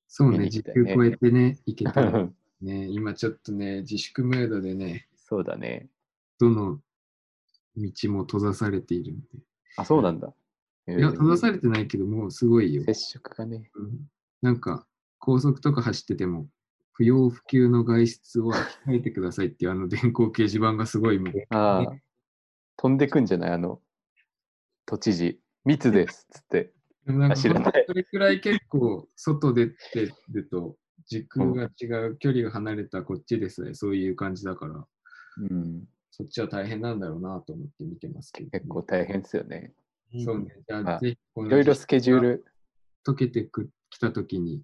[0.07, 0.39] そうね。
[0.39, 2.29] 見に行時きたいね給超えてね、行けたら
[2.61, 2.87] ね。
[2.91, 5.89] 今ちょっとね、自粛ムードでね、そうだね。
[6.39, 6.79] どの
[7.75, 9.19] 道も閉ざされているん
[9.77, 10.33] あ、そうなんだ。
[10.85, 10.97] で。
[10.97, 12.83] いや、閉ざされててないけど、もうすごいよ。
[12.83, 13.69] 接触がね。
[13.75, 14.07] うん
[14.43, 14.85] なんか、
[15.17, 16.47] 高速とか走ってても、
[16.93, 18.55] 不要不急の外出は
[18.85, 21.95] 控えてくださいっていうあの電光掲示板がすごいもう、ああ。
[22.77, 23.51] 飛んでくんじゃない？
[23.53, 23.81] あの、
[24.85, 25.41] 都知事。
[25.65, 26.27] 密です。
[26.29, 26.71] つって。
[27.05, 30.75] なんか知らないそれくらい結構外出てると
[31.07, 34.87] 時空が違う、距離が離れたこっちですね、そういう感じだから、
[35.39, 35.83] うん。
[36.17, 39.71] そっちは大変なんだろうなと思って見てますけど、結構大変ですよね。
[40.25, 40.47] そうね。
[40.67, 42.45] じゃあ、あぜひこのいろいろスケジュール
[43.07, 44.63] 溶けてくきたときに、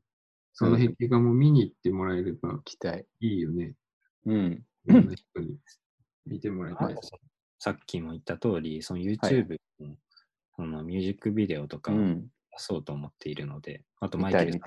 [0.53, 3.05] その壁画も見に行ってもらえれば期待。
[3.19, 3.75] いいよね。
[4.25, 4.63] うん。
[4.87, 5.57] いろんな人に
[6.25, 6.95] 見てもらいたい。
[7.59, 9.95] さっきも言った通り、その YouTube の,、
[10.55, 12.27] そのミュージックビデオとかを出うん。
[12.57, 14.59] そうと思っているので、あとマイケル。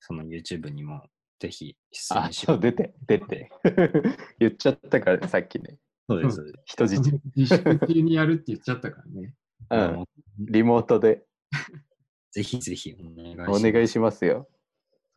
[0.00, 1.02] その YouTube にも
[1.38, 3.50] ぜひ出あ、演しそう、出て、出て。
[4.40, 5.78] 言っちゃったからね、さっきね。
[6.08, 6.52] そうです。
[6.64, 7.20] 人質。
[7.36, 9.34] 自粛中にやるって言っちゃったからね。
[9.70, 10.04] うん。
[10.38, 11.24] リモートで
[12.30, 13.66] ぜひぜひお願いします。
[13.66, 14.48] お願いしますよ。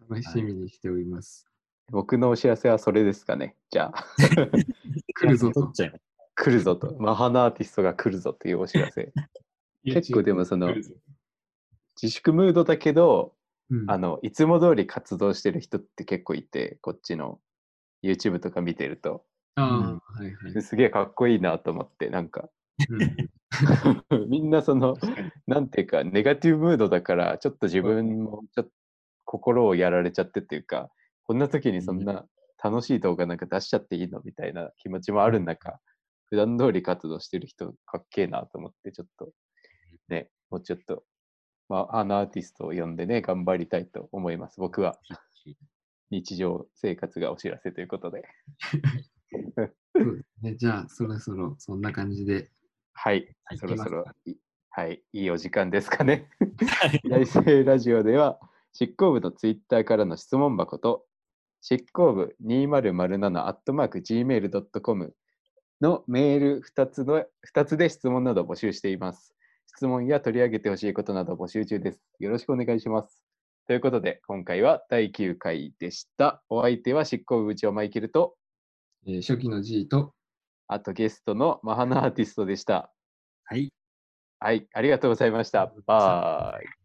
[0.10, 1.46] 楽しみにしております。
[1.92, 3.58] 僕のお知らせはそれですかね。
[3.70, 4.06] じゃあ、
[5.16, 5.72] 来るぞと。
[6.36, 6.96] 来るぞと。
[7.00, 9.12] マハナアーティストが来るぞというお知らせ。
[9.84, 10.74] 結構でもその
[12.02, 13.36] 自粛ムードだけど、
[13.72, 13.90] うん。
[13.90, 17.40] あの、いつも通り活動してる人って結構いて、こっちの
[18.04, 19.26] YouTube とか見てると、
[19.56, 20.62] ああ、はいはい。
[20.62, 22.50] すげえかっこいいなと思って、なんか、
[22.90, 23.32] うん
[24.30, 24.96] みんなその、
[25.46, 28.72] なんていうか、ネガティブムードだから、ちょっと自分もちょっと
[29.26, 30.90] 心をやられちゃってっていうか、
[31.24, 32.26] こんな時にそんな
[32.64, 35.80] 楽しい動画なんか出しちゃっていいのみたいな気持ちもある中、
[36.26, 39.32] 普段通り活動してる人かっけえなと思って、ちょっと
[40.08, 41.04] ね、もうちょっと、
[41.72, 44.60] まあ、あのアーティストを呼んでね、頑張りたいと思います。
[44.60, 45.00] 僕は
[46.12, 48.28] 日常生活がお知らせということで。
[50.44, 50.56] そ。
[50.58, 52.52] じゃあ、そろそろそんな感じで。
[52.92, 54.04] はい、はいそろそろ
[54.72, 56.30] はい、いいお時間ですかね。
[57.10, 58.38] 大生ラジオでは、
[58.74, 61.06] 執行部のツイッターからの質問箱と、
[61.62, 65.16] 執行部 2007-gmail.com
[65.80, 69.34] のメール2つの2つで質問などを募集しています。
[69.76, 72.02] 質問や取り上げてほしいことなど募集中です。
[72.20, 73.24] よろしくお願いします。
[73.68, 76.44] ということで、今回は第9回でした。
[76.50, 78.36] お相手は執行部部長マイケルと、
[79.08, 80.14] えー初期の G と、
[80.68, 82.92] あとゲストのマハナアーティストでした。
[83.46, 83.72] はい。
[84.40, 85.74] はい、ありがとうございました。
[85.86, 86.81] バイ。